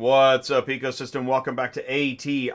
What's 0.00 0.50
up, 0.50 0.68
ecosystem? 0.68 1.26
Welcome 1.26 1.54
back 1.54 1.74
to 1.74 1.84
ATI 1.84 2.50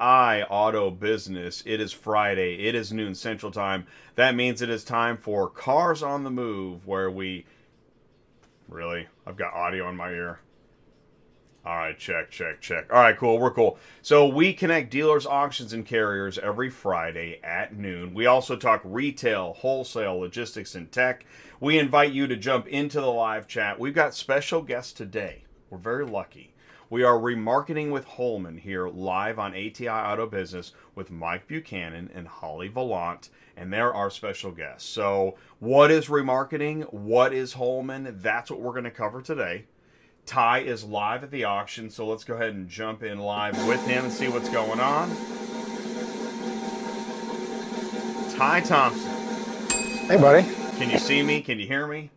Auto 0.49 0.89
Business. 0.89 1.61
It 1.63 1.79
is 1.79 1.93
Friday. 1.93 2.65
It 2.65 2.73
is 2.73 2.91
noon 2.91 3.13
Central 3.13 3.51
Time. 3.51 3.85
That 4.15 4.33
means 4.33 4.63
it 4.63 4.69
is 4.71 4.83
time 4.83 5.15
for 5.15 5.47
Cars 5.47 6.01
on 6.01 6.23
the 6.23 6.31
Move, 6.31 6.87
where 6.87 7.11
we. 7.11 7.45
Really? 8.67 9.05
I've 9.27 9.37
got 9.37 9.53
audio 9.53 9.87
in 9.89 9.95
my 9.95 10.09
ear. 10.09 10.39
All 11.63 11.75
right, 11.75 11.95
check, 11.99 12.31
check, 12.31 12.61
check. 12.61 12.91
All 12.91 12.99
right, 12.99 13.15
cool. 13.15 13.37
We're 13.37 13.51
cool. 13.51 13.77
So 14.01 14.27
we 14.27 14.51
connect 14.51 14.89
dealers, 14.89 15.27
auctions, 15.27 15.71
and 15.71 15.85
carriers 15.85 16.39
every 16.39 16.71
Friday 16.71 17.39
at 17.43 17.75
noon. 17.75 18.15
We 18.15 18.25
also 18.25 18.55
talk 18.55 18.81
retail, 18.83 19.53
wholesale, 19.53 20.17
logistics, 20.17 20.73
and 20.73 20.91
tech. 20.91 21.27
We 21.59 21.77
invite 21.77 22.11
you 22.11 22.25
to 22.25 22.35
jump 22.35 22.65
into 22.65 22.99
the 22.99 23.05
live 23.05 23.47
chat. 23.47 23.79
We've 23.79 23.93
got 23.93 24.15
special 24.15 24.63
guests 24.63 24.93
today. 24.93 25.43
We're 25.69 25.77
very 25.77 26.07
lucky. 26.07 26.54
We 26.89 27.03
are 27.03 27.17
remarketing 27.17 27.91
with 27.91 28.05
Holman 28.05 28.57
here 28.57 28.87
live 28.87 29.39
on 29.39 29.53
ATI 29.53 29.89
Auto 29.89 30.27
Business 30.27 30.71
with 30.93 31.09
Mike 31.09 31.47
Buchanan 31.47 32.11
and 32.13 32.27
Holly 32.27 32.67
Vallant, 32.67 33.29
and 33.57 33.73
they're 33.73 33.93
our 33.93 34.11
special 34.11 34.51
guests. 34.51 34.87
So, 34.87 35.35
what 35.59 35.89
is 35.89 36.07
remarketing? 36.07 36.91
What 36.93 37.33
is 37.33 37.53
Holman? 37.53 38.19
That's 38.21 38.51
what 38.51 38.61
we're 38.61 38.71
going 38.73 38.83
to 38.83 38.91
cover 38.91 39.21
today. 39.21 39.65
Ty 40.27 40.59
is 40.59 40.83
live 40.83 41.23
at 41.23 41.31
the 41.31 41.43
auction, 41.43 41.89
so 41.89 42.05
let's 42.05 42.23
go 42.23 42.35
ahead 42.35 42.53
and 42.53 42.69
jump 42.69 43.01
in 43.03 43.17
live 43.19 43.67
with 43.67 43.85
him 43.87 44.05
and 44.05 44.13
see 44.13 44.27
what's 44.27 44.49
going 44.49 44.79
on. 44.79 45.09
Ty 48.37 48.61
Thompson. 48.61 49.11
Hey, 50.07 50.17
buddy. 50.17 50.43
Can 50.77 50.89
you 50.91 50.99
see 50.99 51.23
me? 51.23 51.41
Can 51.41 51.59
you 51.59 51.67
hear 51.67 51.87
me? 51.87 52.11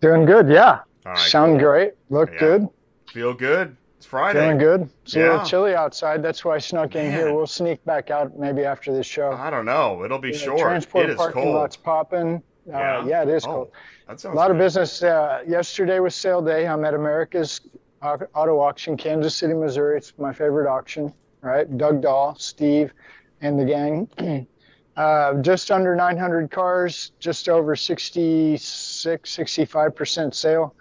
Doing 0.00 0.26
good, 0.26 0.48
yeah. 0.48 0.80
Right, 1.04 1.18
Sound 1.18 1.52
cool. 1.58 1.68
great. 1.70 1.92
Look 2.10 2.30
Yeah. 2.34 2.38
good. 2.38 2.68
Feel 3.12 3.34
good? 3.34 3.76
It's 3.96 4.06
Friday. 4.06 4.40
Feeling 4.40 4.58
good. 4.58 4.88
It's 5.04 5.16
a 5.16 5.18
Yeah. 5.20 5.30
little 5.32 5.46
chilly 5.46 5.74
outside. 5.74 6.22
That's 6.22 6.44
why 6.44 6.56
I 6.56 6.58
snuck 6.58 6.94
in 6.96 7.06
Man. 7.08 7.12
here. 7.12 7.32
We'll 7.34 7.46
sneak 7.46 7.82
back 7.84 8.10
out 8.10 8.38
maybe 8.38 8.64
after 8.64 8.92
this 8.92 9.06
show. 9.06 9.32
I 9.32 9.48
don't 9.50 9.64
know. 9.64 10.04
It'll 10.04 10.18
be 10.18 10.30
Yeah, 10.32 10.36
short. 10.38 10.60
Transport 10.60 11.04
it 11.06 11.10
is 11.10 11.16
parking 11.16 11.42
cold. 11.42 11.54
lots 11.54 11.76
popping. 11.76 12.42
Uh, 12.68 12.70
Yeah? 12.78 13.04
yeah. 13.06 13.22
it 13.22 13.28
is 13.28 13.44
Oh, 13.46 13.48
cold. 13.52 13.70
That 14.06 14.16
A 14.16 14.18
sounds 14.18 14.36
lot 14.36 14.50
of 14.50 14.58
business. 14.58 15.02
Uh, 15.02 15.42
yesterday 15.46 15.98
was 16.00 16.14
sale 16.14 16.42
day. 16.42 16.66
I'm 16.66 16.84
at 16.84 16.94
America's 16.94 17.60
Auto 18.02 18.60
Auction, 18.60 18.96
Kansas 18.96 19.34
City, 19.34 19.54
Missouri. 19.54 19.96
It's 19.96 20.12
my 20.18 20.32
favorite 20.32 20.68
auction, 20.70 21.12
right? 21.40 21.76
Doug 21.78 22.02
Dahl, 22.02 22.34
Steve, 22.38 22.92
and 23.40 23.58
the 23.58 23.64
gang. 23.64 24.08
uh, 24.96 25.34
just 25.40 25.70
under 25.70 25.96
900 25.96 26.50
cars, 26.50 27.12
just 27.18 27.48
over 27.48 27.74
66, 27.74 29.30
65% 29.30 30.34
sale. 30.34 30.74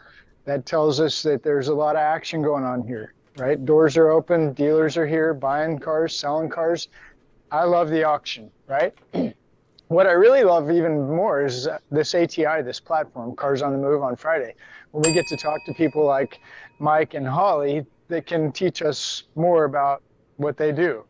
That 0.46 0.66
tells 0.66 1.00
us 1.00 1.24
that 1.24 1.44
there's 1.44 1.70
a 1.70 1.74
lot 1.74 1.96
of 1.96 2.02
action 2.02 2.42
going 2.42 2.64
on 2.64 2.88
here, 2.88 3.14
right? 3.38 3.64
Doors 3.64 3.98
are 3.98 4.10
open, 4.12 4.54
dealers 4.54 4.98
are 4.98 5.08
here 5.08 5.34
buying 5.34 5.80
cars, 5.80 6.18
selling 6.18 6.50
cars. 6.50 6.88
I 7.52 7.64
love 7.64 7.90
the 7.90 8.04
auction, 8.04 8.52
right? 8.68 8.94
what 9.88 10.08
I 10.08 10.12
really 10.12 10.44
love 10.44 10.72
even 10.72 11.08
more 11.08 11.46
is 11.46 11.68
this 11.92 12.16
ATI, 12.16 12.62
this 12.64 12.80
platform, 12.80 13.36
Cars 13.36 13.62
on 13.62 13.72
the 13.72 13.78
Move 13.78 14.04
on 14.04 14.16
Friday, 14.16 14.54
when 14.92 15.04
we 15.04 15.14
get 15.14 15.26
to 15.28 15.38
talk 15.38 15.60
to 15.66 15.74
people 15.74 16.06
like 16.06 16.38
Mike 16.80 17.14
and 17.14 17.28
Holly 17.28 17.86
that 18.10 18.26
can 18.28 18.52
teach 18.52 18.82
us 18.82 19.24
more 19.36 19.66
about 19.66 20.04
what 20.38 20.58
they 20.58 20.72
do. 20.72 21.06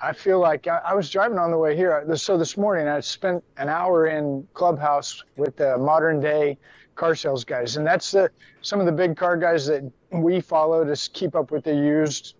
I 0.00 0.12
feel 0.14 0.40
like 0.40 0.66
I, 0.66 0.78
I 0.78 0.94
was 0.94 1.10
driving 1.10 1.38
on 1.38 1.50
the 1.50 1.58
way 1.58 1.76
here. 1.76 2.06
So 2.16 2.38
this 2.38 2.56
morning 2.56 2.88
I 2.88 3.00
spent 3.00 3.44
an 3.58 3.68
hour 3.68 4.06
in 4.06 4.48
Clubhouse 4.54 5.22
with 5.36 5.56
the 5.56 5.76
modern 5.76 6.20
day 6.20 6.56
car 7.00 7.14
sales 7.14 7.44
guys, 7.44 7.78
and 7.78 7.86
that's 7.86 8.10
the 8.10 8.30
some 8.60 8.78
of 8.78 8.84
the 8.84 8.92
big 8.92 9.16
car 9.16 9.34
guys 9.34 9.66
that 9.66 9.90
we 10.12 10.38
follow 10.38 10.84
to 10.84 11.10
keep 11.14 11.34
up 11.34 11.50
with 11.50 11.64
the 11.64 11.74
used 11.74 12.34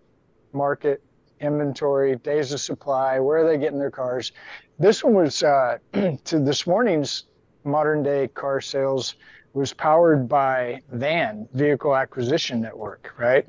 market 0.53 1.01
inventory, 1.39 2.15
days 2.17 2.53
of 2.53 2.61
supply, 2.61 3.19
where 3.19 3.43
are 3.43 3.47
they 3.47 3.57
getting 3.57 3.79
their 3.79 3.89
cars. 3.89 4.33
This 4.77 5.03
one 5.03 5.15
was 5.15 5.41
uh, 5.41 5.79
to 6.25 6.39
this 6.39 6.67
morning's 6.67 7.23
modern 7.63 8.03
day 8.03 8.27
car 8.27 8.61
sales 8.61 9.15
was 9.53 9.73
powered 9.73 10.29
by 10.29 10.79
Van 10.91 11.47
Vehicle 11.53 11.95
Acquisition 11.95 12.61
Network, 12.61 13.13
right? 13.17 13.47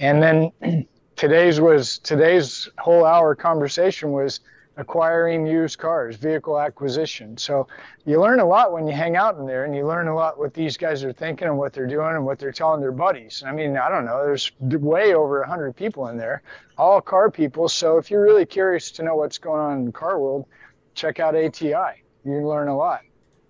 And 0.00 0.22
then 0.22 0.86
today's 1.16 1.62
was 1.62 1.96
today's 1.98 2.68
whole 2.78 3.06
hour 3.06 3.34
conversation 3.34 4.12
was 4.12 4.40
acquiring 4.76 5.46
used 5.46 5.78
cars, 5.78 6.16
vehicle 6.16 6.58
acquisition. 6.58 7.36
So 7.36 7.66
you 8.06 8.20
learn 8.20 8.40
a 8.40 8.44
lot 8.44 8.72
when 8.72 8.86
you 8.86 8.94
hang 8.94 9.16
out 9.16 9.38
in 9.38 9.46
there 9.46 9.64
and 9.64 9.74
you 9.74 9.86
learn 9.86 10.08
a 10.08 10.14
lot 10.14 10.38
what 10.38 10.54
these 10.54 10.76
guys 10.76 11.04
are 11.04 11.12
thinking 11.12 11.48
and 11.48 11.58
what 11.58 11.72
they're 11.72 11.86
doing 11.86 12.14
and 12.14 12.24
what 12.24 12.38
they're 12.38 12.52
telling 12.52 12.80
their 12.80 12.92
buddies. 12.92 13.42
I 13.46 13.52
mean, 13.52 13.76
I 13.76 13.88
don't 13.88 14.04
know, 14.04 14.24
there's 14.24 14.52
way 14.60 15.14
over 15.14 15.40
100 15.40 15.76
people 15.76 16.08
in 16.08 16.16
there, 16.16 16.42
all 16.78 17.00
car 17.00 17.30
people. 17.30 17.68
So 17.68 17.98
if 17.98 18.10
you're 18.10 18.22
really 18.22 18.46
curious 18.46 18.90
to 18.92 19.02
know 19.02 19.16
what's 19.16 19.38
going 19.38 19.60
on 19.60 19.78
in 19.78 19.84
the 19.84 19.92
car 19.92 20.18
world, 20.18 20.46
check 20.94 21.20
out 21.20 21.34
ATI. 21.34 22.02
You 22.24 22.32
can 22.32 22.46
learn 22.46 22.68
a 22.68 22.76
lot, 22.76 23.00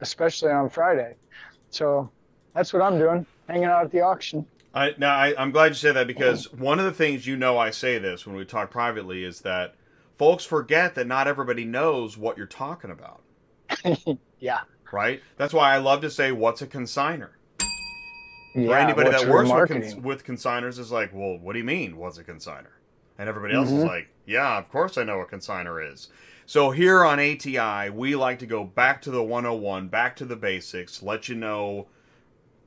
especially 0.00 0.50
on 0.50 0.68
Friday. 0.68 1.14
So 1.70 2.10
that's 2.54 2.72
what 2.72 2.82
I'm 2.82 2.98
doing, 2.98 3.26
hanging 3.48 3.64
out 3.64 3.84
at 3.84 3.92
the 3.92 4.00
auction. 4.00 4.46
I, 4.74 4.94
now, 4.98 5.14
I, 5.14 5.34
I'm 5.36 5.50
glad 5.50 5.68
you 5.68 5.74
said 5.74 5.96
that 5.96 6.06
because 6.06 6.46
oh. 6.46 6.56
one 6.56 6.78
of 6.78 6.86
the 6.86 6.92
things 6.92 7.26
you 7.26 7.36
know 7.36 7.58
I 7.58 7.70
say 7.70 7.98
this 7.98 8.26
when 8.26 8.34
we 8.34 8.44
talk 8.44 8.70
privately 8.70 9.22
is 9.22 9.42
that 9.42 9.74
folks 10.22 10.44
forget 10.44 10.94
that 10.94 11.08
not 11.08 11.26
everybody 11.26 11.64
knows 11.64 12.16
what 12.16 12.38
you're 12.38 12.46
talking 12.46 12.92
about, 12.92 13.22
yeah. 14.38 14.60
right? 14.92 15.20
That's 15.36 15.52
why 15.52 15.74
I 15.74 15.78
love 15.78 16.00
to 16.02 16.10
say, 16.10 16.30
what's 16.30 16.62
a 16.62 16.66
consigner? 16.68 17.30
For 17.58 18.60
Yeah, 18.60 18.78
anybody 18.78 19.10
that 19.10 19.26
works 19.28 19.50
with, 19.50 19.68
cons- 19.68 19.96
with 19.96 20.24
consigners 20.24 20.78
is 20.78 20.92
like, 20.92 21.12
well, 21.12 21.38
what 21.38 21.54
do 21.54 21.58
you 21.58 21.64
mean, 21.64 21.96
what's 21.96 22.18
a 22.18 22.22
consigner? 22.22 22.70
And 23.18 23.28
everybody 23.28 23.54
else 23.54 23.72
is 23.72 23.82
Mhm. 23.82 23.88
like, 23.88 24.10
yeah, 24.24 24.58
of 24.58 24.68
course 24.70 24.96
I 24.96 25.02
know 25.02 25.18
what 25.18 25.28
consigner 25.28 25.92
is. 25.92 26.06
So 26.46 26.70
here 26.70 27.04
on 27.04 27.18
ATI, 27.18 27.90
we 27.90 28.14
like 28.14 28.38
to 28.38 28.46
go 28.46 28.62
back 28.62 29.02
to 29.02 29.10
the 29.10 29.24
101, 29.24 29.88
back 29.88 30.14
to 30.16 30.24
the 30.24 30.36
basics, 30.36 31.02
let 31.02 31.28
you 31.28 31.34
know 31.34 31.88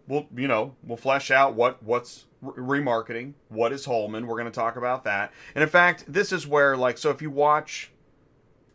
we'll 0.07 0.27
you 0.35 0.47
know 0.47 0.75
we'll 0.83 0.97
flesh 0.97 1.31
out 1.31 1.55
what 1.55 1.81
what's 1.83 2.25
re- 2.41 2.79
remarketing 2.79 3.33
what 3.49 3.71
is 3.71 3.85
holman 3.85 4.27
we're 4.27 4.35
going 4.35 4.45
to 4.45 4.51
talk 4.51 4.75
about 4.75 5.03
that. 5.03 5.31
And 5.53 5.63
in 5.63 5.69
fact 5.69 6.05
this 6.07 6.31
is 6.31 6.47
where 6.47 6.77
like 6.77 6.97
so 6.97 7.09
if 7.09 7.21
you 7.21 7.29
watch 7.29 7.91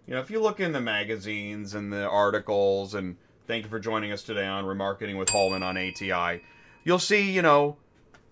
you 0.06 0.14
know 0.14 0.20
if 0.20 0.30
you 0.30 0.41
look 0.41 0.60
in 0.60 0.72
the 0.72 0.80
magazines 0.80 1.74
and 1.74 1.92
the 1.92 2.08
articles 2.08 2.94
and 2.94 3.16
thank 3.46 3.64
you 3.64 3.70
for 3.70 3.78
joining 3.78 4.12
us 4.12 4.22
today 4.22 4.46
on 4.46 4.64
remarketing 4.64 5.18
with 5.18 5.30
holman 5.30 5.62
on 5.62 5.76
ati 5.76 6.42
you'll 6.84 6.98
see 6.98 7.30
you 7.30 7.42
know 7.42 7.76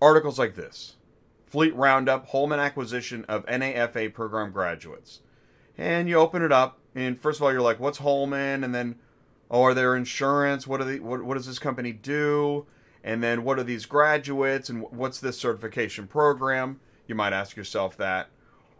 articles 0.01 0.39
like 0.39 0.55
this. 0.55 0.95
Fleet 1.45 1.75
roundup 1.75 2.27
holman 2.27 2.59
acquisition 2.59 3.25
of 3.25 3.45
nafa 3.45 4.13
program 4.13 4.51
graduates. 4.51 5.21
And 5.77 6.09
you 6.09 6.17
open 6.17 6.41
it 6.41 6.51
up 6.51 6.79
and 6.95 7.19
first 7.19 7.39
of 7.39 7.43
all 7.43 7.51
you're 7.51 7.61
like 7.61 7.79
what's 7.79 7.99
holman? 7.99 8.63
And 8.63 8.75
then 8.75 8.95
oh 9.49 9.63
are 9.63 9.73
there 9.73 9.95
insurance? 9.95 10.67
What 10.67 10.81
are 10.81 10.85
the 10.85 10.99
what, 10.99 11.23
what 11.23 11.35
does 11.35 11.47
this 11.47 11.59
company 11.59 11.91
do 11.91 12.65
and 13.03 13.23
then 13.23 13.43
what 13.43 13.59
are 13.59 13.63
these 13.63 13.85
graduates 13.85 14.69
and 14.69 14.81
what's 14.91 15.19
this 15.19 15.39
certification 15.39 16.07
program? 16.07 16.79
You 17.07 17.15
might 17.15 17.33
ask 17.33 17.55
yourself 17.55 17.97
that. 17.97 18.29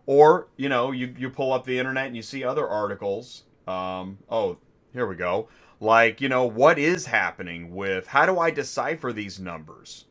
Or 0.06 0.48
you 0.58 0.70
know 0.70 0.92
you, 0.92 1.14
you 1.18 1.30
pull 1.30 1.54
up 1.54 1.66
the 1.66 1.78
internet 1.78 2.08
and 2.08 2.16
you 2.16 2.24
see 2.24 2.44
other 2.44 2.68
articles 2.68 3.44
um, 3.70 4.18
oh 4.30 4.58
here 4.94 5.06
we 5.06 5.16
go. 5.16 5.48
Like 5.80 6.20
you 6.20 6.28
know 6.28 6.46
what 6.46 6.80
is 6.80 7.06
happening 7.06 7.74
with 7.74 8.08
how 8.08 8.26
do 8.26 8.40
i 8.40 8.50
decipher 8.52 9.14
these 9.14 9.40
numbers 9.40 10.06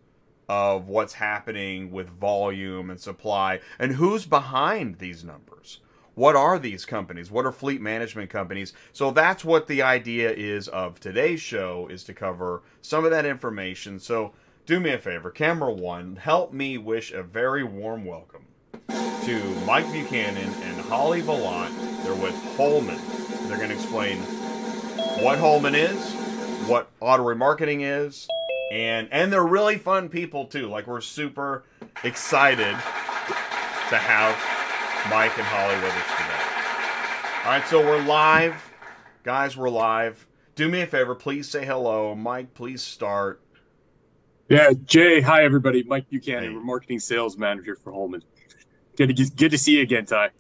of 0.49 0.89
what's 0.89 1.15
happening 1.15 1.91
with 1.91 2.09
volume 2.09 2.89
and 2.89 2.99
supply? 2.99 3.61
And 3.79 3.93
who's 3.93 4.25
behind 4.25 4.99
these 4.99 5.25
numbers 5.25 5.81
what 6.19 6.35
are 6.35 6.59
these 6.59 6.85
companies? 6.85 7.31
What 7.31 7.47
are 7.47 7.53
fleet 7.53 7.81
management 7.81 8.29
companies? 8.29 8.73
So 8.93 9.13
that's 9.13 9.45
what 9.45 9.69
the 9.69 9.83
idea 9.83 10.33
is 10.33 10.67
of 10.67 10.99
today's 10.99 11.41
show 11.41 11.87
is 11.89 12.03
to 12.05 12.13
cover 12.13 12.65
some 12.83 13.05
of 13.05 13.13
that 13.13 13.25
information. 13.25 14.01
So 14.01 14.33
do 14.67 14.81
me 14.81 14.91
a 14.91 14.99
favor 14.99 15.31
camera 15.31 15.73
one 15.73 16.17
help 16.17 16.53
me 16.53 16.77
wish 16.77 17.13
a 17.13 17.23
very 17.23 17.63
warm 17.63 18.05
welcome 18.05 18.45
to 18.89 19.41
mike 19.65 19.91
buchanan 19.93 20.53
and 20.65 20.81
holly 20.81 21.21
vallant. 21.21 21.73
They're 22.03 22.15
with 22.15 22.35
holman. 22.57 22.99
They're 23.47 23.57
going 23.57 23.71
to 23.71 23.77
explain 23.77 24.19
what 25.23 25.39
holman 25.39 25.77
is 25.77 26.15
what 26.67 26.91
auto 26.99 27.25
remarketing 27.25 27.83
is 27.83 28.27
and 28.73 29.09
and 29.13 29.33
they're 29.33 29.47
really 29.47 29.79
fun 29.79 30.09
people 30.09 30.47
too. 30.47 30.67
Like 30.67 30.89
we're 30.89 31.01
super 31.01 31.63
excited 32.03 32.77
to 33.91 33.97
have 33.97 34.58
Mike 35.11 35.37
and 35.39 35.47
Holly 35.47 35.75
with 35.77 35.95
us 35.95 36.11
today. 36.17 37.45
All 37.45 37.53
right, 37.59 37.67
so 37.69 37.81
we're 37.85 38.03
live. 38.05 38.55
Guys, 39.23 39.57
we're 39.57 39.71
live. 39.71 40.27
Do 40.55 40.69
me 40.69 40.83
a 40.83 40.87
favor, 40.87 41.15
please 41.15 41.49
say 41.49 41.65
hello. 41.65 42.15
Mike, 42.15 42.53
please 42.53 42.83
start. 42.83 43.41
Yeah, 44.51 44.73
Jay. 44.85 45.21
Hi, 45.23 45.45
everybody. 45.45 45.83
Mike 45.85 46.09
Buchanan, 46.11 46.51
Hey. 46.53 46.57
remarketing 46.59 47.01
sales 47.01 47.39
manager 47.39 47.75
for 47.77 47.93
Holman. 47.93 48.23
Good 48.97 49.09
to 49.09 49.13
get, 49.15 49.37
good 49.37 49.51
to 49.51 49.59
see 49.59 49.77
you 49.77 49.83
again, 49.83 50.05
Ty. 50.05 50.31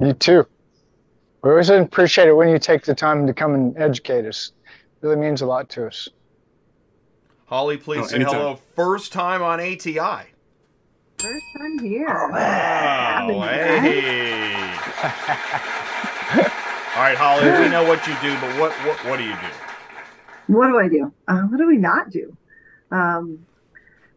You 0.00 0.12
too. 0.14 0.46
We 1.42 1.50
always 1.50 1.68
appreciate 1.70 2.28
it 2.28 2.34
when 2.34 2.48
you 2.48 2.58
take 2.58 2.84
the 2.84 2.94
time 2.94 3.26
to 3.26 3.34
come 3.34 3.54
and 3.54 3.76
educate 3.76 4.24
us. 4.26 4.52
It 4.64 5.06
really 5.06 5.16
means 5.16 5.42
a 5.42 5.46
lot 5.46 5.68
to 5.70 5.86
us. 5.86 6.08
Holly, 7.46 7.76
please 7.76 8.04
Oh, 8.04 8.06
say 8.06 8.16
anytime. 8.16 8.34
hello. 8.34 8.58
First 8.76 9.12
time 9.12 9.42
on 9.42 9.60
ATI. 9.60 10.31
First 11.22 11.46
time 11.56 11.78
here. 11.78 12.08
Oh, 12.08 12.30
wow. 12.30 13.48
Hey. 13.80 14.54
All 16.96 17.02
right, 17.02 17.16
Holly, 17.16 17.44
we 17.62 17.68
know 17.70 17.84
what 17.84 18.04
you 18.08 18.14
do, 18.20 18.34
but 18.40 18.58
what 18.58 18.72
what 18.84 18.98
what 19.06 19.18
do 19.18 19.22
you 19.22 19.30
do? 19.30 20.52
What 20.52 20.66
do 20.66 20.80
I 20.80 20.88
do? 20.88 21.12
Uh, 21.28 21.42
what 21.42 21.58
do 21.58 21.68
we 21.68 21.76
not 21.76 22.10
do? 22.10 22.36
Um, 22.90 23.46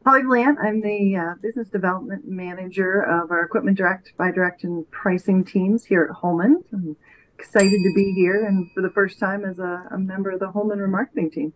Holly 0.04 0.24
Bland, 0.24 0.58
I'm 0.60 0.82
the 0.82 1.16
uh, 1.16 1.36
business 1.44 1.70
development 1.70 2.28
manager 2.28 3.02
of 3.02 3.30
our 3.30 3.44
equipment 3.44 3.78
direct, 3.78 4.14
by 4.18 4.32
direct, 4.32 4.64
and 4.64 4.90
pricing 4.90 5.44
teams 5.46 5.86
here 5.86 6.08
at 6.10 6.16
Holman. 6.16 6.64
I'm 6.74 6.98
excited 7.38 7.84
to 7.84 7.94
be 7.94 8.14
here 8.14 8.46
and 8.46 8.72
for 8.72 8.82
the 8.82 8.90
first 8.90 9.20
time 9.20 9.46
as 9.46 9.60
a, 9.60 9.88
a 9.92 10.00
member 10.00 10.32
of 10.32 10.40
the 10.40 10.50
Holman 10.50 10.80
remarketing 10.80 11.32
team. 11.32 11.54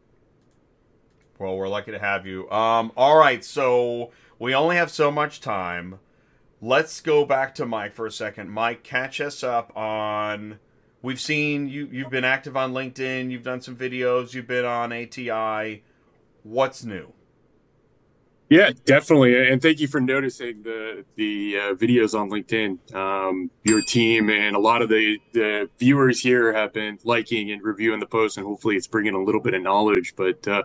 Well, 1.40 1.57
we're 1.57 1.69
lucky 1.69 1.92
to 1.92 2.00
have 2.00 2.28
you. 2.28 2.51
Um, 2.51 2.92
all 2.98 3.18
right, 3.18 3.44
so 3.44 4.12
we 4.39 4.56
only 4.56 4.77
have 4.77 4.89
so 4.89 5.12
much 5.12 5.41
time. 5.41 6.00
Let's 6.62 7.01
go 7.01 7.25
back 7.25 7.53
to 7.56 7.65
Mike 7.65 7.94
for 7.94 8.06
a 8.06 8.12
second. 8.12 8.50
Mike, 8.50 8.83
catch 8.83 9.21
us 9.21 9.44
up 9.44 9.75
on. 9.77 10.59
We've 11.01 11.19
seen 11.19 11.69
you. 11.69 11.88
You've 11.91 12.09
been 12.09 12.25
active 12.25 12.57
on 12.57 12.74
LinkedIn. 12.74 13.31
You've 13.31 13.44
done 13.44 13.62
some 13.62 13.75
videos. 13.75 14.33
You've 14.33 14.47
been 14.47 14.65
on 14.65 14.91
ATI. 14.91 15.83
What's 16.44 16.83
new? 16.83 17.13
Yeah, 18.50 18.71
definitely, 18.83 19.47
and 19.47 19.62
thank 19.62 19.80
you 19.80 19.88
for 19.88 20.01
noticing 20.01 20.63
the 20.63 21.06
the 21.15 21.56
uh, 21.56 21.75
videos 21.75 22.19
on 22.19 22.31
LinkedIn. 22.31 22.95
Um, 22.95 23.51
your 23.63 23.80
team 23.83 24.31
and 24.31 24.56
a 24.56 24.59
lot 24.59 24.81
of 24.81 24.89
the 24.89 25.19
the 25.33 25.69
viewers 25.77 26.19
here 26.21 26.51
have 26.51 26.74
been 26.74 26.97
liking 27.03 27.51
and 27.51 27.62
reviewing 27.62 28.00
the 28.00 28.07
posts, 28.07 28.38
and 28.38 28.47
hopefully, 28.47 28.75
it's 28.75 28.88
bringing 28.88 29.13
a 29.13 29.21
little 29.24 29.39
bit 29.39 29.53
of 29.53 29.62
knowledge. 29.62 30.15
But 30.15 30.47
uh, 30.47 30.63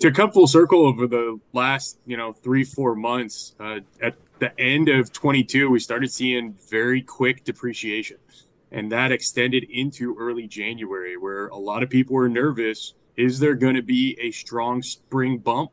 to 0.00 0.12
come 0.12 0.30
full 0.30 0.46
circle 0.46 0.86
over 0.86 1.06
the 1.06 1.40
last 1.52 1.98
you 2.06 2.16
know 2.16 2.32
three 2.32 2.64
four 2.64 2.94
months, 2.94 3.54
uh, 3.60 3.80
at 4.00 4.14
the 4.38 4.58
end 4.60 4.88
of 4.88 5.12
22, 5.12 5.68
we 5.68 5.80
started 5.80 6.12
seeing 6.12 6.54
very 6.70 7.02
quick 7.02 7.44
depreciation, 7.44 8.18
and 8.70 8.92
that 8.92 9.10
extended 9.10 9.64
into 9.64 10.16
early 10.18 10.46
January, 10.46 11.16
where 11.16 11.48
a 11.48 11.56
lot 11.56 11.82
of 11.82 11.90
people 11.90 12.14
were 12.14 12.28
nervous. 12.28 12.94
Is 13.16 13.40
there 13.40 13.54
going 13.54 13.74
to 13.74 13.82
be 13.82 14.16
a 14.20 14.30
strong 14.30 14.80
spring 14.82 15.38
bump? 15.38 15.72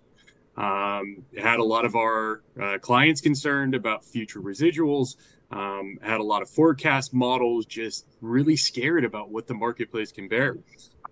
Um, 0.58 1.24
had 1.38 1.60
a 1.60 1.64
lot 1.64 1.86
of 1.86 1.96
our 1.96 2.42
uh, 2.60 2.78
clients 2.80 3.22
concerned 3.22 3.76
about 3.76 4.04
future 4.04 4.40
residuals. 4.40 5.18
Um, 5.52 6.00
had 6.02 6.20
a 6.20 6.24
lot 6.24 6.42
of 6.42 6.50
forecast 6.50 7.14
models 7.14 7.68
just 7.68 8.08
really 8.20 8.56
scared 8.56 9.06
about 9.06 9.30
what 9.30 9.46
the 9.46 9.54
marketplace 9.54 10.12
can 10.12 10.28
bear. 10.28 10.58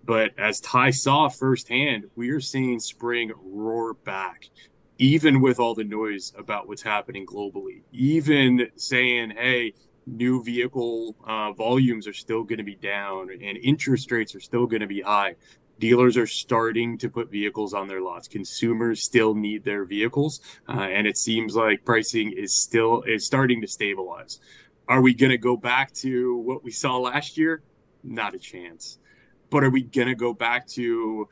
But 0.04 0.32
as 0.38 0.60
Ty 0.60 0.90
saw 0.90 1.28
firsthand, 1.28 2.04
we 2.14 2.30
are 2.30 2.40
seeing 2.40 2.78
spring 2.78 3.32
roar 3.42 3.94
back, 3.94 4.50
even 4.98 5.40
with 5.40 5.58
all 5.58 5.74
the 5.74 5.84
noise 5.84 6.32
about 6.36 6.68
what's 6.68 6.82
happening 6.82 7.24
globally. 7.24 7.82
Even 7.92 8.68
saying, 8.76 9.30
hey, 9.30 9.72
new 10.06 10.42
vehicle 10.42 11.16
uh, 11.24 11.52
volumes 11.52 12.06
are 12.06 12.12
still 12.12 12.42
going 12.42 12.58
to 12.58 12.64
be 12.64 12.74
down 12.74 13.30
and 13.30 13.56
interest 13.58 14.12
rates 14.12 14.34
are 14.34 14.40
still 14.40 14.66
going 14.66 14.82
to 14.82 14.86
be 14.86 15.00
high 15.00 15.34
dealers 15.80 16.16
are 16.16 16.26
starting 16.26 16.96
to 16.98 17.08
put 17.08 17.30
vehicles 17.30 17.74
on 17.74 17.88
their 17.88 18.00
lots. 18.00 18.28
Consumers 18.28 19.02
still 19.02 19.34
need 19.34 19.64
their 19.64 19.84
vehicles 19.84 20.40
uh, 20.68 20.72
and 20.72 21.06
it 21.06 21.16
seems 21.16 21.56
like 21.56 21.84
pricing 21.84 22.32
is 22.32 22.54
still 22.54 23.02
is 23.02 23.26
starting 23.26 23.60
to 23.60 23.66
stabilize. 23.66 24.40
Are 24.86 25.00
we 25.00 25.14
going 25.14 25.30
to 25.30 25.38
go 25.38 25.56
back 25.56 25.92
to 25.94 26.36
what 26.36 26.62
we 26.62 26.70
saw 26.70 26.98
last 26.98 27.38
year? 27.38 27.62
Not 28.02 28.34
a 28.34 28.38
chance 28.38 28.98
but 29.54 29.62
are 29.62 29.70
we 29.70 29.82
going 29.82 30.08
to 30.08 30.16
go 30.16 30.34
back 30.34 30.66
to 30.66 31.28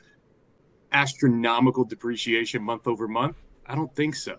astronomical 0.93 1.85
depreciation 1.85 2.63
month 2.63 2.87
over 2.87 3.09
month 3.09 3.37
i 3.67 3.75
don't 3.75 3.95
think 3.97 4.15
so 4.15 4.37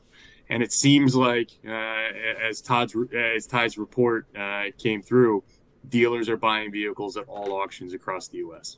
and 0.47 0.63
it 0.63 0.71
seems 0.71 1.17
like 1.17 1.49
uh, 1.67 2.07
as 2.41 2.61
todd's 2.61 2.95
as 3.13 3.45
ty's 3.45 3.77
report 3.77 4.25
uh, 4.37 4.63
came 4.77 5.01
through 5.01 5.43
dealers 5.89 6.29
are 6.29 6.37
buying 6.37 6.71
vehicles 6.71 7.17
at 7.17 7.27
all 7.27 7.51
auctions 7.51 7.93
across 7.93 8.29
the 8.29 8.37
us 8.37 8.77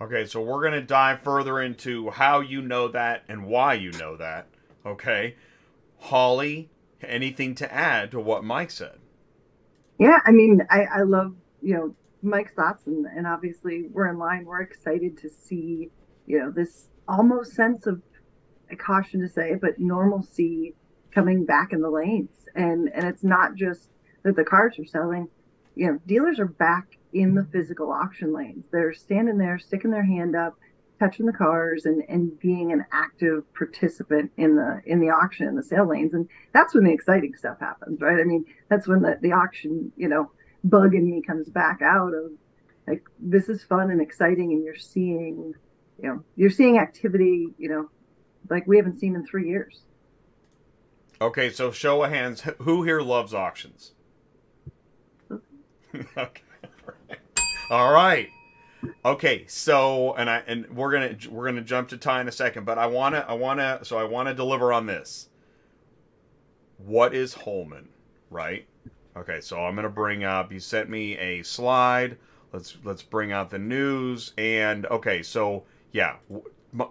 Okay, 0.00 0.26
so 0.26 0.40
we're 0.40 0.60
going 0.60 0.80
to 0.80 0.80
dive 0.80 1.22
further 1.22 1.60
into 1.60 2.08
how 2.10 2.38
you 2.38 2.62
know 2.62 2.86
that 2.86 3.24
and 3.28 3.46
why 3.46 3.74
you 3.74 3.90
know 3.92 4.16
that. 4.16 4.46
Okay. 4.86 5.34
Holly, 5.98 6.70
anything 7.02 7.56
to 7.56 7.74
add 7.74 8.12
to 8.12 8.20
what 8.20 8.44
Mike 8.44 8.70
said? 8.70 8.98
Yeah, 9.98 10.20
I 10.24 10.30
mean, 10.30 10.64
I, 10.70 10.84
I 10.84 11.02
love, 11.02 11.34
you 11.60 11.74
know, 11.74 11.94
Mike's 12.22 12.52
thoughts, 12.52 12.86
and, 12.86 13.06
and 13.06 13.26
obviously 13.26 13.88
we're 13.92 14.08
in 14.08 14.18
line. 14.18 14.44
We're 14.44 14.62
excited 14.62 15.16
to 15.18 15.28
see, 15.28 15.90
you 16.26 16.38
know, 16.38 16.50
this 16.50 16.88
almost 17.08 17.54
sense 17.54 17.86
of, 17.86 18.02
caution 18.78 19.20
to 19.22 19.28
say, 19.28 19.54
but 19.54 19.78
normalcy 19.78 20.74
coming 21.10 21.46
back 21.46 21.72
in 21.72 21.80
the 21.80 21.88
lanes. 21.88 22.48
And, 22.54 22.90
and 22.94 23.06
it's 23.06 23.24
not 23.24 23.54
just 23.54 23.88
that 24.24 24.36
the 24.36 24.44
cars 24.44 24.78
are 24.78 24.84
selling, 24.84 25.28
you 25.74 25.86
know, 25.86 25.98
dealers 26.06 26.38
are 26.38 26.46
back 26.46 26.98
in 27.12 27.34
the 27.34 27.46
physical 27.50 27.90
auction 27.90 28.34
lanes. 28.34 28.64
They're 28.70 28.92
standing 28.92 29.38
there, 29.38 29.58
sticking 29.58 29.90
their 29.90 30.04
hand 30.04 30.36
up, 30.36 30.58
touching 30.98 31.26
the 31.26 31.32
cars, 31.32 31.86
and 31.86 32.02
and 32.08 32.38
being 32.40 32.72
an 32.72 32.84
active 32.92 33.44
participant 33.54 34.32
in 34.36 34.56
the 34.56 34.82
in 34.84 35.00
the 35.00 35.08
auction 35.08 35.46
in 35.46 35.54
the 35.54 35.62
sale 35.62 35.86
lanes. 35.86 36.12
And 36.12 36.28
that's 36.52 36.74
when 36.74 36.84
the 36.84 36.92
exciting 36.92 37.34
stuff 37.36 37.60
happens, 37.60 38.00
right? 38.00 38.20
I 38.20 38.24
mean, 38.24 38.44
that's 38.68 38.86
when 38.88 39.02
the 39.02 39.18
the 39.22 39.32
auction, 39.32 39.92
you 39.96 40.08
know, 40.08 40.30
bug 40.64 40.94
in 40.94 41.10
me 41.10 41.22
comes 41.22 41.48
back 41.48 41.80
out 41.82 42.14
of 42.14 42.32
like 42.86 43.04
this 43.18 43.48
is 43.48 43.62
fun 43.62 43.90
and 43.90 44.00
exciting, 44.00 44.52
and 44.52 44.64
you're 44.64 44.76
seeing, 44.76 45.54
you 46.02 46.08
know, 46.08 46.24
you're 46.36 46.50
seeing 46.50 46.78
activity, 46.78 47.48
you 47.58 47.68
know, 47.68 47.90
like 48.48 48.66
we 48.66 48.76
haven't 48.76 48.98
seen 48.98 49.14
in 49.14 49.26
three 49.26 49.48
years. 49.48 49.82
Okay, 51.20 51.50
so 51.50 51.70
show 51.70 52.02
of 52.02 52.10
hands, 52.10 52.42
who 52.58 52.84
here 52.84 53.02
loves 53.02 53.34
auctions? 53.34 53.92
okay. 56.16 56.42
All 57.70 57.92
right. 57.92 58.28
Okay, 59.04 59.44
so 59.48 60.14
and 60.14 60.30
I 60.30 60.42
and 60.46 60.68
we're 60.70 60.92
gonna 60.92 61.16
we're 61.30 61.46
gonna 61.46 61.60
jump 61.62 61.88
to 61.88 61.96
Ty 61.98 62.22
in 62.22 62.28
a 62.28 62.32
second, 62.32 62.64
but 62.64 62.78
I 62.78 62.86
wanna 62.86 63.24
I 63.28 63.34
wanna 63.34 63.80
so 63.82 63.98
I 63.98 64.04
wanna 64.04 64.32
deliver 64.32 64.72
on 64.72 64.86
this. 64.86 65.28
What 66.78 67.14
is 67.14 67.34
Holman, 67.34 67.88
right? 68.30 68.66
Okay, 69.18 69.40
so 69.40 69.64
I'm 69.64 69.74
gonna 69.74 69.88
bring 69.88 70.24
up. 70.24 70.52
You 70.52 70.60
sent 70.60 70.88
me 70.88 71.18
a 71.18 71.42
slide. 71.42 72.16
Let's 72.52 72.78
let's 72.84 73.02
bring 73.02 73.32
out 73.32 73.50
the 73.50 73.58
news 73.58 74.32
and 74.38 74.86
okay, 74.86 75.22
so 75.22 75.64
yeah, 75.92 76.16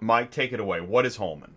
Mike, 0.01 0.31
take 0.31 0.53
it 0.53 0.59
away. 0.59 0.81
What 0.81 1.05
is 1.05 1.15
Holman? 1.15 1.55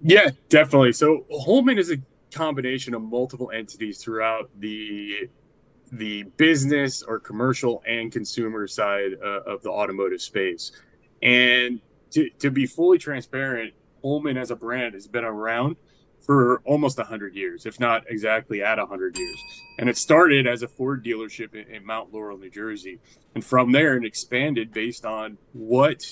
Yeah, 0.00 0.30
definitely. 0.48 0.92
So 0.92 1.24
Holman 1.30 1.78
is 1.78 1.90
a 1.90 1.96
combination 2.32 2.94
of 2.94 3.02
multiple 3.02 3.50
entities 3.52 4.02
throughout 4.02 4.50
the 4.58 5.28
the 5.92 6.24
business 6.36 7.02
or 7.02 7.18
commercial 7.18 7.82
and 7.86 8.12
consumer 8.12 8.66
side 8.66 9.12
uh, 9.22 9.42
of 9.42 9.62
the 9.62 9.70
automotive 9.70 10.20
space. 10.20 10.72
And 11.22 11.80
to, 12.10 12.28
to 12.40 12.50
be 12.50 12.66
fully 12.66 12.98
transparent, 12.98 13.72
Holman 14.02 14.36
as 14.36 14.50
a 14.50 14.56
brand 14.56 14.94
has 14.94 15.06
been 15.06 15.24
around 15.24 15.76
for 16.20 16.60
almost 16.64 16.98
100 16.98 17.34
years, 17.34 17.66
if 17.66 17.80
not 17.80 18.04
exactly 18.08 18.62
at 18.62 18.78
100 18.78 19.18
years. 19.18 19.42
And 19.78 19.88
it 19.88 19.96
started 19.96 20.46
as 20.46 20.62
a 20.62 20.68
Ford 20.68 21.04
dealership 21.04 21.54
in, 21.54 21.72
in 21.74 21.84
Mount 21.84 22.12
Laurel, 22.12 22.38
New 22.38 22.50
Jersey. 22.50 22.98
And 23.34 23.44
from 23.44 23.72
there, 23.72 23.96
it 23.96 24.04
expanded 24.04 24.72
based 24.72 25.04
on 25.04 25.38
what 25.52 26.02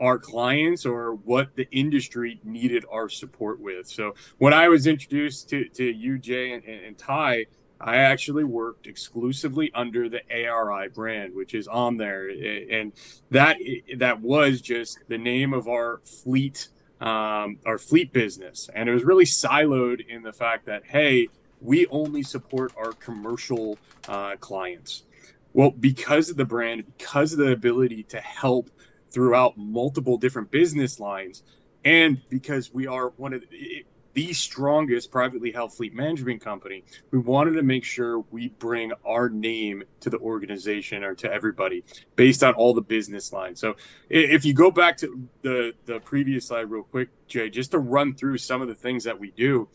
our 0.00 0.18
clients 0.18 0.84
or 0.84 1.14
what 1.14 1.54
the 1.56 1.68
industry 1.70 2.40
needed 2.44 2.84
our 2.90 3.08
support 3.08 3.60
with. 3.60 3.86
So 3.86 4.14
when 4.38 4.52
I 4.52 4.68
was 4.68 4.86
introduced 4.86 5.48
to, 5.50 5.68
to 5.70 5.84
you, 5.84 6.18
Jay, 6.18 6.52
and, 6.52 6.64
and 6.64 6.98
Ty, 6.98 7.46
I 7.80 7.96
actually 7.96 8.44
worked 8.44 8.86
exclusively 8.86 9.70
under 9.74 10.08
the 10.08 10.22
ARI 10.30 10.88
brand, 10.88 11.34
which 11.34 11.54
is 11.54 11.68
on 11.68 11.96
there, 11.96 12.28
and 12.28 12.92
that 13.30 13.58
that 13.96 14.20
was 14.20 14.60
just 14.60 15.00
the 15.08 15.18
name 15.18 15.52
of 15.52 15.68
our 15.68 16.00
fleet, 16.22 16.68
um, 17.04 17.58
our 17.66 17.76
fleet 17.76 18.12
business, 18.12 18.70
and 18.74 18.88
it 18.88 18.92
was 18.92 19.04
really 19.04 19.26
siloed 19.26 20.06
in 20.08 20.22
the 20.22 20.32
fact 20.32 20.64
that 20.66 20.84
hey, 20.86 21.28
we 21.60 21.86
only 21.88 22.22
support 22.22 22.72
our 22.76 22.92
commercial 22.92 23.78
uh, 24.08 24.36
clients. 24.36 25.04
Well, 25.52 25.70
because 25.70 26.30
of 26.30 26.36
the 26.36 26.46
brand, 26.46 26.84
because 26.98 27.32
of 27.34 27.38
the 27.38 27.52
ability 27.52 28.04
to 28.04 28.20
help 28.20 28.70
throughout 29.10 29.56
multiple 29.56 30.16
different 30.16 30.50
business 30.50 30.98
lines, 30.98 31.42
and 31.84 32.20
because 32.30 32.72
we 32.72 32.86
are 32.86 33.10
one 33.10 33.34
of 33.34 33.42
the, 33.50 33.84
the 34.14 34.32
strongest 34.32 35.10
privately 35.10 35.50
held 35.50 35.72
fleet 35.72 35.94
management 35.94 36.40
company, 36.40 36.84
we 37.10 37.18
wanted 37.18 37.52
to 37.52 37.62
make 37.62 37.84
sure 37.84 38.20
we 38.30 38.48
bring 38.48 38.92
our 39.04 39.28
name 39.28 39.82
to 40.00 40.08
the 40.08 40.18
organization 40.18 41.02
or 41.02 41.14
to 41.16 41.30
everybody 41.30 41.84
based 42.16 42.42
on 42.42 42.54
all 42.54 42.72
the 42.72 42.82
business 42.82 43.32
lines. 43.32 43.60
So 43.60 43.74
if 44.08 44.44
you 44.44 44.54
go 44.54 44.70
back 44.70 44.96
to 44.98 45.28
the, 45.42 45.74
the 45.84 46.00
previous 46.00 46.46
slide 46.46 46.70
real 46.70 46.84
quick, 46.84 47.08
Jay, 47.26 47.50
just 47.50 47.72
to 47.72 47.78
run 47.78 48.14
through 48.14 48.38
some 48.38 48.62
of 48.62 48.68
the 48.68 48.74
things 48.74 49.04
that 49.04 49.18
we 49.18 49.32
do, 49.32 49.68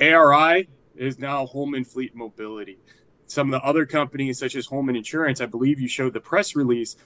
ARI 0.00 0.68
is 0.96 1.18
now 1.18 1.46
Holman 1.46 1.84
Fleet 1.84 2.14
Mobility. 2.14 2.78
Some 3.26 3.52
of 3.52 3.60
the 3.60 3.66
other 3.66 3.84
companies, 3.84 4.38
such 4.38 4.56
as 4.56 4.66
Holman 4.66 4.96
Insurance, 4.96 5.40
I 5.40 5.46
believe 5.46 5.80
you 5.80 5.88
showed 5.88 6.14
the 6.14 6.20
press 6.20 6.56
release 6.56 6.96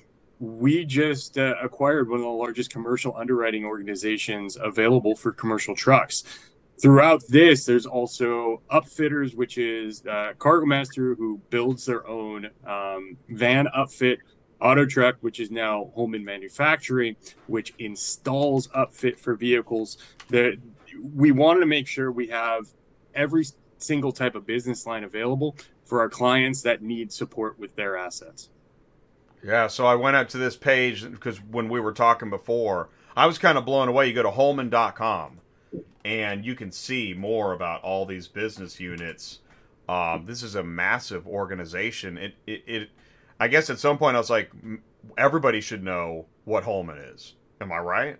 we 0.40 0.86
just 0.86 1.36
uh, 1.36 1.54
acquired 1.62 2.08
one 2.08 2.20
of 2.20 2.24
the 2.24 2.30
largest 2.30 2.70
commercial 2.70 3.14
underwriting 3.14 3.66
organizations 3.66 4.56
available 4.58 5.14
for 5.14 5.32
commercial 5.32 5.76
trucks 5.76 6.24
throughout 6.80 7.22
this, 7.28 7.64
there's 7.64 7.86
also 7.86 8.62
Upfitters, 8.70 9.34
which 9.34 9.58
is 9.58 10.04
uh, 10.06 10.32
Cargo 10.38 10.66
Master 10.66 11.14
who 11.14 11.40
builds 11.50 11.84
their 11.84 12.06
own 12.06 12.48
um, 12.66 13.16
van 13.28 13.66
upfit. 13.76 14.18
Auto 14.60 14.84
Truck, 14.84 15.16
which 15.22 15.40
is 15.40 15.50
now 15.50 15.90
Holman 15.94 16.22
Manufacturing, 16.22 17.16
which 17.46 17.72
installs 17.78 18.68
upfit 18.68 19.18
for 19.18 19.34
vehicles. 19.34 19.96
That 20.28 20.58
we 21.14 21.32
wanted 21.32 21.60
to 21.60 21.66
make 21.66 21.86
sure 21.86 22.12
we 22.12 22.26
have 22.26 22.66
every 23.14 23.46
single 23.78 24.12
type 24.12 24.34
of 24.34 24.46
business 24.46 24.84
line 24.84 25.02
available 25.02 25.56
for 25.82 26.00
our 26.00 26.10
clients 26.10 26.60
that 26.62 26.82
need 26.82 27.10
support 27.10 27.58
with 27.58 27.74
their 27.74 27.96
assets. 27.96 28.50
Yeah, 29.42 29.66
so 29.68 29.86
I 29.86 29.94
went 29.94 30.16
out 30.16 30.28
to 30.30 30.38
this 30.38 30.58
page 30.58 31.10
because 31.10 31.38
when 31.42 31.70
we 31.70 31.80
were 31.80 31.92
talking 31.92 32.28
before, 32.28 32.90
I 33.16 33.24
was 33.24 33.38
kind 33.38 33.56
of 33.56 33.64
blown 33.64 33.88
away. 33.88 34.08
You 34.08 34.12
go 34.12 34.22
to 34.22 34.30
holman.com 34.30 35.40
and 36.04 36.44
you 36.44 36.54
can 36.54 36.70
see 36.72 37.14
more 37.16 37.52
about 37.52 37.82
all 37.82 38.06
these 38.06 38.28
business 38.28 38.80
units. 38.80 39.40
Um, 39.88 40.24
this 40.26 40.42
is 40.42 40.54
a 40.54 40.62
massive 40.62 41.26
organization. 41.26 42.16
It, 42.16 42.34
it, 42.46 42.62
it, 42.66 42.90
I 43.38 43.48
guess 43.48 43.70
at 43.70 43.78
some 43.78 43.98
point 43.98 44.16
I 44.16 44.20
was 44.20 44.30
like, 44.30 44.50
everybody 45.18 45.60
should 45.60 45.82
know 45.82 46.26
what 46.44 46.64
Holman 46.64 46.98
is. 46.98 47.34
Am 47.60 47.72
I 47.72 47.78
right? 47.78 48.16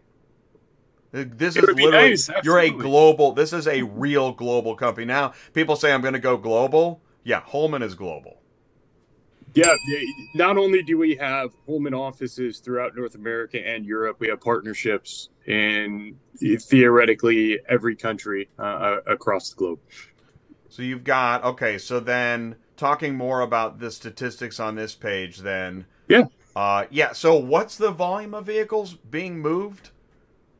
This 1.12 1.56
is 1.56 1.62
literally 1.62 1.90
nice, 1.90 2.30
you're 2.44 2.60
a 2.60 2.70
global. 2.70 3.32
This 3.32 3.52
is 3.52 3.66
a 3.66 3.82
real 3.82 4.32
global 4.32 4.76
company. 4.76 5.06
Now 5.06 5.32
people 5.52 5.75
say 5.75 5.92
I'm 5.92 6.02
going 6.02 6.14
to 6.14 6.20
go 6.20 6.37
global. 6.37 7.00
Yeah, 7.25 7.40
Holman 7.40 7.82
is 7.82 7.94
global. 7.94 8.40
Yeah, 9.54 9.75
not 10.37 10.56
only 10.56 10.82
do 10.82 10.96
we 10.96 11.16
have 11.16 11.50
Holman 11.66 11.94
offices 11.94 12.60
throughout 12.60 12.94
North 12.94 13.16
America 13.16 13.66
and 13.66 13.84
Europe, 13.84 14.18
we 14.20 14.28
have 14.28 14.40
partnerships 14.40 15.30
in 15.50 16.16
theoretically 16.59 17.59
every 17.69 17.97
country 17.97 18.49
uh, 18.59 18.99
across 19.07 19.50
the 19.50 19.57
globe. 19.57 19.80
So 20.69 20.83
you've 20.83 21.04
got 21.04 21.42
okay. 21.45 21.78
So 21.78 21.99
then, 22.00 22.57
talking 22.76 23.16
more 23.16 23.40
about 23.40 23.80
the 23.80 23.90
statistics 23.90 24.61
on 24.61 24.76
this 24.76 24.95
page, 24.95 25.38
then 25.38 25.87
yeah, 26.09 26.25
uh, 26.54 26.85
yeah. 26.90 27.12
So 27.12 27.35
what's 27.35 27.76
the 27.76 27.90
volume 27.90 28.35
of 28.35 28.47
vehicles 28.47 28.95
being 28.95 29.40
moved? 29.40 29.90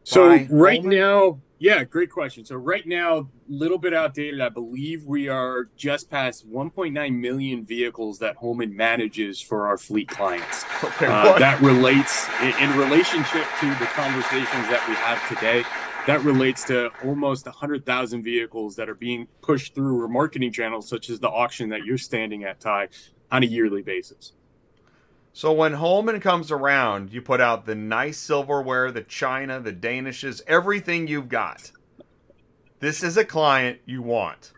So 0.03 0.29
right 0.51 0.81
Holman? 0.81 0.99
now, 0.99 1.39
yeah, 1.61 1.85
great 1.85 2.11
question. 2.11 2.43
So 2.47 2.57
right 2.57 2.87
now, 2.87 3.19
a 3.19 3.27
little 3.47 3.77
bit 3.77 3.93
outdated. 3.93 4.41
I 4.41 4.49
believe 4.49 5.05
we 5.05 5.29
are 5.29 5.69
just 5.77 6.11
past 6.11 6.51
1.9 6.51 7.15
million 7.15 7.67
vehicles 7.67 8.19
that 8.21 8.37
Holman 8.37 8.75
manages 8.75 9.43
for 9.43 9.69
our 9.69 9.77
fleet 9.77 10.09
clients. 10.09 10.65
Okay, 10.83 11.09
uh, 11.09 11.39
that 11.39 11.61
relates 11.61 12.27
in, 12.41 12.55
in 12.59 12.75
relationship 12.79 13.45
to 13.61 13.67
the 13.79 13.85
conversations 13.93 14.67
that 14.71 14.83
we 14.89 14.95
have 14.95 15.29
today. 15.29 15.63
That 16.07 16.25
relates 16.25 16.65
to 16.65 16.91
almost 17.05 17.45
100,000 17.45 18.23
vehicles 18.23 18.77
that 18.77 18.89
are 18.89 18.95
being 18.95 19.27
pushed 19.43 19.75
through 19.75 20.01
our 20.01 20.09
marketing 20.09 20.53
channels, 20.53 20.89
such 20.89 21.11
as 21.11 21.21
the 21.21 21.29
auction 21.29 21.69
that 21.69 21.85
you're 21.85 21.99
standing 21.99 22.45
at, 22.45 22.61
Ty, 22.61 22.89
on 23.31 23.43
a 23.43 23.47
yearly 23.47 23.83
basis. 23.83 24.33
So 25.33 25.53
when 25.53 25.75
Holman 25.75 26.21
comes 26.21 26.51
around, 26.51 27.13
you 27.13 27.23
put 27.23 27.41
out 27.41 27.65
the 27.65 27.75
nice 27.75 28.19
silverware, 28.19 28.91
the 28.91 29.03
china, 29.03 29.61
the 29.61 29.73
danishes, 29.73 30.43
everything 30.47 31.07
you've 31.07 31.29
got. 31.29 31.71
This 32.81 33.03
is 33.03 33.17
a 33.17 33.25
client 33.25 33.81
you 33.85 34.03
want. 34.03 34.53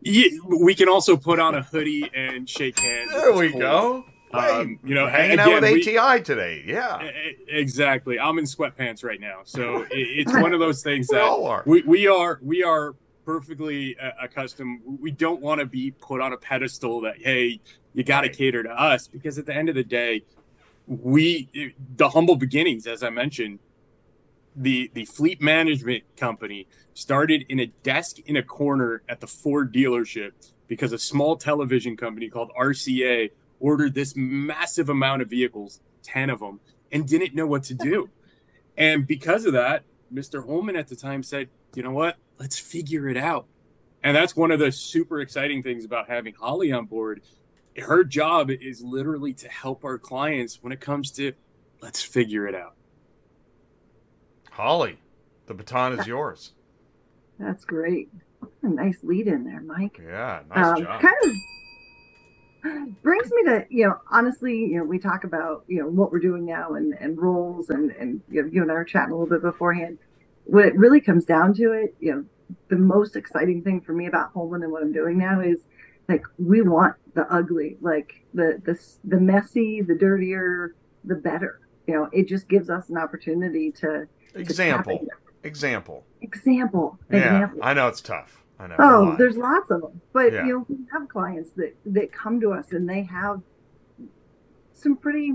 Yeah, 0.00 0.28
we 0.46 0.74
can 0.74 0.88
also 0.88 1.16
put 1.16 1.40
on 1.40 1.54
a 1.54 1.62
hoodie 1.62 2.10
and 2.14 2.48
shake 2.48 2.78
hands. 2.78 3.10
There 3.12 3.32
we 3.34 3.52
go. 3.52 4.04
Um, 4.32 4.78
you 4.84 4.94
know, 4.94 5.08
hanging 5.08 5.38
again, 5.38 5.48
out 5.48 5.62
with 5.62 5.86
ATI 5.86 6.18
we, 6.18 6.22
today. 6.22 6.64
Yeah, 6.66 7.10
exactly. 7.48 8.18
I'm 8.18 8.38
in 8.38 8.44
sweatpants 8.44 9.02
right 9.02 9.20
now, 9.20 9.40
so 9.44 9.86
it's 9.90 10.32
one 10.32 10.52
of 10.52 10.60
those 10.60 10.82
things 10.82 11.06
that 11.08 11.62
we, 11.64 11.82
we 11.82 12.06
are 12.06 12.38
we 12.42 12.62
are 12.62 12.94
perfectly 13.24 13.96
uh, 13.98 14.10
accustomed. 14.22 14.80
We 15.00 15.10
don't 15.10 15.40
want 15.40 15.60
to 15.60 15.66
be 15.66 15.90
put 15.92 16.20
on 16.20 16.32
a 16.32 16.36
pedestal 16.36 17.00
that 17.02 17.14
hey, 17.18 17.60
you 17.96 18.04
got 18.04 18.20
to 18.20 18.28
cater 18.28 18.62
to 18.62 18.70
us 18.70 19.08
because 19.08 19.38
at 19.38 19.46
the 19.46 19.54
end 19.54 19.70
of 19.70 19.74
the 19.74 19.82
day, 19.82 20.22
we 20.86 21.74
the 21.96 22.10
humble 22.10 22.36
beginnings, 22.36 22.86
as 22.86 23.02
I 23.02 23.08
mentioned, 23.08 23.58
the 24.54 24.90
the 24.92 25.06
fleet 25.06 25.40
management 25.40 26.04
company 26.16 26.68
started 26.92 27.46
in 27.48 27.58
a 27.58 27.66
desk 27.66 28.18
in 28.26 28.36
a 28.36 28.42
corner 28.42 29.02
at 29.08 29.20
the 29.20 29.26
Ford 29.26 29.72
dealership 29.72 30.32
because 30.68 30.92
a 30.92 30.98
small 30.98 31.36
television 31.36 31.96
company 31.96 32.28
called 32.28 32.50
RCA 32.58 33.30
ordered 33.60 33.94
this 33.94 34.14
massive 34.14 34.90
amount 34.90 35.22
of 35.22 35.30
vehicles, 35.30 35.80
10 36.02 36.28
of 36.28 36.40
them, 36.40 36.60
and 36.92 37.08
didn't 37.08 37.34
know 37.34 37.46
what 37.46 37.64
to 37.64 37.74
do. 37.74 38.08
And 38.78 39.06
because 39.06 39.46
of 39.46 39.54
that, 39.54 39.84
Mr. 40.12 40.44
Holman 40.44 40.76
at 40.76 40.88
the 40.88 40.96
time 40.96 41.22
said, 41.22 41.48
you 41.74 41.82
know 41.82 41.92
what? 41.92 42.18
Let's 42.38 42.58
figure 42.58 43.08
it 43.08 43.16
out. 43.16 43.46
And 44.02 44.14
that's 44.14 44.36
one 44.36 44.50
of 44.50 44.58
the 44.58 44.70
super 44.70 45.22
exciting 45.22 45.62
things 45.62 45.86
about 45.86 46.10
having 46.10 46.34
Holly 46.34 46.72
on 46.72 46.84
board 46.84 47.22
her 47.78 48.04
job 48.04 48.50
is 48.50 48.82
literally 48.82 49.34
to 49.34 49.48
help 49.48 49.84
our 49.84 49.98
clients 49.98 50.62
when 50.62 50.72
it 50.72 50.80
comes 50.80 51.10
to 51.12 51.32
let's 51.80 52.02
figure 52.02 52.46
it 52.46 52.54
out. 52.54 52.74
Holly, 54.50 54.98
the 55.46 55.54
baton 55.54 55.98
is 55.98 56.06
yours. 56.06 56.52
That's 57.38 57.64
great. 57.64 58.08
A 58.62 58.68
nice 58.68 58.98
lead 59.02 59.26
in 59.26 59.44
there, 59.44 59.60
Mike. 59.60 60.00
Yeah, 60.02 60.42
nice 60.48 60.78
um, 60.78 60.82
job. 60.82 61.02
Kind 61.02 61.14
of 61.24 61.32
brings 63.02 63.30
me 63.30 63.44
to 63.44 63.64
you 63.70 63.86
know 63.86 63.94
honestly 64.10 64.56
you 64.56 64.78
know 64.78 64.84
we 64.84 64.98
talk 64.98 65.22
about 65.22 65.64
you 65.68 65.78
know 65.78 65.86
what 65.86 66.10
we're 66.10 66.18
doing 66.18 66.44
now 66.44 66.74
and 66.74 66.94
and 66.98 67.16
roles 67.16 67.70
and 67.70 67.92
and 67.92 68.20
you, 68.28 68.42
know, 68.42 68.48
you 68.50 68.62
and 68.62 68.70
I 68.70 68.74
were 68.74 68.84
chatting 68.84 69.12
a 69.12 69.16
little 69.16 69.28
bit 69.28 69.42
beforehand. 69.42 69.98
What 70.44 70.66
it 70.66 70.76
really 70.76 71.00
comes 71.00 71.24
down 71.24 71.54
to 71.54 71.72
it, 71.72 71.94
you 72.00 72.12
know, 72.12 72.24
the 72.68 72.76
most 72.76 73.16
exciting 73.16 73.62
thing 73.62 73.80
for 73.80 73.92
me 73.92 74.06
about 74.06 74.32
Holman 74.32 74.62
and 74.62 74.72
what 74.72 74.82
I'm 74.82 74.92
doing 74.92 75.18
now 75.18 75.40
is 75.40 75.66
like 76.08 76.22
we 76.38 76.62
want 76.62 76.96
the 77.16 77.26
ugly 77.32 77.78
like 77.80 78.22
the 78.34 78.60
the 78.64 78.78
the 79.04 79.18
messy 79.18 79.82
the 79.82 79.94
dirtier 79.94 80.76
the 81.04 81.16
better. 81.16 81.60
You 81.86 81.94
know 81.94 82.08
it 82.12 82.28
just 82.28 82.48
gives 82.48 82.70
us 82.70 82.90
an 82.90 82.98
opportunity 82.98 83.72
to 83.72 84.06
example. 84.34 84.98
to 84.98 85.48
example. 85.48 86.04
Example. 86.20 86.98
Yeah 87.10 87.18
example. 87.18 87.60
i 87.62 87.74
know 87.74 87.88
it's 87.88 88.02
tough. 88.02 88.44
I 88.60 88.68
know 88.68 88.76
oh 88.78 89.16
there's 89.16 89.36
lots 89.36 89.70
of 89.70 89.80
them 89.80 90.00
but 90.12 90.32
yeah. 90.32 90.46
you 90.46 90.52
know 90.52 90.66
we 90.68 90.76
have 90.92 91.08
clients 91.08 91.50
that 91.54 91.74
that 91.86 92.12
come 92.12 92.40
to 92.40 92.52
us 92.52 92.72
and 92.72 92.88
they 92.88 93.02
have 93.02 93.40
some 94.72 94.96
pretty 94.96 95.32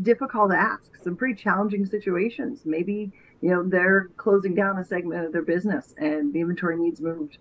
difficult 0.00 0.52
asks 0.52 1.04
some 1.04 1.16
pretty 1.16 1.40
challenging 1.40 1.86
situations. 1.86 2.62
Maybe 2.64 3.12
you 3.40 3.50
know 3.50 3.62
they're 3.62 4.08
closing 4.16 4.56
down 4.56 4.78
a 4.78 4.84
segment 4.84 5.24
of 5.24 5.32
their 5.32 5.42
business 5.42 5.94
and 5.98 6.32
the 6.32 6.40
inventory 6.40 6.76
needs 6.76 7.00
moved 7.00 7.38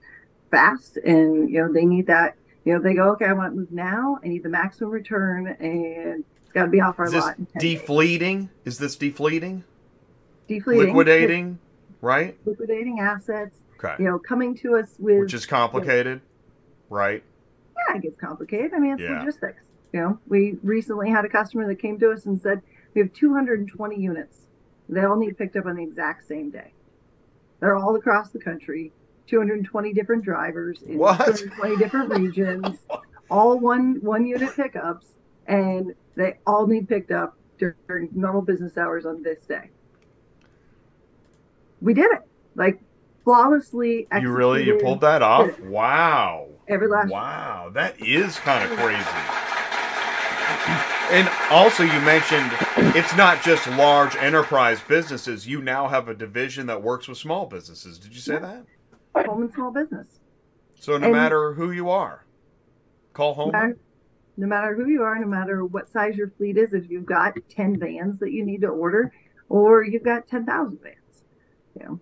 fast 0.52 0.98
and 0.98 1.50
you 1.50 1.62
know 1.62 1.72
they 1.72 1.86
need 1.86 2.06
that 2.08 2.36
you 2.66 2.74
know, 2.74 2.80
they 2.80 2.94
go, 2.94 3.12
okay, 3.12 3.26
I 3.26 3.34
want 3.34 3.54
to 3.54 3.60
move 3.60 3.72
now. 3.72 4.20
I 4.24 4.28
need 4.28 4.44
the 4.44 4.50
maximum 4.50 4.92
return, 4.92 5.48
and 5.48 6.24
it's 6.44 6.52
got 6.54 6.66
to 6.66 6.70
be 6.70 6.80
off 6.80 7.00
our 7.00 7.06
Is 7.06 7.14
lot. 7.14 7.36
defleeting? 7.60 8.50
Is 8.66 8.78
this 8.78 8.96
defleeting? 8.96 9.64
Defleeting. 10.48 10.88
Liquidating, 10.88 11.60
right? 12.02 12.38
Liquidating 12.46 13.00
assets. 13.00 13.60
Okay. 13.84 13.96
You 13.98 14.10
know, 14.10 14.20
coming 14.20 14.56
to 14.58 14.76
us 14.76 14.96
with 15.00 15.22
which 15.22 15.34
is 15.34 15.48
complicated, 15.48 16.06
you 16.06 16.14
know, 16.16 16.96
right? 16.98 17.24
Yeah, 17.90 17.96
it 17.96 18.04
gets 18.04 18.20
complicated. 18.20 18.74
I 18.76 18.80
mean, 18.80 18.94
it's 18.94 19.02
yeah. 19.02 19.20
logistics. 19.20 19.64
You 19.92 20.00
know, 20.02 20.20
we 20.28 20.58
recently 20.62 21.10
had 21.10 21.26
a 21.26 21.30
customer 21.30 21.68
that 21.68 21.82
came 21.82 22.00
to 22.00 22.12
us 22.12 22.26
and 22.26 22.40
said 22.40 22.62
we 22.94 23.02
have 23.02 23.12
220 23.14 24.00
units. 24.00 24.42
They 24.88 25.04
all 25.04 25.18
need 25.18 25.38
picked 25.38 25.56
up 25.56 25.66
on 25.66 25.78
the 25.78 25.84
exact 25.84 26.28
same 26.28 26.52
day. 26.52 26.74
They're 27.60 27.76
all 27.76 27.96
across 27.96 28.30
the 28.30 28.40
country. 28.40 28.92
220 29.32 29.94
different 29.94 30.24
drivers 30.26 30.82
in 30.84 30.98
what? 30.98 31.18
220 31.18 31.78
different 31.78 32.10
regions, 32.10 32.80
all 33.30 33.58
one 33.58 33.96
one 34.02 34.26
unit 34.28 34.54
pickups, 34.56 35.08
and 35.48 35.96
they 36.16 36.38
all 36.46 36.68
need 36.68 36.88
picked 36.90 37.12
up 37.12 37.38
during 37.58 38.10
normal 38.14 38.42
business 38.42 38.78
hours 38.78 39.06
on 39.06 39.24
this 39.24 39.42
day. 39.46 39.70
We 41.80 41.94
did 41.94 42.12
it 42.12 42.22
like 42.56 42.82
flawlessly. 43.24 44.06
You 44.20 44.30
really 44.32 44.66
you 44.66 44.78
pulled 44.78 45.02
that 45.02 45.22
off? 45.22 45.58
Wow. 45.62 46.50
Every 46.68 46.90
last. 46.90 47.10
Wow, 47.10 47.72
that 47.74 48.00
is 48.02 48.38
kind 48.40 48.70
of 48.70 48.78
crazy. 48.78 49.00
And 51.12 51.30
also, 51.50 51.84
you 51.84 52.00
mentioned 52.02 52.52
it's 52.96 53.16
not 53.16 53.44
just 53.44 53.66
large 53.72 54.16
enterprise 54.18 54.82
businesses. 54.88 55.48
You 55.48 55.62
now 55.62 55.88
have 55.88 56.10
a 56.10 56.14
division 56.14 56.68
that 56.68 56.84
works 56.84 57.08
with 57.08 57.18
small 57.18 57.46
businesses. 57.46 57.98
Did 57.98 58.14
you 58.14 58.20
say 58.20 58.34
yeah. 58.34 58.40
that? 58.40 58.66
Home 59.16 59.44
and 59.44 59.54
small 59.54 59.72
business. 59.72 60.20
So 60.76 60.98
no 60.98 61.06
and 61.06 61.16
matter 61.16 61.54
who 61.54 61.72
you 61.72 61.90
are, 61.90 62.26
call 63.14 63.34
home. 63.34 63.52
No 63.52 63.60
matter, 63.60 63.78
no 64.38 64.48
matter 64.48 64.76
who 64.76 64.88
you 64.88 65.04
are, 65.04 65.20
no 65.20 65.28
matter 65.28 65.64
what 65.64 65.90
size 65.90 66.16
your 66.16 66.30
fleet 66.32 66.58
is, 66.58 66.74
if 66.74 66.90
you've 66.90 67.06
got 67.06 67.36
ten 67.50 67.78
vans 67.78 68.20
that 68.20 68.32
you 68.32 68.44
need 68.44 68.62
to 68.62 68.68
order, 68.68 69.14
or 69.50 69.84
you've 69.84 70.04
got 70.04 70.28
ten 70.28 70.46
thousand 70.46 70.80
vans, 70.82 71.24
you 71.80 71.86
know, 71.86 72.00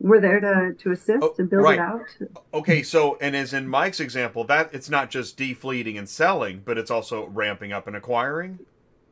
we're 0.00 0.20
there 0.20 0.40
to 0.40 0.74
to 0.82 0.92
assist 0.92 1.22
oh, 1.22 1.34
and 1.38 1.50
build 1.50 1.64
right. 1.64 1.74
it 1.74 1.80
out. 1.80 2.06
Okay, 2.54 2.82
so 2.82 3.18
and 3.20 3.36
as 3.36 3.52
in 3.52 3.68
Mike's 3.68 4.00
example, 4.00 4.44
that 4.44 4.70
it's 4.72 4.88
not 4.88 5.10
just 5.10 5.36
defleeting 5.36 5.98
and 5.98 6.08
selling, 6.08 6.62
but 6.64 6.78
it's 6.78 6.90
also 6.90 7.26
ramping 7.26 7.72
up 7.72 7.86
and 7.86 7.96
acquiring. 7.96 8.60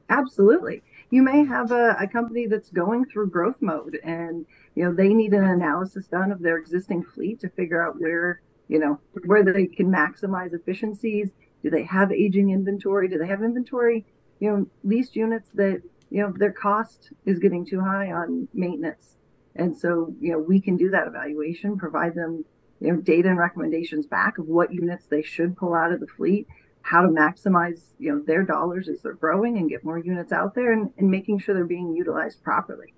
Absolutely, 0.09 0.83
you 1.11 1.23
may 1.23 1.45
have 1.45 1.73
a, 1.73 1.97
a 2.01 2.07
company 2.07 2.47
that's 2.47 2.71
going 2.71 3.05
through 3.07 3.29
growth 3.29 3.57
mode 3.61 3.99
and 4.03 4.47
you 4.75 4.85
know 4.85 4.93
they 4.93 5.09
need 5.09 5.33
an 5.33 5.45
analysis 5.45 6.07
done 6.07 6.33
of 6.33 6.41
their 6.41 6.59
existing 6.59 7.03
fleet 7.03 7.41
to 7.41 7.49
figure 7.51 7.87
out 7.87 8.01
where 8.01 8.41
you 8.69 8.79
know 8.79 9.01
where 9.27 9.45
they 9.45 9.67
can 9.67 9.91
maximize 9.91 10.55
efficiencies. 10.55 11.31
Do 11.63 11.71
they 11.71 11.85
have 11.85 12.11
aging 12.11 12.51
inventory? 12.51 13.09
Do 13.09 13.19
they 13.19 13.27
have 13.27 13.43
inventory 13.43 14.05
you 14.41 14.51
know 14.51 14.67
leased 14.85 15.17
units 15.17 15.51
that 15.55 15.83
you 16.11 16.23
know 16.23 16.33
their 16.37 16.53
cost 16.53 17.13
is 17.27 17.39
getting 17.39 17.67
too 17.67 17.81
high 17.81 18.13
on 18.13 18.49
maintenance? 18.55 19.17
And 19.55 19.77
so 19.77 20.15
you 20.21 20.33
know 20.33 20.39
we 20.39 20.61
can 20.61 20.77
do 20.77 20.91
that 20.91 21.07
evaluation 21.07 21.77
provide 21.77 22.15
them 22.15 22.45
you 22.81 22.93
know 22.93 23.01
data 23.01 23.29
and 23.29 23.39
recommendations 23.39 24.07
back 24.07 24.39
of 24.39 24.47
what 24.47 24.73
units 24.73 25.07
they 25.07 25.23
should 25.23 25.57
pull 25.57 25.75
out 25.75 25.93
of 25.93 26.01
the 26.01 26.07
fleet 26.07 26.47
how 26.83 27.01
to 27.03 27.09
maximize 27.09 27.93
you 27.99 28.13
know 28.13 28.23
their 28.27 28.43
dollars 28.43 28.89
as 28.89 29.03
they're 29.03 29.15
growing 29.15 29.57
and 29.57 29.71
get 29.71 29.85
more 29.85 29.99
units 29.99 30.33
out 30.33 30.55
there 30.55 30.73
and, 30.73 30.91
and 30.99 31.11
making 31.11 31.39
sure 31.39 31.55
they're 31.55 31.65
being 31.65 31.95
utilized 31.95 32.43
properly 32.43 32.93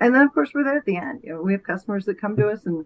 and 0.00 0.14
then 0.14 0.22
of 0.22 0.32
course 0.32 0.50
we're 0.54 0.64
there 0.64 0.78
at 0.78 0.84
the 0.84 0.96
end. 0.96 1.20
You 1.22 1.34
know 1.34 1.42
we 1.42 1.52
have 1.52 1.62
customers 1.62 2.04
that 2.06 2.20
come 2.20 2.36
to 2.36 2.48
us 2.48 2.66
and 2.66 2.84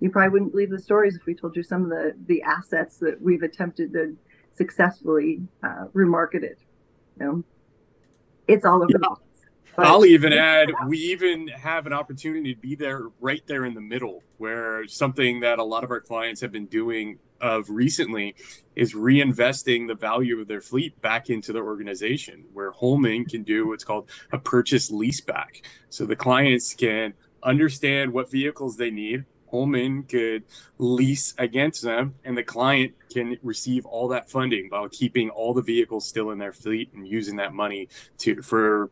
you 0.00 0.10
probably 0.10 0.30
wouldn't 0.30 0.52
believe 0.52 0.70
the 0.70 0.78
stories 0.78 1.16
if 1.16 1.24
we 1.26 1.34
told 1.34 1.56
you 1.56 1.62
some 1.62 1.84
of 1.84 1.90
the 1.90 2.14
the 2.26 2.42
assets 2.42 2.98
that 2.98 3.20
we've 3.20 3.42
attempted 3.42 3.92
to 3.92 4.16
successfully 4.54 5.40
uh, 5.62 5.86
remarketed 5.94 6.56
you 7.18 7.26
know? 7.26 7.44
It's 8.46 8.64
all 8.64 8.82
over 8.82 8.86
yeah. 8.90 8.98
the 8.98 9.16
but 9.76 9.86
I'll 9.86 10.06
even 10.06 10.32
add, 10.32 10.70
we 10.86 10.98
even 10.98 11.48
have 11.48 11.86
an 11.86 11.92
opportunity 11.92 12.54
to 12.54 12.60
be 12.60 12.76
there 12.76 13.08
right 13.20 13.42
there 13.46 13.64
in 13.64 13.74
the 13.74 13.80
middle, 13.80 14.22
where 14.38 14.86
something 14.86 15.40
that 15.40 15.58
a 15.58 15.64
lot 15.64 15.82
of 15.82 15.90
our 15.90 16.00
clients 16.00 16.40
have 16.42 16.52
been 16.52 16.66
doing 16.66 17.18
of 17.44 17.68
recently 17.68 18.34
is 18.74 18.94
reinvesting 18.94 19.86
the 19.86 19.94
value 19.94 20.40
of 20.40 20.48
their 20.48 20.62
fleet 20.62 20.98
back 21.02 21.28
into 21.28 21.52
their 21.52 21.64
organization, 21.64 22.42
where 22.54 22.70
Holman 22.72 23.26
can 23.26 23.42
do 23.42 23.68
what's 23.68 23.84
called 23.84 24.08
a 24.32 24.38
purchase 24.38 24.90
lease 24.90 25.20
back. 25.20 25.62
So 25.90 26.06
the 26.06 26.16
clients 26.16 26.74
can 26.74 27.12
understand 27.42 28.14
what 28.14 28.30
vehicles 28.30 28.78
they 28.78 28.90
need. 28.90 29.26
Holman 29.50 30.04
could 30.04 30.44
lease 30.78 31.34
against 31.36 31.82
them, 31.82 32.14
and 32.24 32.36
the 32.36 32.42
client 32.42 32.94
can 33.12 33.36
receive 33.42 33.84
all 33.84 34.08
that 34.08 34.30
funding 34.30 34.68
while 34.70 34.88
keeping 34.88 35.28
all 35.28 35.52
the 35.52 35.62
vehicles 35.62 36.08
still 36.08 36.30
in 36.30 36.38
their 36.38 36.54
fleet 36.54 36.92
and 36.94 37.06
using 37.06 37.36
that 37.36 37.52
money 37.52 37.88
to 38.18 38.40
for 38.40 38.90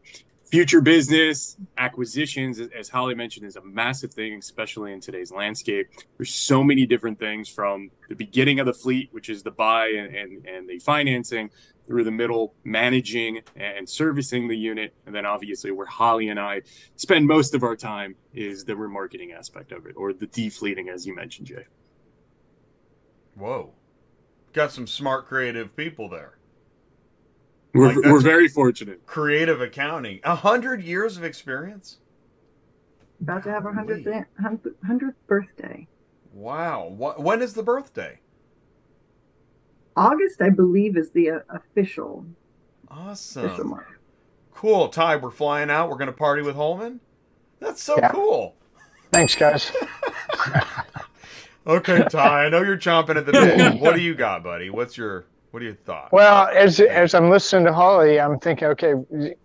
future 0.52 0.82
business 0.82 1.56
acquisitions 1.78 2.60
as 2.78 2.86
holly 2.90 3.14
mentioned 3.14 3.46
is 3.46 3.56
a 3.56 3.64
massive 3.64 4.12
thing 4.12 4.34
especially 4.34 4.92
in 4.92 5.00
today's 5.00 5.32
landscape. 5.32 5.88
There's 6.18 6.34
so 6.34 6.62
many 6.62 6.84
different 6.84 7.18
things 7.18 7.48
from 7.48 7.90
the 8.10 8.14
beginning 8.14 8.60
of 8.60 8.66
the 8.66 8.74
fleet 8.74 9.08
which 9.12 9.30
is 9.30 9.42
the 9.42 9.50
buy 9.50 9.86
and, 9.86 10.14
and, 10.14 10.46
and 10.46 10.68
the 10.68 10.78
financing 10.78 11.48
through 11.86 12.04
the 12.04 12.10
middle 12.10 12.52
managing 12.64 13.40
and 13.56 13.88
servicing 13.88 14.46
the 14.46 14.56
unit. 14.56 14.92
And 15.06 15.14
then 15.14 15.24
obviously 15.24 15.70
where 15.70 15.86
holly 15.86 16.28
and 16.28 16.38
i 16.38 16.60
spend 16.96 17.26
most 17.26 17.54
of 17.54 17.62
our 17.62 17.74
time 17.74 18.14
is 18.34 18.62
the 18.62 18.74
remarketing 18.74 19.34
aspect 19.34 19.72
of 19.72 19.86
it 19.86 19.94
or 19.96 20.12
the 20.12 20.26
defleeting 20.26 20.92
as 20.92 21.06
you 21.06 21.16
mentioned 21.16 21.46
jay. 21.46 21.64
Whoa. 23.36 23.72
Got 24.52 24.70
some 24.70 24.86
smart 24.86 25.28
creative 25.28 25.74
people 25.74 26.10
there 26.10 26.36
we're, 27.74 27.88
like 27.88 27.96
we're 27.96 28.20
very 28.20 28.48
fortunate. 28.48 29.06
Creative 29.06 29.60
accounting. 29.60 30.20
A 30.24 30.34
hundred 30.34 30.82
years 30.82 31.16
of 31.16 31.24
experience? 31.24 31.98
About 33.20 33.44
to 33.44 33.50
have 33.50 33.66
our 33.66 33.72
hundredth 33.72 34.06
hundredth 34.84 35.26
birthday. 35.26 35.86
Wow. 36.32 36.88
What, 36.88 37.20
when 37.22 37.42
is 37.42 37.54
the 37.54 37.62
birthday? 37.62 38.18
August, 39.96 40.40
I 40.40 40.48
believe, 40.48 40.96
is 40.96 41.10
the 41.10 41.30
uh, 41.30 41.38
official. 41.50 42.24
Awesome. 42.88 43.44
Official 43.44 43.78
cool. 44.62 44.88
Ty, 44.88 45.16
we're 45.16 45.32
flying 45.32 45.70
out. 45.70 45.90
We're 45.90 45.96
going 45.96 46.06
to 46.06 46.12
party 46.12 46.40
with 46.40 46.54
Holman. 46.54 47.00
That's 47.58 47.82
so 47.82 47.96
yeah. 47.98 48.10
cool. 48.10 48.54
Thanks, 49.10 49.34
guys. 49.34 49.72
okay, 51.66 52.04
Ty. 52.08 52.46
I 52.46 52.48
know 52.48 52.62
you're 52.62 52.78
chomping 52.78 53.16
at 53.16 53.26
the 53.26 53.32
bit. 53.32 53.74
what 53.80 53.96
do 53.96 54.00
you 54.00 54.14
got, 54.14 54.44
buddy? 54.44 54.70
What's 54.70 54.96
your 54.96 55.26
what 55.52 55.62
are 55.62 55.66
your 55.66 55.74
thoughts? 55.74 56.10
Well, 56.12 56.48
as 56.48 56.80
as 56.80 57.14
I'm 57.14 57.30
listening 57.30 57.66
to 57.66 57.72
Holly, 57.72 58.18
I'm 58.18 58.38
thinking, 58.38 58.68
okay, 58.68 58.94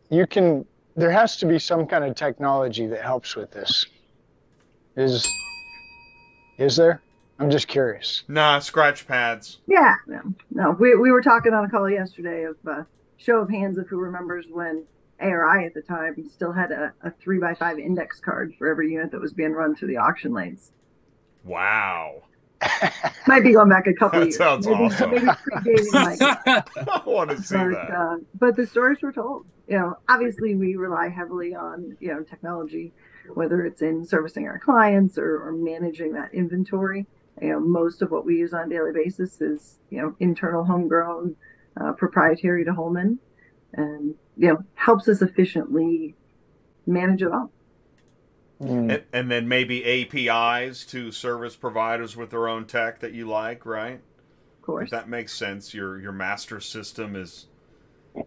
you 0.10 0.26
can. 0.26 0.66
There 0.96 1.12
has 1.12 1.38
to 1.38 1.46
be 1.46 1.60
some 1.60 1.86
kind 1.86 2.04
of 2.04 2.16
technology 2.16 2.88
that 2.88 3.02
helps 3.04 3.36
with 3.36 3.52
this. 3.52 3.86
Is 4.96 5.28
is 6.58 6.76
there? 6.76 7.02
I'm 7.40 7.52
just 7.52 7.68
curious. 7.68 8.24
Nah, 8.28 8.60
scratch 8.60 9.06
pads. 9.08 9.60
Yeah, 9.68 9.96
no, 10.08 10.22
no. 10.50 10.72
We 10.72 10.96
we 10.96 11.12
were 11.12 11.22
talking 11.22 11.54
on 11.54 11.66
a 11.66 11.70
call 11.70 11.90
yesterday 11.90 12.46
of 12.46 12.56
uh, 12.66 12.84
show 13.18 13.40
of 13.40 13.50
hands 13.50 13.78
of 13.78 13.88
who 13.88 13.98
remembers 13.98 14.46
when 14.50 14.86
ARI 15.20 15.66
at 15.66 15.74
the 15.74 15.82
time 15.82 16.16
still 16.30 16.54
had 16.54 16.72
a, 16.72 16.94
a 17.04 17.12
three 17.12 17.38
by 17.38 17.54
five 17.54 17.80
index 17.80 18.20
card 18.20 18.54
for 18.58 18.68
every 18.68 18.92
unit 18.92 19.12
that 19.12 19.22
was 19.22 19.34
being 19.34 19.52
run 19.52 19.76
through 19.76 19.90
the 19.90 19.98
auction 19.98 20.34
lanes. 20.34 20.72
Wow. 21.44 22.24
Might 23.28 23.44
be 23.44 23.54
going 23.54 23.70
back 23.70 23.88
a 23.88 23.94
couple 23.94 24.20
that 24.20 24.28
years. 24.28 24.38
Sounds 24.38 24.66
maybe, 24.68 24.84
awesome. 24.84 25.12
maybe 25.12 25.28
I 25.94 27.02
want 27.06 27.32
to 27.32 27.42
see 27.42 27.56
but, 27.56 27.70
that. 27.70 27.92
Uh, 27.92 28.18
but 28.40 28.56
the 28.56 28.66
stories 28.66 29.02
were 29.02 29.12
told. 29.12 29.46
You 29.68 29.78
know, 29.78 29.98
obviously 30.08 30.56
we 30.56 30.76
rely 30.76 31.10
heavily 31.10 31.54
on 31.54 31.98
you 32.00 32.10
know 32.10 32.24
technology, 32.24 32.94
whether 33.34 33.66
it's 33.66 33.82
in 33.82 34.06
servicing 34.06 34.48
our 34.48 34.60
clients 34.60 35.18
or, 35.18 35.48
or 35.48 35.52
managing 35.52 36.14
that 36.14 36.34
inventory. 36.34 37.06
You 37.42 37.50
know, 37.50 37.60
most 37.60 38.02
of 38.02 38.10
what 38.10 38.26
we 38.26 38.38
use 38.38 38.54
on 38.54 38.68
a 38.68 38.70
daily 38.70 38.92
basis 38.94 39.42
is 39.42 39.78
you 39.90 40.02
know 40.02 40.16
internal, 40.20 40.64
homegrown, 40.64 41.36
uh, 41.80 41.94
proprietary 41.94 42.66
to 42.66 42.74
Holman, 42.74 43.20
and 43.74 44.16
you 44.38 44.48
know 44.48 44.64
helps 44.76 45.08
us 45.08 45.22
efficiently 45.22 46.16
manage 46.86 47.22
it 47.22 47.32
all. 47.32 47.52
Mm. 48.62 48.94
And, 48.94 49.04
and, 49.14 49.32
then 49.32 49.48
maybe 49.48 49.86
APIs 49.86 50.84
to 50.88 51.12
service 51.12 51.56
providers 51.56 52.18
with 52.18 52.32
their 52.32 52.48
own 52.48 52.66
tech 52.66 53.00
that 53.02 53.14
you 53.14 53.28
like, 53.28 53.68
right? 53.68 54.00
Of 54.58 54.62
course. 54.64 54.86
If 54.86 54.90
that 54.92 55.08
makes 55.08 55.34
sense. 55.34 55.76
Your 55.76 56.00
your 56.00 56.12
master 56.12 56.60
system 56.60 57.16
is 57.16 57.46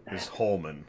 is 0.09 0.29
Holman. 0.29 0.85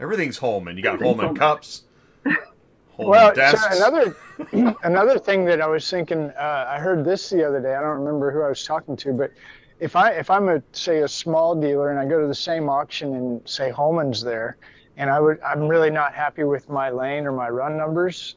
Everything's 0.00 0.38
Holman. 0.38 0.78
You 0.78 0.82
got 0.82 1.02
Holman, 1.02 1.26
Holman 1.26 1.36
cups. 1.36 1.82
Holman 2.24 3.10
well, 3.10 3.34
desks. 3.34 3.62
So 3.62 3.76
another 3.76 4.16
another 4.84 5.18
thing 5.18 5.44
that 5.44 5.60
I 5.60 5.66
was 5.66 5.88
thinking, 5.88 6.30
uh, 6.30 6.66
I 6.68 6.78
heard 6.78 7.04
this 7.04 7.28
the 7.28 7.46
other 7.46 7.60
day. 7.60 7.74
I 7.74 7.80
don't 7.80 7.98
remember 7.98 8.30
who 8.30 8.42
I 8.42 8.48
was 8.48 8.64
talking 8.64 8.96
to, 8.96 9.12
but 9.12 9.32
if 9.80 9.96
I 9.96 10.12
if 10.12 10.30
I'm 10.30 10.48
a 10.48 10.62
say 10.72 11.00
a 11.00 11.08
small 11.08 11.54
dealer 11.54 11.90
and 11.90 11.98
I 11.98 12.06
go 12.06 12.20
to 12.20 12.26
the 12.26 12.34
same 12.34 12.68
auction 12.68 13.14
and 13.14 13.48
say 13.48 13.70
Holman's 13.70 14.22
there, 14.22 14.56
and 14.96 15.10
I 15.10 15.20
would 15.20 15.40
I'm 15.40 15.68
really 15.68 15.90
not 15.90 16.14
happy 16.14 16.44
with 16.44 16.68
my 16.68 16.90
lane 16.90 17.26
or 17.26 17.32
my 17.32 17.48
run 17.48 17.76
numbers, 17.76 18.36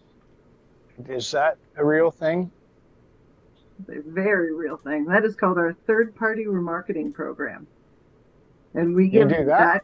is 1.10 1.32
that 1.32 1.58
a 1.78 1.86
real 1.86 2.12
thing? 2.12 2.52
a 3.90 4.02
very 4.02 4.54
real 4.54 4.78
thing. 4.78 5.06
That 5.06 5.26
is 5.26 5.36
called 5.36 5.58
our 5.58 5.74
third 5.86 6.16
party 6.16 6.46
remarketing 6.46 7.14
program. 7.14 7.68
And 8.74 8.96
we 8.96 9.10
give 9.10 9.30
that. 9.30 9.48
that 9.48 9.84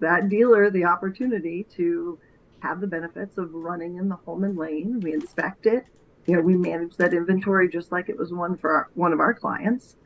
that 0.00 0.28
dealer 0.28 0.70
the 0.70 0.84
opportunity 0.84 1.64
to 1.76 2.18
have 2.60 2.80
the 2.80 2.86
benefits 2.86 3.38
of 3.38 3.54
running 3.54 3.96
in 3.96 4.08
the 4.08 4.16
Holman 4.16 4.56
lane. 4.56 5.00
We 5.00 5.14
inspect 5.14 5.66
it. 5.66 5.86
You 6.26 6.36
know, 6.36 6.42
we 6.42 6.56
manage 6.56 6.96
that 6.96 7.14
inventory 7.14 7.68
just 7.68 7.92
like 7.92 8.08
it 8.08 8.18
was 8.18 8.32
one 8.32 8.56
for 8.56 8.72
our, 8.72 8.88
one 8.94 9.12
of 9.12 9.20
our 9.20 9.34
clients, 9.34 9.96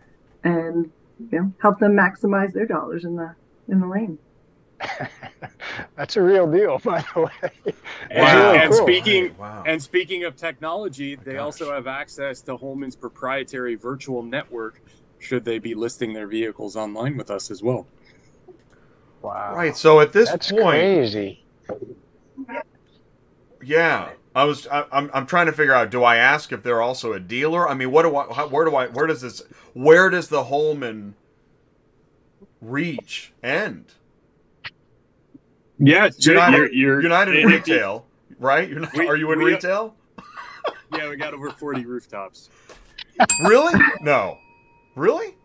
and 0.45 0.91
you 1.31 1.39
know, 1.39 1.53
help 1.61 1.79
them 1.79 1.93
maximize 1.93 2.53
their 2.53 2.67
dollars 2.67 3.05
in 3.05 3.17
the 3.17 3.35
in 3.69 3.81
the 3.81 3.87
lane. 3.87 4.19
That's 5.97 6.17
a 6.17 6.23
real 6.23 6.51
deal, 6.51 6.79
by 6.79 7.05
the 7.15 7.23
way. 7.23 7.53
Wow. 8.15 8.53
Really 8.53 8.59
and 8.59 8.73
cool. 8.73 8.83
speaking 8.83 9.37
wow. 9.37 9.63
and 9.67 9.83
speaking 9.83 10.25
of 10.25 10.37
technology, 10.37 11.17
oh 11.17 11.23
they 11.25 11.33
Gosh. 11.35 11.43
also 11.43 11.73
have 11.73 11.87
access 11.87 12.41
to 12.43 12.57
Holman's 12.57 12.97
proprietary 12.97 13.75
virtual 13.75 14.23
network 14.23 14.81
should 15.19 15.45
they 15.45 15.59
be 15.59 15.75
listing 15.75 16.13
their 16.13 16.27
vehicles 16.27 16.77
online 16.77 17.17
with 17.17 17.31
us 17.31 17.51
as 17.51 17.63
well. 17.63 17.87
Wow. 19.23 19.55
Right. 19.55 19.77
So 19.77 20.01
at 20.01 20.13
this 20.13 20.31
That's 20.31 20.51
point 20.51 20.71
crazy. 20.71 21.45
Yeah. 23.63 24.11
I 24.35 24.45
was 24.45 24.69
I, 24.69 24.81
am 24.81 24.87
I'm, 24.93 25.11
I'm 25.15 25.27
trying 25.27 25.47
to 25.47 25.53
figure 25.53 25.75
out 25.75 25.91
do 25.91 26.05
I 26.05 26.17
ask 26.17 26.53
if 26.53 26.63
they're 26.63 26.83
also 26.83 27.13
a 27.13 27.21
dealer? 27.21 27.69
I 27.69 27.75
mean, 27.75 27.91
what 27.91 28.03
do 28.03 28.17
I 28.17 28.33
how, 28.33 28.47
where 28.47 28.65
do 28.65 28.77
I 28.77 28.87
where 28.87 29.07
does 29.07 29.21
this 29.21 29.43
where 29.75 30.11
does 30.11 30.29
the 30.29 30.45
Holman 30.45 31.15
reach 32.61 33.33
end? 33.43 33.87
Yeah, 35.79 36.11
you're, 36.19 36.35
not, 36.35 36.53
you're, 36.53 36.73
you're, 36.73 37.01
you're 37.03 37.11
not 37.11 37.29
in 37.29 37.47
retail, 37.47 38.07
right? 38.39 38.69
You're 38.69 38.81
not, 38.81 38.97
we, 38.97 39.07
are 39.07 39.17
you 39.17 39.31
in 39.33 39.39
retail? 39.39 39.95
yeah, 40.93 41.09
we 41.09 41.17
got 41.17 41.35
over 41.35 41.51
40 41.51 41.87
rooftops. 41.87 42.51
Really? 43.45 43.81
No. 44.01 44.39
Really? 44.97 45.37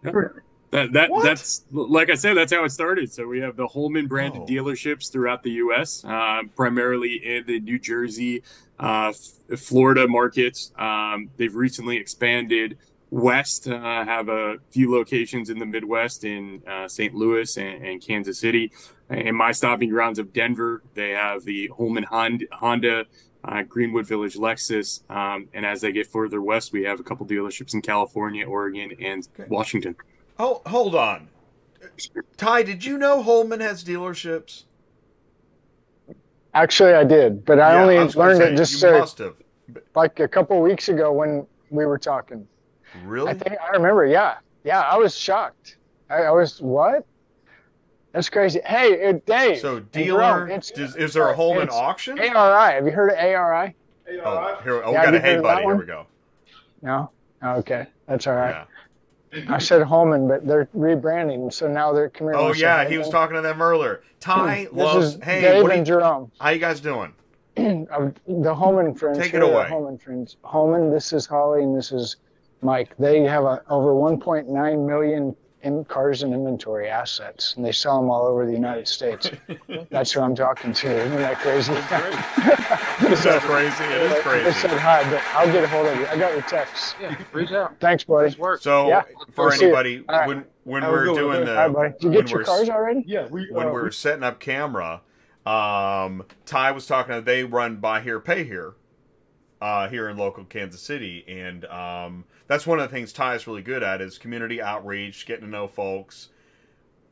That 0.73 0.91
that 0.93 1.11
that's 1.21 1.65
like 1.71 2.09
I 2.09 2.15
said. 2.15 2.35
That's 2.35 2.51
how 2.51 2.63
it 2.63 2.71
started. 2.71 3.13
So 3.13 3.27
we 3.27 3.39
have 3.41 3.55
the 3.55 3.67
Holman 3.67 4.07
branded 4.07 4.41
oh. 4.41 4.45
dealerships 4.47 5.11
throughout 5.11 5.43
the 5.43 5.51
U.S., 5.51 6.03
uh, 6.03 6.41
primarily 6.55 7.17
in 7.23 7.45
the 7.45 7.59
New 7.59 7.77
Jersey, 7.77 8.41
uh, 8.79 9.13
Florida 9.55 10.07
markets. 10.07 10.71
Um, 10.79 11.29
they've 11.37 11.53
recently 11.53 11.97
expanded 11.97 12.79
west. 13.13 13.67
Uh, 13.67 14.03
have 14.03 14.27
a 14.27 14.55
few 14.71 14.91
locations 14.91 15.49
in 15.51 15.59
the 15.59 15.65
Midwest 15.65 16.23
in 16.23 16.63
uh, 16.67 16.87
St. 16.87 17.13
Louis 17.13 17.57
and, 17.57 17.85
and, 17.85 18.01
Kansas 18.01 18.39
City 18.39 18.71
In 19.09 19.35
my 19.35 19.51
stopping 19.51 19.89
grounds 19.89 20.17
of 20.17 20.33
Denver, 20.33 20.81
they 20.95 21.11
have 21.11 21.43
the 21.43 21.67
Holman 21.77 22.03
Honda, 22.03 22.45
Honda 22.51 23.05
uh, 23.43 23.61
Greenwood 23.63 24.07
Village 24.07 24.35
Lexus, 24.35 25.01
um, 25.11 25.47
and 25.53 25.65
as 25.65 25.81
they 25.81 25.91
get 25.91 26.07
further 26.07 26.41
west, 26.41 26.73
we 26.73 26.83
have 26.85 26.99
a 26.99 27.03
couple 27.03 27.25
dealerships 27.27 27.73
in 27.73 27.81
California, 27.81 28.47
Oregon, 28.47 28.91
and 28.99 29.27
Okay. 29.39 29.47
Washington. 29.49 29.95
Oh, 30.39 30.61
hold 30.65 30.95
on. 30.95 31.29
Ty, 32.37 32.63
did 32.63 32.83
you 32.83 32.97
know 32.97 33.21
Holman 33.21 33.59
has 33.59 33.83
dealerships? 33.83 34.63
Actually, 36.55 36.93
I 36.93 37.03
did, 37.03 37.45
but 37.45 37.59
I 37.59 37.73
Yeah, 37.73 37.81
only 37.81 37.99
was 37.99 38.15
gonna 38.15 38.29
learned 38.29 38.41
say, 38.41 38.53
it 38.53 38.57
just 38.57 38.81
you 38.81 38.91
must 38.91 39.17
have. 39.19 39.35
like 39.93 40.19
a 40.19 40.27
couple 40.27 40.59
weeks 40.61 40.89
ago 40.89 41.11
when 41.11 41.45
we 41.69 41.85
were 41.85 41.97
talking. 41.99 42.47
Really? 43.05 43.29
I 43.29 43.33
think 43.33 43.55
I 43.59 43.71
remember. 43.71 44.05
Yeah, 44.05 44.37
yeah. 44.63 44.81
I 44.81 44.97
was 44.97 45.15
shocked. 45.15 45.77
I, 46.09 46.23
I 46.23 46.31
was 46.31 46.61
what? 46.61 47.05
That's 48.11 48.29
crazy. 48.29 48.61
Hey, 48.63 48.93
it, 48.93 49.25
Dave. 49.25 49.59
so 49.59 49.77
and 49.77 49.91
dealer, 49.91 50.19
Jerome, 50.19 50.51
it's- 50.51 50.71
does, 50.71 50.95
is 50.95 51.13
there 51.13 51.29
a 51.29 51.35
Holman 51.35 51.63
it's 51.63 51.73
auction? 51.75 52.19
ARI. 52.19 52.73
Have 52.75 52.85
you 52.85 52.91
heard 52.91 53.09
of 53.11 53.17
ARI? 53.17 53.75
Oh, 54.23 54.59
here, 54.63 54.83
oh, 54.83 54.89
we 54.89 54.93
got 54.93 55.13
a 55.13 55.17
you 55.17 55.19
heard 55.19 55.21
hey 55.21 55.41
buddy. 55.41 55.63
Here 55.63 55.75
we 55.75 55.85
go. 55.85 56.05
No. 56.81 57.09
Oh, 57.41 57.55
okay, 57.55 57.87
that's 58.07 58.27
all 58.27 58.35
right. 58.35 58.65
Yeah. 59.33 59.45
I 59.49 59.57
said 59.57 59.81
Holman, 59.81 60.27
but 60.27 60.45
they're 60.45 60.69
rebranding, 60.75 61.51
so 61.51 61.67
now 61.67 61.91
they're 61.91 62.09
come 62.09 62.27
here. 62.27 62.35
Oh 62.35 62.45
wanna 62.45 62.57
yeah, 62.57 62.87
he 62.87 62.99
was 62.99 63.09
talking 63.09 63.35
to 63.35 63.41
them 63.41 63.61
earlier. 63.61 64.03
Ty 64.19 64.65
hmm. 64.65 64.77
This 64.77 64.85
loves. 64.85 65.05
is 65.15 65.23
Hey, 65.23 65.41
Dave 65.41 65.63
what 65.63 65.71
are 65.71 65.75
and 65.75 65.87
you, 65.87 65.93
Jerome. 65.93 66.31
how 66.39 66.49
you 66.51 66.59
guys 66.59 66.79
doing? 66.79 67.13
of 67.57 67.65
um, 67.91 68.13
the 68.27 68.53
Holman 68.53 68.93
friends. 68.93 69.17
Take 69.17 69.27
it 69.27 69.31
here 69.31 69.43
are 69.43 69.47
the 69.47 69.53
away. 69.53 69.69
Holman 69.69 69.97
friends. 69.97 70.37
Holman, 70.43 70.91
this 70.91 71.13
is 71.13 71.25
Holly, 71.25 71.63
and 71.63 71.75
this 71.75 71.91
is 71.91 72.17
Mike. 72.63 72.95
They 72.97 73.21
have 73.21 73.43
a, 73.43 73.61
over 73.69 73.91
1.9 73.93 74.85
million 74.87 75.35
in 75.61 75.85
cars 75.85 76.23
and 76.23 76.33
inventory 76.33 76.89
assets, 76.89 77.53
and 77.55 77.63
they 77.63 77.71
sell 77.71 78.01
them 78.01 78.09
all 78.09 78.25
over 78.25 78.45
the 78.45 78.51
United 78.51 78.85
States. 78.87 79.31
That's 79.89 80.11
who 80.11 80.19
I'm 80.19 80.35
talking 80.35 80.73
to. 80.73 80.87
Isn't 81.05 81.15
that 81.17 81.37
crazy? 81.39 81.71
Is 83.13 83.23
that 83.23 83.41
crazy? 83.43 83.83
It 83.85 84.01
is 84.01 84.13
They 84.13 84.21
crazy. 84.21 84.51
said 84.59 84.71
hi, 84.77 85.09
but 85.09 85.21
I'll 85.33 85.51
get 85.51 85.63
a 85.63 85.67
hold 85.69 85.87
of 85.87 85.97
you. 85.97 86.05
I 86.07 86.17
got 86.17 86.33
your 86.33 86.41
text. 86.43 86.95
Yeah, 87.01 87.15
reach 87.31 87.51
out. 87.51 87.79
Thanks, 87.79 88.03
buddy. 88.03 88.27
Nice 88.29 88.37
work. 88.37 88.61
So 88.61 88.87
Yeah, 88.89 89.03
for 89.31 89.45
we'll 89.45 89.51
see 89.51 89.63
it. 89.65 89.67
anybody, 89.67 90.03
All 90.09 90.19
right. 90.19 90.27
when 90.27 90.45
when 90.65 90.83
we're 90.83 91.05
good 91.05 91.15
doing 91.15 91.37
man. 91.39 91.45
the 91.45 91.55
Hi, 91.55 91.67
buddy. 91.69 91.89
Did 91.91 92.03
you 92.03 92.09
when 92.09 92.19
get 92.21 92.29
your 92.29 92.39
we're 92.39 92.45
cars 92.45 92.69
already? 92.69 93.03
Yeah, 93.07 93.27
we 93.29 93.49
when 93.51 93.67
uh, 93.67 93.69
we 93.69 93.81
were 93.81 93.91
setting 93.91 94.23
up 94.23 94.39
camera, 94.41 95.01
um, 95.45 96.23
Ty 96.45 96.71
was 96.71 96.85
talking. 96.87 97.15
That 97.15 97.25
they 97.25 97.43
run 97.45 97.77
buy 97.77 98.01
here, 98.01 98.19
pay 98.19 98.43
here, 98.43 98.73
uh, 99.63 99.87
here 99.87 100.09
in 100.09 100.17
local 100.17 100.43
Kansas 100.43 100.81
City, 100.81 101.23
and 101.25 101.63
um, 101.65 102.25
that's 102.47 102.67
one 102.67 102.79
of 102.79 102.89
the 102.89 102.93
things 102.93 103.13
Ty 103.13 103.35
is 103.35 103.47
really 103.47 103.61
good 103.61 103.81
at 103.81 104.01
is 104.01 104.17
community 104.17 104.61
outreach, 104.61 105.25
getting 105.25 105.45
to 105.45 105.49
know 105.49 105.69
folks. 105.69 106.27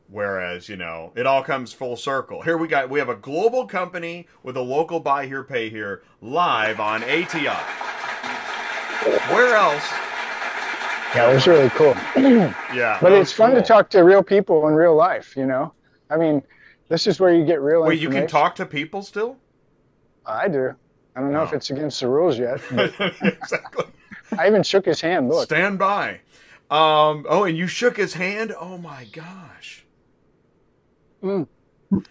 Whereas 0.08 0.68
you 0.68 0.76
know 0.76 1.12
it 1.14 1.26
all 1.26 1.42
comes 1.42 1.72
full 1.72 1.96
circle. 1.96 2.42
Here 2.42 2.58
we 2.58 2.68
got 2.68 2.90
we 2.90 2.98
have 2.98 3.08
a 3.08 3.14
global 3.14 3.66
company 3.66 4.26
with 4.42 4.58
a 4.58 4.60
local 4.60 5.00
buy 5.00 5.24
here, 5.24 5.42
pay 5.42 5.70
here 5.70 6.02
live 6.20 6.78
on 6.78 7.02
ATI. 7.04 7.56
Where 9.32 9.56
else? 9.56 9.88
Yeah, 11.14 11.30
it 11.30 11.34
was 11.34 11.46
really 11.46 11.70
cool. 11.70 11.94
Yeah, 12.74 12.98
But 13.02 13.12
it's 13.12 13.32
fun 13.32 13.54
to 13.54 13.62
talk 13.62 13.90
to 13.90 14.00
real 14.00 14.22
people 14.22 14.66
in 14.66 14.74
real 14.74 14.94
life, 14.94 15.36
you 15.36 15.44
know? 15.44 15.74
I 16.08 16.16
mean, 16.16 16.42
this 16.88 17.06
is 17.06 17.20
where 17.20 17.34
you 17.34 17.44
get 17.44 17.60
real 17.60 17.82
Wait, 17.82 18.00
you 18.00 18.08
can 18.08 18.26
talk 18.26 18.54
to 18.54 18.64
people 18.64 19.02
still? 19.02 19.36
I 20.24 20.48
do. 20.48 20.74
I 21.14 21.20
don't 21.20 21.32
know 21.32 21.42
if 21.42 21.52
Oh. 21.52 21.56
it's 21.56 21.70
against 21.70 22.00
the 22.00 22.08
rules 22.08 22.38
yet. 22.38 22.60
Exactly. 23.22 23.84
I 24.38 24.46
even 24.46 24.62
shook 24.62 24.86
his 24.86 25.00
hand. 25.00 25.28
Look. 25.28 25.44
Stand 25.44 25.78
by. 25.78 26.20
Um, 26.70 27.26
oh, 27.28 27.44
and 27.44 27.56
you 27.56 27.66
shook 27.66 27.98
his 27.98 28.14
hand. 28.14 28.54
Oh 28.58 28.78
my 28.78 29.04
gosh. 29.12 29.84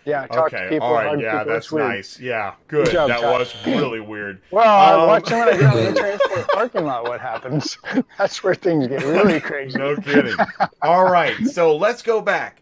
Yeah, 0.05 0.27
talk 0.27 0.53
okay. 0.53 0.67
people. 0.69 0.85
All 0.87 0.93
right. 0.93 1.19
Yeah, 1.19 1.39
people. 1.39 1.53
that's 1.53 1.65
It's 1.65 1.71
weird. 1.71 1.87
nice. 1.87 2.19
Yeah. 2.19 2.53
Good. 2.67 2.91
job, 2.91 3.09
that 3.09 3.23
was 3.23 3.53
really 3.65 3.99
weird. 3.99 4.39
Well, 4.51 5.01
Um, 5.01 5.07
watch 5.07 5.31
when 5.31 5.41
I 5.49 5.51
get 5.53 5.63
out 5.63 5.77
of 5.77 5.85
the 5.85 5.93
transport 5.99 6.47
parking 6.49 6.85
lot. 6.85 7.03
What 7.05 7.19
happens? 7.19 7.77
That's 8.19 8.43
where 8.43 8.53
things 8.53 8.87
get 8.87 9.03
really 9.03 9.39
crazy. 9.39 9.77
No 9.79 9.95
kidding. 9.95 10.35
All 10.83 11.09
right. 11.09 11.35
So 11.47 11.75
let's 11.75 12.03
go 12.03 12.21
back. 12.21 12.61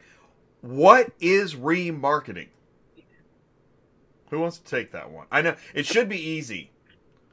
What 0.61 1.11
is 1.19 1.55
remarketing? 1.55 2.47
Who 4.29 4.39
wants 4.39 4.57
to 4.59 4.63
take 4.63 4.91
that 4.91 5.09
one? 5.11 5.27
I 5.31 5.41
know 5.41 5.55
it 5.73 5.85
should 5.85 6.07
be 6.09 6.19
easy, 6.21 6.71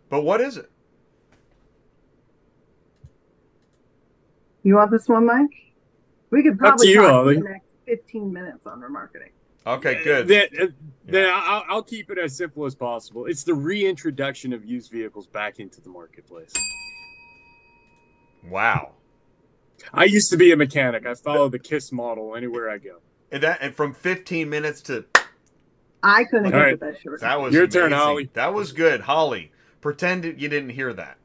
but 0.09 0.23
what 0.23 0.41
is 0.41 0.57
it? 0.57 0.71
You 4.63 4.75
want 4.77 4.91
this 4.91 5.09
one, 5.09 5.27
Mike? 5.27 5.73
We 6.31 6.43
could 6.43 6.55
Up 6.55 6.59
to 6.59 6.59
probably 6.59 6.89
you, 6.89 6.97
talk 6.97 7.05
for 7.05 7.11
Holly. 7.13 7.37
the 7.37 7.43
next 7.43 7.67
15 7.87 8.33
minutes 8.33 8.67
on 8.67 8.81
remarketing. 8.81 9.31
Okay, 9.67 10.03
good. 10.03 10.29
Then, 10.29 10.49
uh, 10.61 10.67
then 11.05 11.31
I'll, 11.33 11.65
I'll 11.69 11.83
keep 11.83 12.11
it 12.11 12.19
as 12.19 12.37
simple 12.37 12.65
as 12.67 12.75
possible. 12.75 13.27
It's 13.27 13.45
the 13.45 13.55
reintroduction 13.55 14.53
of 14.53 14.65
used 14.65 14.91
vehicles 14.91 15.27
back 15.27 15.59
into 15.59 15.81
the 15.81 15.89
marketplace. 15.89 16.53
Wow. 18.49 18.93
I 19.93 20.05
used 20.05 20.31
to 20.31 20.37
be 20.37 20.53
a 20.53 20.57
mechanic. 20.57 21.05
I 21.07 21.15
follow 21.15 21.49
the 21.49 21.59
KISS 21.59 21.93
model 21.93 22.37
anywhere 22.37 22.71
I 22.71 22.79
go. 22.79 22.99
And 23.31 23.43
that 23.43 23.59
and 23.61 23.75
from 23.75 23.93
15 23.93 24.49
minutes 24.49 24.81
to 24.83 25.05
I 26.09 26.25
couldn't 26.25 26.47
All 26.47 26.53
get 26.53 26.59
right. 26.59 26.71
to 26.81 26.87
that 26.87 27.01
short. 27.03 27.21
that 27.21 27.41
was 27.41 27.53
Your 27.53 27.67
turn. 27.67 27.91
Holly. 27.93 28.31
That 28.35 28.55
was 28.55 28.73
good, 28.73 29.03
Holly. 29.03 29.51
Pretend 29.81 30.25
you 30.25 30.49
didn't 30.49 30.71
hear 30.71 30.93
that. 30.93 31.17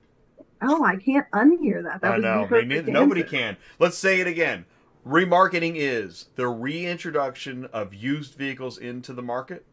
Oh, 0.62 0.84
I 0.84 0.96
can't 0.96 1.30
unhear 1.32 1.84
that. 1.84 2.02
That 2.02 2.12
I 2.14 2.16
was 2.16 2.24
know. 2.24 2.48
the 2.48 2.62
Me 2.64 2.76
neither- 2.76 2.92
nobody 2.92 3.24
can. 3.24 3.58
Let's 3.80 3.98
say 3.98 4.20
it 4.22 4.28
again. 4.28 4.66
Remarketing 5.08 5.74
is 5.76 6.28
the 6.36 6.48
reintroduction 6.48 7.66
of 7.66 7.94
used 7.94 8.36
vehicles 8.36 8.78
into 8.78 9.14
the 9.14 9.22
market. 9.24 9.66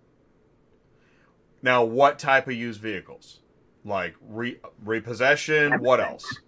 Now, 1.63 1.85
what 1.85 2.19
type 2.19 2.47
of 2.47 2.55
used 2.55 2.81
vehicles? 2.81 3.41
Like 3.85 4.15
re- 4.27 4.61
repossession? 4.85 5.81
What 5.81 6.01
else? 6.01 6.39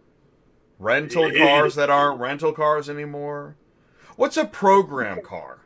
Rental 0.79 1.31
cars 1.37 1.75
that 1.75 1.91
aren't 1.91 2.21
rental 2.21 2.53
cars 2.53 2.89
anymore? 2.89 3.57
What's 4.17 4.37
a 4.37 4.45
program 4.45 5.21
car? 5.23 5.60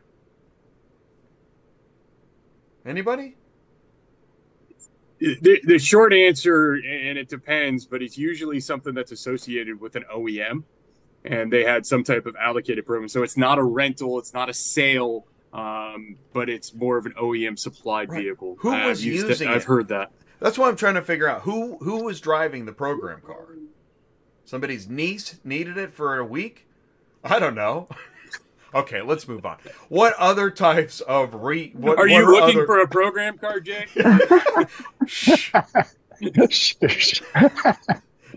Anybody? 2.84 3.36
The, 5.20 5.60
the 5.64 5.78
short 5.78 6.12
answer, 6.12 6.74
and 6.74 7.16
it 7.16 7.28
depends, 7.28 7.86
but 7.86 8.02
it's 8.02 8.18
usually 8.18 8.60
something 8.60 8.94
that's 8.94 9.12
associated 9.12 9.80
with 9.80 9.96
an 9.96 10.04
OEM, 10.14 10.64
and 11.24 11.50
they 11.50 11.64
had 11.64 11.86
some 11.86 12.04
type 12.04 12.26
of 12.26 12.36
allocated 12.36 12.84
program. 12.84 13.08
So 13.08 13.22
it's 13.22 13.36
not 13.36 13.58
a 13.58 13.62
rental, 13.62 14.18
it's 14.18 14.34
not 14.34 14.50
a 14.50 14.54
sale, 14.54 15.24
um, 15.54 16.16
but 16.34 16.50
it's 16.50 16.74
more 16.74 16.98
of 16.98 17.06
an 17.06 17.12
OEM 17.12 17.58
supplied 17.58 18.10
Right. 18.10 18.24
vehicle. 18.24 18.56
Who 18.58 18.72
I've 18.72 18.86
was 18.86 19.04
used 19.04 19.28
using 19.28 19.48
I've 19.48 19.64
heard 19.64 19.88
that. 19.88 20.10
That's 20.40 20.58
what 20.58 20.68
I'm 20.68 20.76
trying 20.76 20.94
to 20.94 21.02
figure 21.02 21.28
out. 21.28 21.42
Who 21.42 21.78
who 21.78 22.04
was 22.04 22.20
driving 22.20 22.66
the 22.66 22.72
program 22.72 23.20
car? 23.24 23.46
Somebody's 24.44 24.88
niece 24.90 25.38
needed 25.42 25.78
it 25.78 25.94
for 25.94 26.18
a 26.18 26.24
week? 26.24 26.66
I 27.22 27.38
don't 27.38 27.54
know. 27.54 27.88
okay, 28.74 29.02
let's 29.02 29.26
move 29.28 29.46
on. 29.46 29.58
What 29.88 30.14
other 30.14 30.50
types 30.50 31.00
of 31.00 31.34
re? 31.34 31.72
What, 31.74 31.98
Are 31.98 32.02
what 32.02 32.10
you 32.10 32.26
looking 32.26 32.56
other- 32.58 32.66
for 32.66 32.80
a 32.80 32.88
program 32.88 33.38
car, 33.38 33.60
Jay? 33.60 33.86
Shh, 35.06 35.52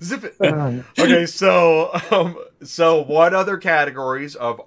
zip 0.03 0.23
it. 0.23 0.35
Okay, 0.99 1.25
so 1.25 1.91
um, 2.11 2.37
so 2.63 3.03
what 3.03 3.33
other 3.33 3.57
categories 3.57 4.35
of 4.35 4.61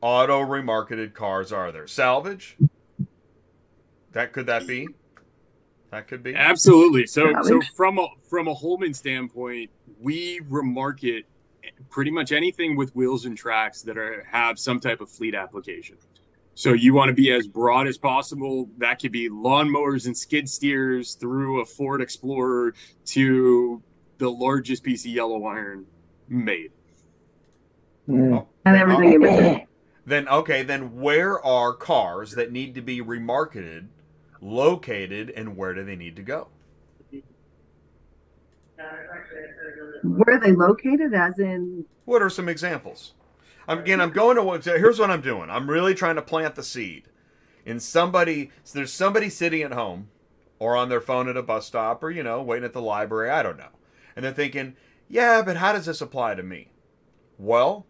auto 0.00 0.40
remarketed 0.40 1.14
cars 1.14 1.52
are 1.52 1.72
there? 1.72 1.86
Salvage. 1.86 2.56
That 4.12 4.32
could 4.32 4.46
that 4.46 4.66
be? 4.66 4.88
That 5.90 6.06
could 6.08 6.22
be. 6.22 6.34
Absolutely. 6.34 7.06
So, 7.06 7.32
so 7.42 7.60
from 7.76 7.98
a 7.98 8.08
from 8.28 8.48
a 8.48 8.54
Holman 8.54 8.92
standpoint, 8.94 9.70
we 10.00 10.40
remarket 10.40 11.24
pretty 11.90 12.10
much 12.10 12.32
anything 12.32 12.76
with 12.76 12.94
wheels 12.94 13.24
and 13.24 13.36
tracks 13.36 13.82
that 13.82 13.96
are 13.96 14.24
have 14.30 14.58
some 14.58 14.80
type 14.80 15.00
of 15.00 15.10
fleet 15.10 15.34
application. 15.34 15.96
So 16.54 16.72
you 16.72 16.92
want 16.92 17.08
to 17.08 17.14
be 17.14 17.30
as 17.30 17.46
broad 17.46 17.86
as 17.86 17.96
possible. 17.96 18.68
That 18.78 19.00
could 19.00 19.12
be 19.12 19.30
lawnmowers 19.30 20.06
and 20.06 20.16
skid 20.16 20.48
steers 20.48 21.14
through 21.14 21.60
a 21.60 21.64
Ford 21.64 22.02
Explorer 22.02 22.74
to 23.06 23.82
the 24.18 24.28
largest 24.28 24.82
piece 24.82 25.04
of 25.04 25.12
yellow 25.12 25.44
iron 25.44 25.86
made. 26.28 26.72
mm. 28.08 28.44
And 28.64 28.76
everything 28.76 29.12
in 29.12 29.20
between. 29.20 29.64
Then 30.08 30.26
okay, 30.26 30.62
then 30.62 30.98
where 31.02 31.44
are 31.44 31.74
cars 31.74 32.32
that 32.32 32.50
need 32.50 32.74
to 32.76 32.80
be 32.80 33.02
remarketed 33.02 33.88
located 34.40 35.28
and 35.28 35.54
where 35.54 35.74
do 35.74 35.84
they 35.84 35.96
need 35.96 36.16
to 36.16 36.22
go? 36.22 36.48
Where 40.02 40.36
are 40.36 40.40
they 40.40 40.52
located? 40.52 41.14
As 41.14 41.38
in, 41.38 41.84
What 42.04 42.22
are 42.22 42.30
some 42.30 42.48
examples? 42.48 43.14
I'm, 43.66 43.80
again, 43.80 44.00
I'm 44.00 44.10
going 44.10 44.36
to. 44.36 44.78
Here's 44.78 44.98
what 44.98 45.10
I'm 45.10 45.20
doing. 45.20 45.50
I'm 45.50 45.68
really 45.68 45.94
trying 45.94 46.16
to 46.16 46.22
plant 46.22 46.54
the 46.54 46.62
seed. 46.62 47.04
In 47.66 47.80
somebody, 47.80 48.50
so 48.64 48.78
there's 48.78 48.92
somebody 48.92 49.28
sitting 49.28 49.62
at 49.62 49.72
home, 49.72 50.08
or 50.58 50.74
on 50.74 50.88
their 50.88 51.02
phone 51.02 51.28
at 51.28 51.36
a 51.36 51.42
bus 51.42 51.66
stop, 51.66 52.02
or 52.02 52.10
you 52.10 52.22
know, 52.22 52.42
waiting 52.42 52.64
at 52.64 52.72
the 52.72 52.80
library. 52.80 53.30
I 53.30 53.42
don't 53.42 53.58
know, 53.58 53.68
and 54.16 54.24
they're 54.24 54.32
thinking, 54.32 54.74
"Yeah, 55.06 55.42
but 55.42 55.58
how 55.58 55.72
does 55.74 55.84
this 55.84 56.00
apply 56.00 56.36
to 56.36 56.42
me?" 56.42 56.70
Well, 57.36 57.86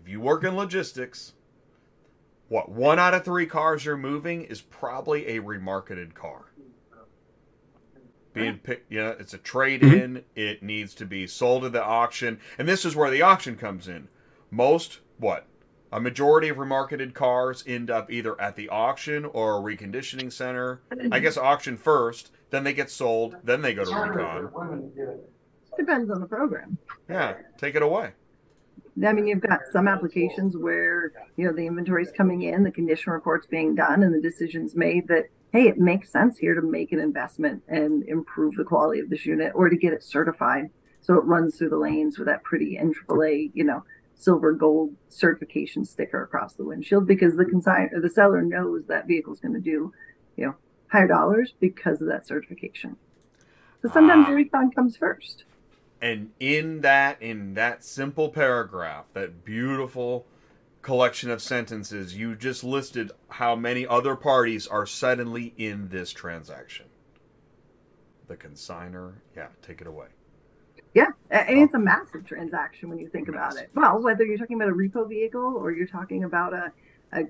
if 0.00 0.08
you 0.08 0.20
work 0.20 0.44
in 0.44 0.54
logistics, 0.54 1.32
what 2.48 2.68
one 2.68 2.98
out 2.98 3.14
of 3.14 3.24
three 3.24 3.46
cars 3.46 3.86
you're 3.86 3.96
moving 3.96 4.42
is 4.42 4.60
probably 4.60 5.28
a 5.28 5.40
remarketed 5.40 6.12
car. 6.14 6.45
Being 8.36 8.58
picked, 8.58 8.92
you 8.92 9.02
know, 9.02 9.16
it's 9.18 9.34
a 9.34 9.38
trade 9.38 9.80
mm-hmm. 9.80 9.94
in. 9.94 10.24
It 10.34 10.62
needs 10.62 10.94
to 10.94 11.06
be 11.06 11.26
sold 11.26 11.64
at 11.64 11.72
the 11.72 11.82
auction, 11.82 12.40
and 12.58 12.68
this 12.68 12.84
is 12.84 12.94
where 12.94 13.10
the 13.10 13.22
auction 13.22 13.56
comes 13.56 13.88
in. 13.88 14.08
Most 14.50 15.00
what 15.18 15.46
a 15.92 16.00
majority 16.00 16.48
of 16.48 16.56
remarketed 16.56 17.14
cars 17.14 17.64
end 17.66 17.90
up 17.90 18.10
either 18.10 18.38
at 18.40 18.56
the 18.56 18.68
auction 18.68 19.24
or 19.24 19.56
a 19.56 19.76
reconditioning 19.76 20.32
center. 20.32 20.82
I 21.10 21.20
guess 21.20 21.36
auction 21.36 21.76
first, 21.76 22.30
then 22.50 22.64
they 22.64 22.72
get 22.72 22.90
sold, 22.90 23.36
then 23.44 23.62
they 23.62 23.74
go 23.74 23.84
to 23.84 23.94
recon. 23.94 24.90
Depends 25.78 26.10
on 26.10 26.20
the 26.20 26.26
program. 26.26 26.78
Yeah, 27.08 27.34
take 27.58 27.74
it 27.74 27.82
away. 27.82 28.12
I 29.04 29.12
mean, 29.12 29.26
you've 29.26 29.40
got 29.40 29.60
some 29.72 29.88
applications 29.88 30.56
where 30.56 31.12
you 31.36 31.46
know 31.46 31.52
the 31.52 31.66
inventory 31.66 32.02
is 32.02 32.12
coming 32.12 32.42
in, 32.42 32.62
the 32.62 32.70
condition 32.70 33.12
report's 33.12 33.46
being 33.46 33.74
done, 33.74 34.02
and 34.02 34.14
the 34.14 34.20
decision's 34.20 34.74
made 34.74 35.06
that 35.08 35.26
hey, 35.56 35.68
it 35.68 35.78
makes 35.78 36.10
sense 36.12 36.36
here 36.36 36.54
to 36.54 36.60
make 36.60 36.92
an 36.92 37.00
investment 37.00 37.62
and 37.66 38.02
improve 38.08 38.54
the 38.56 38.64
quality 38.64 39.00
of 39.00 39.08
this 39.08 39.24
unit, 39.24 39.52
or 39.54 39.70
to 39.70 39.76
get 39.76 39.94
it 39.94 40.02
certified 40.02 40.68
so 41.00 41.14
it 41.14 41.24
runs 41.24 41.56
through 41.56 41.70
the 41.70 41.78
lanes 41.78 42.18
with 42.18 42.26
that 42.26 42.42
pretty 42.42 42.76
NAAA, 42.76 43.50
you 43.54 43.64
know, 43.64 43.82
silver 44.14 44.52
gold 44.52 44.94
certification 45.08 45.84
sticker 45.84 46.22
across 46.22 46.54
the 46.54 46.64
windshield 46.64 47.06
because 47.06 47.36
the 47.36 47.44
consign 47.44 47.88
or 47.94 48.00
the 48.00 48.10
seller 48.10 48.42
knows 48.42 48.84
that 48.88 49.06
vehicle's 49.06 49.40
going 49.40 49.54
to 49.54 49.60
do, 49.60 49.92
you 50.36 50.44
know, 50.46 50.54
higher 50.88 51.06
dollars 51.06 51.54
because 51.58 52.02
of 52.02 52.08
that 52.08 52.26
certification. 52.26 52.96
So 53.80 53.88
sometimes 53.88 54.26
Ah. 54.26 54.30
the 54.30 54.36
recon 54.36 54.70
comes 54.72 54.96
first. 54.96 55.44
And 56.02 56.32
in 56.38 56.82
that 56.82 57.22
in 57.22 57.54
that 57.54 57.82
simple 57.82 58.28
paragraph, 58.28 59.06
that 59.14 59.42
beautiful 59.44 60.26
collection 60.86 61.32
of 61.32 61.42
sentences, 61.42 62.16
you 62.16 62.36
just 62.36 62.62
listed 62.62 63.10
how 63.28 63.56
many 63.56 63.84
other 63.84 64.14
parties 64.14 64.68
are 64.68 64.86
suddenly 64.86 65.52
in 65.58 65.88
this 65.88 66.12
transaction. 66.12 66.86
The 68.28 68.36
consigner, 68.36 69.14
yeah, 69.36 69.48
take 69.62 69.80
it 69.80 69.88
away. 69.88 70.06
Yeah, 70.94 71.08
and 71.28 71.58
it's 71.58 71.74
a 71.74 71.78
oh. 71.78 71.80
massive 71.80 72.24
transaction 72.24 72.88
when 72.88 73.00
you 73.00 73.08
think 73.08 73.26
about 73.26 73.56
it. 73.56 73.68
Well, 73.74 74.00
whether 74.00 74.24
you're 74.24 74.38
talking 74.38 74.54
about 74.62 74.68
a 74.68 74.74
repo 74.74 75.08
vehicle 75.08 75.56
or 75.58 75.72
you're 75.72 75.88
talking 75.88 76.22
about 76.22 76.54
a, 76.54 76.72
a 77.12 77.24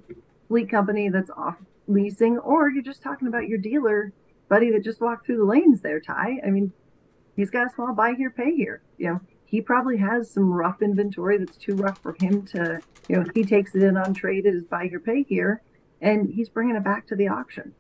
fleet 0.49 0.69
company 0.69 1.09
that's 1.09 1.31
off 1.31 1.57
leasing, 1.89 2.37
or 2.39 2.69
you're 2.69 2.83
just 2.83 3.03
talking 3.03 3.27
about 3.27 3.49
your 3.49 3.59
dealer 3.59 4.13
buddy 4.51 4.71
that 4.71 4.85
just 4.85 5.01
walked 5.01 5.25
through 5.25 5.39
the 5.39 5.45
lanes 5.45 5.81
there, 5.81 5.99
Ty. 5.99 6.41
I 6.47 6.51
mean, 6.51 6.73
he's 7.37 7.49
got 7.49 7.69
a 7.69 7.71
small 7.75 7.95
buy 7.95 8.13
here, 8.19 8.29
pay 8.29 8.55
here. 8.55 8.83
You 8.99 9.15
know, 9.15 9.21
he 9.47 9.61
probably 9.61 9.99
has 9.99 10.31
some 10.31 10.53
rough 10.53 10.83
inventory 10.83 11.39
that's 11.39 11.57
too 11.57 11.77
rough 11.77 11.99
for 12.03 12.17
him 12.21 12.43
to, 12.47 12.81
you 13.09 13.17
know, 13.17 13.25
he 13.33 13.45
takes 13.45 13.75
it 13.75 13.83
in 13.83 13.97
on 13.97 14.13
trade 14.13 14.45
as 14.45 14.65
buy 14.65 14.89
here, 14.89 15.01
pay 15.01 15.23
here, 15.23 15.63
and 16.01 16.35
he's 16.35 16.49
bringing 16.49 16.75
it 16.75 16.85
back 16.85 17.07
to 17.07 17.17
the 17.17 17.29
auction. 17.29 17.73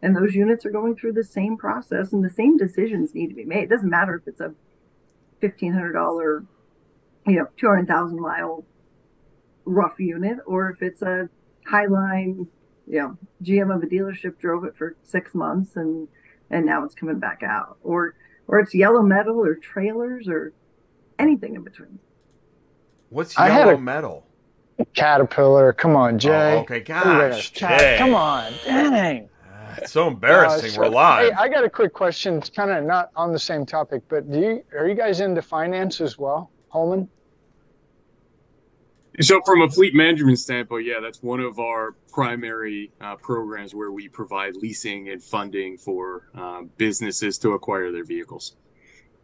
And 0.00 0.14
those 0.14 0.36
units 0.36 0.64
are 0.64 0.70
going 0.70 0.94
through 0.94 1.14
the 1.14 1.24
same 1.24 1.56
process, 1.56 2.12
and 2.12 2.24
the 2.24 2.30
same 2.30 2.56
decisions 2.56 3.14
need 3.14 3.28
to 3.28 3.34
be 3.34 3.44
made. 3.44 3.64
It 3.64 3.70
doesn't 3.70 3.90
matter 3.90 4.14
if 4.14 4.28
it's 4.28 4.40
a 4.40 4.54
fifteen 5.40 5.72
hundred 5.72 5.94
dollar, 5.94 6.44
you 7.26 7.34
know, 7.34 7.48
two 7.56 7.66
hundred 7.66 7.88
thousand 7.88 8.20
mile 8.20 8.64
rough 9.64 9.98
unit, 9.98 10.38
or 10.46 10.70
if 10.70 10.82
it's 10.82 11.02
a 11.02 11.28
highline, 11.68 12.46
you 12.86 13.00
know, 13.00 13.18
GM 13.42 13.74
of 13.74 13.82
a 13.82 13.86
dealership 13.86 14.38
drove 14.38 14.64
it 14.64 14.76
for 14.76 14.96
six 15.02 15.34
months 15.34 15.74
and 15.74 16.06
and 16.48 16.64
now 16.64 16.84
it's 16.84 16.94
coming 16.94 17.18
back 17.18 17.42
out, 17.42 17.76
or 17.82 18.14
or 18.46 18.60
it's 18.60 18.74
yellow 18.74 19.02
metal 19.02 19.44
or 19.44 19.56
trailers 19.56 20.28
or 20.28 20.52
anything 21.18 21.54
in 21.56 21.62
between. 21.62 21.98
What's 23.10 23.36
I 23.38 23.48
had 23.48 23.60
yellow 23.66 23.74
a- 23.74 23.80
metal? 23.80 24.24
Caterpillar. 24.94 25.72
Come 25.72 25.96
on, 25.96 26.18
Jay. 26.18 26.54
Oh, 26.56 26.58
okay, 26.60 26.84
Everybody 26.88 27.34
gosh, 27.34 27.50
Jay. 27.50 27.96
Come 27.98 28.14
on, 28.14 28.52
dang. 28.64 29.28
Ah, 29.44 29.74
It's 29.78 29.90
so 29.92 30.06
embarrassing. 30.06 30.70
Uh, 30.70 30.74
so- 30.74 30.80
We're 30.82 30.88
live. 30.88 31.26
Hey, 31.30 31.32
I 31.36 31.48
got 31.48 31.64
a 31.64 31.70
quick 31.70 31.92
question. 31.92 32.34
It's 32.38 32.48
kind 32.50 32.70
of 32.70 32.84
not 32.84 33.10
on 33.16 33.32
the 33.32 33.38
same 33.40 33.66
topic, 33.66 34.02
but 34.08 34.30
do 34.30 34.38
you 34.38 34.64
are 34.78 34.86
you 34.88 34.94
guys 34.94 35.20
into 35.20 35.42
finance 35.42 36.00
as 36.00 36.16
well, 36.18 36.50
Holman? 36.68 37.08
So, 39.20 39.40
from 39.44 39.62
a 39.62 39.68
fleet 39.68 39.96
management 39.96 40.38
standpoint, 40.38 40.86
yeah, 40.86 41.00
that's 41.02 41.24
one 41.24 41.40
of 41.40 41.58
our 41.58 41.96
primary 42.12 42.92
uh, 43.00 43.16
programs 43.16 43.74
where 43.74 43.90
we 43.90 44.08
provide 44.08 44.54
leasing 44.54 45.08
and 45.08 45.20
funding 45.20 45.76
for 45.76 46.28
uh, 46.38 46.62
businesses 46.76 47.36
to 47.38 47.54
acquire 47.54 47.90
their 47.90 48.04
vehicles. 48.04 48.54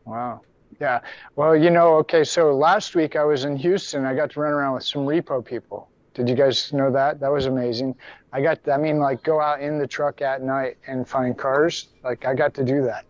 Wow. 0.04 0.40
Yeah. 0.80 1.00
Well, 1.36 1.56
you 1.56 1.70
know, 1.70 1.96
okay, 1.98 2.24
so 2.24 2.56
last 2.56 2.94
week 2.94 3.16
I 3.16 3.24
was 3.24 3.44
in 3.44 3.56
Houston. 3.56 4.04
I 4.04 4.14
got 4.14 4.30
to 4.32 4.40
run 4.40 4.52
around 4.52 4.74
with 4.74 4.84
some 4.84 5.02
repo 5.02 5.44
people. 5.44 5.88
Did 6.14 6.28
you 6.28 6.34
guys 6.34 6.72
know 6.72 6.90
that? 6.92 7.20
That 7.20 7.32
was 7.32 7.46
amazing. 7.46 7.94
I 8.32 8.40
got, 8.40 8.60
I 8.68 8.76
mean, 8.76 8.98
like 8.98 9.22
go 9.22 9.40
out 9.40 9.60
in 9.60 9.78
the 9.78 9.86
truck 9.86 10.22
at 10.22 10.42
night 10.42 10.78
and 10.86 11.08
find 11.08 11.36
cars. 11.36 11.88
Like 12.02 12.24
I 12.24 12.34
got 12.34 12.54
to 12.54 12.64
do 12.64 12.82
that. 12.82 13.04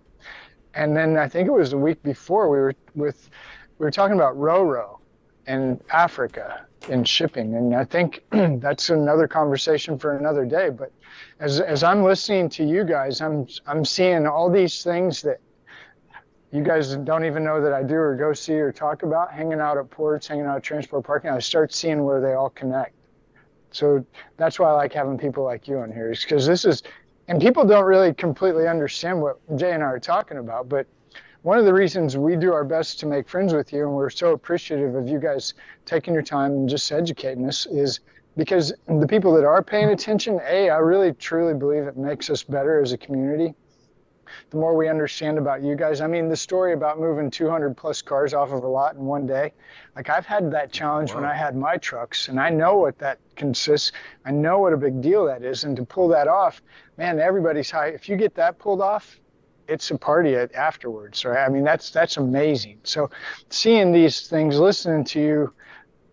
And 0.75 0.97
then 0.97 1.17
I 1.17 1.29
think 1.29 1.47
it 1.47 1.53
was 1.53 1.71
the 1.71 1.79
week 1.79 2.03
before 2.03 2.49
we 2.51 2.59
were 2.59 2.75
with, 2.95 3.31
we 3.79 3.85
were 3.85 3.91
talking 3.91 4.17
about 4.17 4.37
Roro 4.37 4.99
and 5.47 5.81
Africa 5.93 6.67
and 6.89 7.07
shipping. 7.07 7.55
And 7.55 7.75
I 7.75 7.85
think 7.85 8.25
that's 8.31 8.91
another 8.91 9.29
conversation 9.29 9.99
for 9.99 10.17
another 10.17 10.45
day. 10.45 10.71
But 10.71 10.93
as, 11.41 11.61
as 11.61 11.83
I'm 11.83 12.03
listening 12.03 12.49
to 12.51 12.65
you 12.65 12.85
guys, 12.85 13.21
I'm, 13.21 13.47
I'm 13.67 13.85
seeing 13.85 14.27
all 14.27 14.51
these 14.51 14.83
things 14.83 15.23
that 15.23 15.41
you 16.55 16.63
guys 16.63 16.95
don't 16.95 17.25
even 17.25 17.43
know 17.43 17.61
that 17.61 17.73
I 17.73 17.83
do 17.83 17.97
or 17.97 18.15
go 18.15 18.33
see 18.33 18.55
or 18.55 18.71
talk 18.71 19.03
about, 19.03 19.33
hanging 19.33 19.59
out 19.59 19.77
at 19.77 19.91
ports, 19.91 20.29
hanging 20.29 20.47
out 20.47 20.57
at 20.57 20.63
transport 20.63 21.05
parking. 21.05 21.31
I 21.31 21.41
start 21.41 21.75
seeing 21.75 22.05
where 22.05 22.21
they 22.21 22.35
all 22.35 22.51
connect. 22.51 22.95
So 23.73 24.07
that's 24.37 24.61
why 24.61 24.69
I 24.69 24.73
like 24.75 24.93
having 24.93 25.19
people 25.19 25.43
like 25.43 25.67
you 25.67 25.79
on 25.79 25.91
here, 25.91 26.13
is 26.13 26.23
because 26.23 26.47
this 26.47 26.65
is, 26.65 26.85
and 27.27 27.41
people 27.43 27.67
don't 27.67 27.85
really 27.85 28.15
completely 28.15 28.69
understand 28.69 29.21
what 29.21 29.41
Jay 29.57 29.73
and 29.73 29.83
I 29.83 29.87
are 29.87 29.99
talking 29.99 30.39
about. 30.39 30.69
But 30.69 30.87
one 31.43 31.59
of 31.59 31.65
the 31.65 31.75
reasons 31.75 32.17
we 32.17 32.37
do 32.37 32.53
our 32.53 32.63
best 32.63 33.01
to 33.01 33.07
make 33.07 33.29
friends 33.29 33.53
with 33.53 33.73
you, 33.73 33.89
and 33.89 33.93
we're 33.93 34.09
so 34.09 34.31
appreciative 34.31 34.95
of 34.95 35.09
you 35.09 35.19
guys 35.19 35.55
taking 35.87 36.15
your 36.15 36.23
time 36.23 36.53
and 36.53 36.69
just 36.69 36.93
educating 36.93 37.49
us, 37.49 37.67
is 37.67 37.99
because 38.37 38.73
the 38.87 39.09
people 39.09 39.35
that 39.35 39.45
are 39.45 39.61
paying 39.61 39.89
attention, 39.89 40.41
A, 40.47 40.71
I 40.71 40.79
really 40.79 41.15
truly 41.15 41.55
believe 41.55 41.83
it 41.89 41.97
makes 41.97 42.31
us 42.31 42.45
better 42.45 42.81
as 42.81 42.93
a 42.93 42.97
community 42.97 43.57
the 44.51 44.57
more 44.57 44.77
we 44.77 44.89
understand 44.89 45.39
about 45.39 45.63
you 45.63 45.75
guys. 45.75 46.01
I 46.01 46.07
mean, 46.07 46.29
the 46.29 46.37
story 46.37 46.73
about 46.73 47.01
moving 47.01 47.31
200 47.31 47.77
plus 47.77 48.03
cars 48.03 48.35
off 48.35 48.51
of 48.53 48.63
a 48.63 48.69
lot 48.69 48.95
in 48.95 49.05
one 49.05 49.27
day, 49.27 49.53
like 49.97 50.09
I've 50.09 50.27
had 50.27 50.51
that 50.53 50.73
challenge 50.73 51.13
when 51.15 51.25
I 51.25 51.35
had 51.35 51.57
my 51.57 51.77
trucks, 51.77 52.29
and 52.29 52.39
I 52.39 52.51
know 52.51 52.77
what 52.77 52.99
that 52.99 53.19
consists. 53.37 53.93
I 54.25 54.31
know 54.31 54.59
what 54.59 54.73
a 54.73 54.77
big 54.77 55.01
deal 55.01 55.25
that 55.27 55.43
is, 55.43 55.65
and 55.65 55.77
to 55.77 55.85
pull 55.85 56.09
that 56.09 56.29
off, 56.29 56.63
man, 56.97 57.19
everybody's 57.19 57.71
high. 57.71 57.89
If 57.89 58.09
you 58.09 58.17
get 58.17 58.35
that 58.37 58.59
pulled 58.59 58.81
off, 58.81 59.19
it's 59.67 59.91
a 59.91 59.99
party 59.99 60.35
at 60.35 60.55
afterwards, 60.55 61.25
right? 61.25 61.45
I 61.45 61.49
mean, 61.49 61.65
that's 61.65 61.91
that's 61.91 62.17
amazing. 62.17 62.79
So, 62.85 63.11
seeing 63.51 63.93
these 63.93 64.29
things, 64.29 64.59
listening 64.59 65.05
to 65.05 65.21
you 65.21 65.53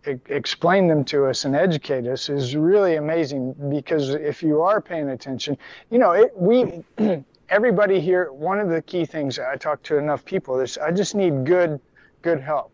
e- 0.07 0.19
explain 0.27 0.87
them 0.87 1.03
to 1.05 1.25
us 1.25 1.45
and 1.45 1.55
educate 1.55 2.07
us 2.07 2.29
is 2.29 2.55
really 2.55 2.95
amazing 2.95 3.53
because 3.69 4.09
if 4.09 4.41
you 4.41 4.61
are 4.61 4.81
paying 4.81 5.09
attention, 5.09 5.57
you 5.89 5.99
know, 5.99 6.11
it, 6.11 6.31
we 6.35 6.83
everybody 7.51 7.99
here, 7.99 8.31
one 8.31 8.59
of 8.59 8.69
the 8.69 8.81
key 8.81 9.05
things 9.05 9.37
I 9.37 9.57
talk 9.57 9.83
to 9.83 9.97
enough 9.97 10.23
people 10.23 10.59
is 10.61 10.77
I 10.77 10.89
just 10.89 11.13
need 11.13 11.45
good, 11.45 11.79
good 12.21 12.39
help, 12.39 12.71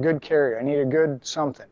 good 0.00 0.20
carrier. 0.20 0.58
I 0.58 0.64
need 0.64 0.80
a 0.80 0.84
good 0.84 1.24
something. 1.24 1.68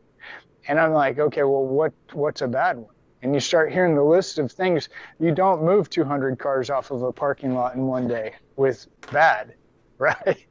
And 0.69 0.79
I'm 0.79 0.93
like, 0.93 1.19
okay, 1.19 1.43
well, 1.43 1.65
what, 1.65 1.93
what's 2.13 2.41
a 2.41 2.47
bad 2.47 2.77
one? 2.77 2.95
And 3.21 3.33
you 3.33 3.41
start 3.41 3.73
hearing 3.73 3.93
the 3.93 4.03
list 4.03 4.39
of 4.39 4.49
things. 4.49 4.87
You 5.19 5.33
don't 5.33 5.63
move 5.63 5.89
200 5.89 6.39
cars 6.39 6.69
off 6.69 6.91
of 6.91 7.03
a 7.03 7.11
parking 7.11 7.53
lot 7.53 7.75
in 7.75 7.85
one 7.85 8.07
day 8.07 8.33
with 8.55 8.87
bad, 9.11 9.55
right? 9.97 10.45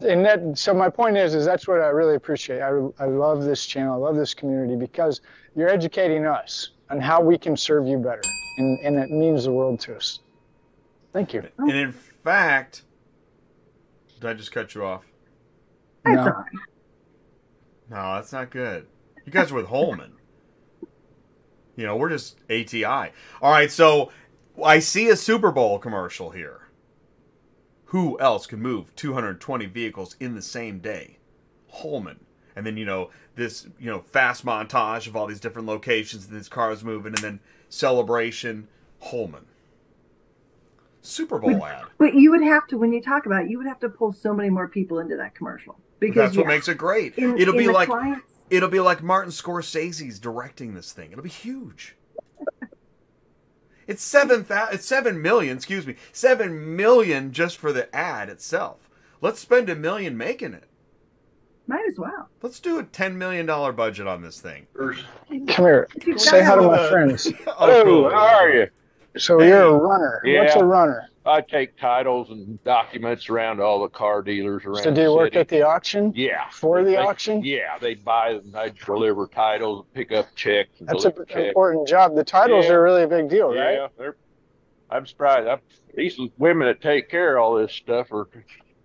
and 0.00 0.22
that, 0.26 0.58
so 0.58 0.74
my 0.74 0.90
point 0.90 1.16
is, 1.16 1.34
is 1.34 1.46
that's 1.46 1.66
what 1.66 1.80
I 1.80 1.86
really 1.86 2.16
appreciate. 2.16 2.60
I, 2.60 2.68
I 2.98 3.06
love 3.06 3.44
this 3.44 3.64
channel. 3.64 3.94
I 3.94 3.96
love 3.96 4.16
this 4.16 4.34
community 4.34 4.76
because 4.76 5.22
you're 5.56 5.70
educating 5.70 6.26
us 6.26 6.72
on 6.90 7.00
how 7.00 7.22
we 7.22 7.38
can 7.38 7.56
serve 7.56 7.86
you 7.86 7.96
better. 7.96 8.20
And, 8.58 8.78
and 8.84 8.96
it 8.98 9.10
means 9.10 9.44
the 9.44 9.52
world 9.52 9.80
to 9.80 9.96
us. 9.96 10.18
Thank 11.12 11.34
you. 11.34 11.48
And 11.58 11.72
in 11.72 11.92
fact, 11.92 12.82
did 14.20 14.24
I 14.28 14.34
just 14.34 14.52
cut 14.52 14.74
you 14.74 14.84
off? 14.84 15.04
No. 16.06 16.44
No, 17.90 18.14
that's 18.14 18.32
not 18.32 18.50
good. 18.50 18.86
You 19.24 19.32
guys 19.32 19.50
are 19.50 19.56
with 19.56 19.66
Holman. 19.66 20.12
You 21.76 21.86
know, 21.86 21.96
we're 21.96 22.10
just 22.10 22.38
ATI. 22.50 23.12
All 23.42 23.50
right, 23.50 23.70
so 23.70 24.12
I 24.62 24.78
see 24.78 25.08
a 25.08 25.16
Super 25.16 25.50
Bowl 25.50 25.78
commercial 25.78 26.30
here. 26.30 26.68
Who 27.86 28.18
else 28.20 28.46
can 28.46 28.60
move 28.60 28.94
220 28.94 29.66
vehicles 29.66 30.14
in 30.20 30.34
the 30.34 30.42
same 30.42 30.78
day? 30.78 31.18
Holman. 31.68 32.20
And 32.54 32.66
then, 32.66 32.76
you 32.76 32.84
know, 32.84 33.10
this, 33.34 33.66
you 33.78 33.90
know, 33.90 34.00
fast 34.00 34.44
montage 34.44 35.06
of 35.06 35.16
all 35.16 35.26
these 35.26 35.40
different 35.40 35.66
locations 35.66 36.26
and 36.26 36.36
these 36.36 36.48
cars 36.48 36.84
moving, 36.84 37.14
and 37.14 37.22
then 37.22 37.40
celebration, 37.68 38.68
Holman. 39.00 39.46
Super 41.02 41.38
Bowl 41.38 41.64
ad. 41.64 41.84
But 41.98 42.14
you 42.14 42.30
would 42.30 42.42
have 42.42 42.66
to, 42.68 42.78
when 42.78 42.92
you 42.92 43.00
talk 43.02 43.26
about 43.26 43.44
it, 43.44 43.50
you 43.50 43.58
would 43.58 43.66
have 43.66 43.80
to 43.80 43.88
pull 43.88 44.12
so 44.12 44.34
many 44.34 44.50
more 44.50 44.68
people 44.68 44.98
into 44.98 45.16
that 45.16 45.34
commercial 45.34 45.78
because 45.98 46.16
That's 46.16 46.36
what 46.36 46.42
yeah, 46.44 46.48
makes 46.54 46.68
it 46.68 46.76
great. 46.78 47.14
in- 47.16 47.38
It'll 47.38 47.54
in 47.54 47.58
be 47.60 47.68
like 47.68 47.88
clients, 47.88 48.32
It'll 48.50 48.68
be 48.68 48.80
like 48.80 49.02
Martin 49.02 49.30
Scorsese's 49.32 50.18
directing 50.18 50.74
this 50.74 50.92
thing. 50.92 51.12
It'll 51.12 51.24
be 51.24 51.28
huge. 51.30 51.96
It's 53.86 54.02
seven 54.04 54.44
thousand. 54.44 54.74
It's 54.74 54.86
seven 54.86 55.20
million. 55.20 55.56
Excuse 55.56 55.84
me, 55.86 55.96
seven 56.12 56.76
million 56.76 57.32
just 57.32 57.56
for 57.58 57.72
the 57.72 57.92
ad 57.94 58.28
itself. 58.28 58.88
Let's 59.20 59.40
spend 59.40 59.68
a 59.68 59.74
million 59.74 60.16
making 60.16 60.54
it. 60.54 60.64
Might 61.66 61.84
as 61.88 61.98
well. 61.98 62.28
Let's 62.40 62.60
do 62.60 62.78
a 62.78 62.84
ten 62.84 63.18
million 63.18 63.46
dollar 63.46 63.72
budget 63.72 64.06
on 64.06 64.22
this 64.22 64.40
thing. 64.40 64.66
Come 64.78 64.94
here. 65.56 65.88
Say 66.16 66.42
hi 66.44 66.54
to 66.56 66.62
my 66.62 66.88
friends. 66.88 67.32
Oh, 67.58 67.82
cool. 67.84 68.10
how 68.10 68.16
are 68.44 68.50
you? 68.50 68.68
So 69.16 69.42
you're 69.42 69.62
a 69.62 69.72
runner. 69.76 70.22
What's 70.24 70.56
a 70.56 70.64
runner? 70.64 71.08
I 71.26 71.42
take 71.42 71.76
titles 71.76 72.30
and 72.30 72.62
documents 72.64 73.28
around 73.28 73.60
all 73.60 73.82
the 73.82 73.88
car 73.88 74.22
dealers 74.22 74.64
around. 74.64 74.82
So 74.82 74.90
do 74.94 75.02
you 75.02 75.14
work 75.14 75.36
at 75.36 75.48
the 75.48 75.62
auction? 75.62 76.12
Yeah. 76.16 76.48
For 76.50 76.82
the 76.82 76.92
They- 76.92 76.96
auction? 76.96 77.44
Yeah, 77.44 77.76
they 77.78 77.94
buy 77.94 78.34
them. 78.34 78.52
I 78.54 78.70
deliver 78.86 79.26
titles, 79.26 79.84
pick 79.92 80.12
up 80.12 80.26
checks. 80.34 80.70
That's 80.80 81.04
an 81.04 81.12
important 81.28 81.86
job. 81.86 82.14
The 82.14 82.24
titles 82.24 82.66
Yeah. 82.66 82.72
are 82.72 82.82
really 82.82 83.02
a 83.02 83.08
big 83.08 83.28
deal, 83.28 83.48
right? 83.48 83.74
Yeah, 83.74 83.88
they're. 83.98 84.16
I'm 84.88 85.06
surprised. 85.06 85.46
I'm, 85.46 85.60
these 85.94 86.18
women 86.38 86.66
that 86.66 86.80
take 86.80 87.08
care 87.10 87.36
of 87.36 87.42
all 87.42 87.54
this 87.54 87.72
stuff 87.72 88.10
are, 88.12 88.28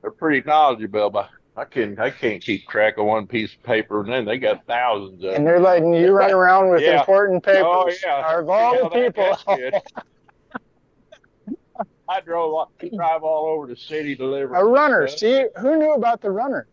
they're 0.01 0.11
pretty 0.11 0.45
knowledgeable. 0.45 1.09
But 1.09 1.29
I 1.55 1.63
can 1.63 1.97
I 1.99 2.09
can't 2.09 2.43
keep 2.43 2.67
track 2.67 2.97
of 2.97 3.05
one 3.05 3.27
piece 3.27 3.53
of 3.53 3.63
paper, 3.63 4.01
and 4.01 4.11
then 4.11 4.25
they 4.25 4.38
got 4.38 4.65
thousands 4.67 5.23
of. 5.23 5.33
And 5.33 5.47
they're 5.47 5.59
letting 5.61 5.93
you 5.93 6.11
run 6.11 6.31
around 6.39 6.69
with 6.69 6.81
Yeah. 6.81 6.99
important 6.99 7.43
oh, 7.47 7.51
papers. 7.85 8.03
Oh, 8.05 8.07
yeah. 8.07 8.39
Of 8.39 8.49
all 8.49 8.75
Yeah, 8.75 8.81
the 8.83 8.89
people. 8.89 10.01
I 12.07 12.21
drove, 12.21 12.53
all- 12.53 12.71
drive 12.95 13.23
all 13.23 13.45
over 13.47 13.67
the 13.67 13.75
city 13.75 14.15
delivering. 14.15 14.59
A 14.59 14.63
runner. 14.65 15.07
stuff. 15.07 15.19
See, 15.19 15.45
who 15.57 15.77
knew 15.77 15.93
about 15.93 16.21
the 16.21 16.31
runner? 16.31 16.67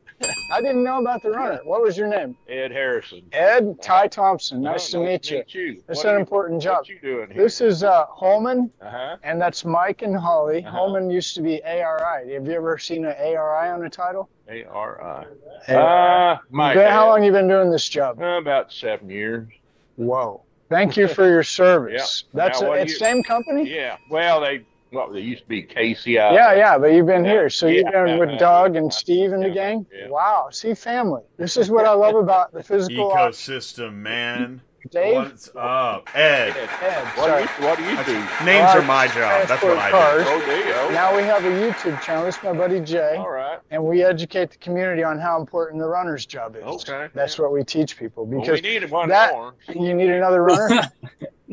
I 0.52 0.60
didn't 0.60 0.84
know 0.84 1.00
about 1.00 1.20
the 1.24 1.30
runner. 1.30 1.58
What 1.64 1.82
was 1.82 1.96
your 1.98 2.06
name? 2.06 2.36
Ed 2.48 2.70
Harrison. 2.70 3.22
Ed 3.32 3.82
Ty 3.82 4.06
Thompson. 4.06 4.62
Nice 4.62 4.94
Oh, 4.94 5.00
to 5.02 5.06
meet 5.10 5.28
you. 5.30 5.42
you. 5.48 5.82
It's 5.88 5.98
What 6.04 6.06
an 6.06 6.12
you- 6.14 6.18
important 6.20 6.62
job. 6.62 6.76
What 6.78 6.88
you 6.90 7.00
doing 7.00 7.30
here? 7.32 7.42
This 7.42 7.60
is 7.60 7.82
uh, 7.82 8.04
Holman, 8.06 8.70
Uh 8.80 8.88
huh. 8.90 9.16
and 9.24 9.40
that's 9.40 9.64
Mike 9.64 10.02
and 10.02 10.16
Holly. 10.16 10.64
Uh-huh. 10.64 10.70
Holman 10.76 11.10
used 11.10 11.34
to 11.34 11.42
be 11.42 11.60
ARI. 11.64 12.34
Have 12.34 12.46
you 12.46 12.52
ever 12.52 12.78
seen 12.78 13.04
an 13.04 13.16
ARI 13.18 13.68
on 13.70 13.84
a 13.84 13.90
title? 13.90 14.28
A 14.48 14.62
R 14.64 15.02
I. 15.02 15.72
ARI. 15.72 15.76
Uh, 15.76 16.38
my. 16.50 16.74
Good. 16.74 16.88
How 16.90 17.08
long 17.08 17.24
you 17.24 17.32
been 17.32 17.48
doing 17.48 17.72
this 17.72 17.88
job? 17.88 18.20
Uh, 18.22 18.38
about 18.38 18.72
seven 18.72 19.10
years. 19.10 19.48
Whoa. 19.96 20.42
Thank 20.68 20.96
you 20.96 21.08
for 21.08 21.26
your 21.28 21.42
service. 21.42 22.24
Yeah. 22.34 22.44
That's 22.44 22.60
Now, 22.62 22.74
a, 22.74 22.76
it's 22.76 22.92
you- 22.92 22.98
same 22.98 23.22
company? 23.24 23.68
Yeah. 23.68 23.96
Well, 24.08 24.40
they 24.40 24.64
well 24.92 25.10
they 25.12 25.20
used 25.20 25.42
to 25.42 25.48
be 25.48 25.62
KCI. 25.62 26.30
Uh, 26.30 26.34
yeah, 26.34 26.54
yeah, 26.54 26.78
but 26.78 26.92
you've 26.92 27.06
been 27.06 27.24
Yeah. 27.24 27.30
here. 27.32 27.50
So 27.50 27.66
you've 27.66 27.86
Yeah. 27.92 28.04
been 28.04 28.18
with 28.18 28.38
Doug 28.38 28.76
and 28.76 28.92
Steve 28.92 29.32
and 29.32 29.42
the 29.42 29.50
gang? 29.50 29.86
Yeah. 29.92 30.08
Wow. 30.08 30.48
See, 30.50 30.74
family. 30.74 31.22
This 31.38 31.56
is 31.56 31.70
what 31.70 31.84
I 31.86 31.92
love 31.92 32.14
about 32.14 32.52
the 32.52 32.62
physical 32.62 33.10
op- 33.12 33.30
Ecosystem, 33.30 33.94
man. 33.94 34.60
Dave, 34.90 35.14
What's 35.14 35.48
up, 35.56 36.08
Ed? 36.14 36.50
Ed, 36.56 36.68
Ed, 36.82 37.04
What 37.16 37.26
do 37.26 37.30
sorry. 37.30 37.42
you 37.42 37.48
What 37.66 37.78
do 37.78 37.84
you 37.84 38.04
do? 38.04 38.44
Names 38.44 38.64
Well, 38.64 38.78
are 38.78 38.82
my 38.82 39.06
job. 39.06 39.46
That's 39.48 39.62
what 39.62 39.78
I 39.78 39.90
cars. 39.90 40.24
do. 40.24 40.30
Oh, 40.30 40.40
do? 40.88 40.94
Now 40.94 41.16
we 41.16 41.22
have 41.22 41.44
a 41.44 41.48
YouTube 41.48 42.00
channel. 42.02 42.24
This 42.24 42.36
is 42.36 42.42
my 42.42 42.52
buddy 42.52 42.80
Jay. 42.80 43.14
All 43.16 43.30
right. 43.30 43.60
And 43.70 43.84
we 43.84 44.02
educate 44.02 44.50
the 44.50 44.58
community 44.58 45.02
on 45.04 45.18
how 45.18 45.38
important 45.40 45.80
the 45.80 45.86
runner's 45.88 46.26
job 46.26 46.56
is. 46.56 46.64
Okay. 46.64 47.08
That's 47.14 47.38
what 47.38 47.52
we 47.52 47.62
teach 47.64 47.96
people 47.96 48.24
Well, 48.26 48.40
we 48.40 48.58
because 48.58 48.90
one 48.90 49.08
that- 49.08 49.32
more. 49.32 49.54
you 49.74 49.94
need 49.94 50.10
another 50.10 50.42
runner. 50.42 50.82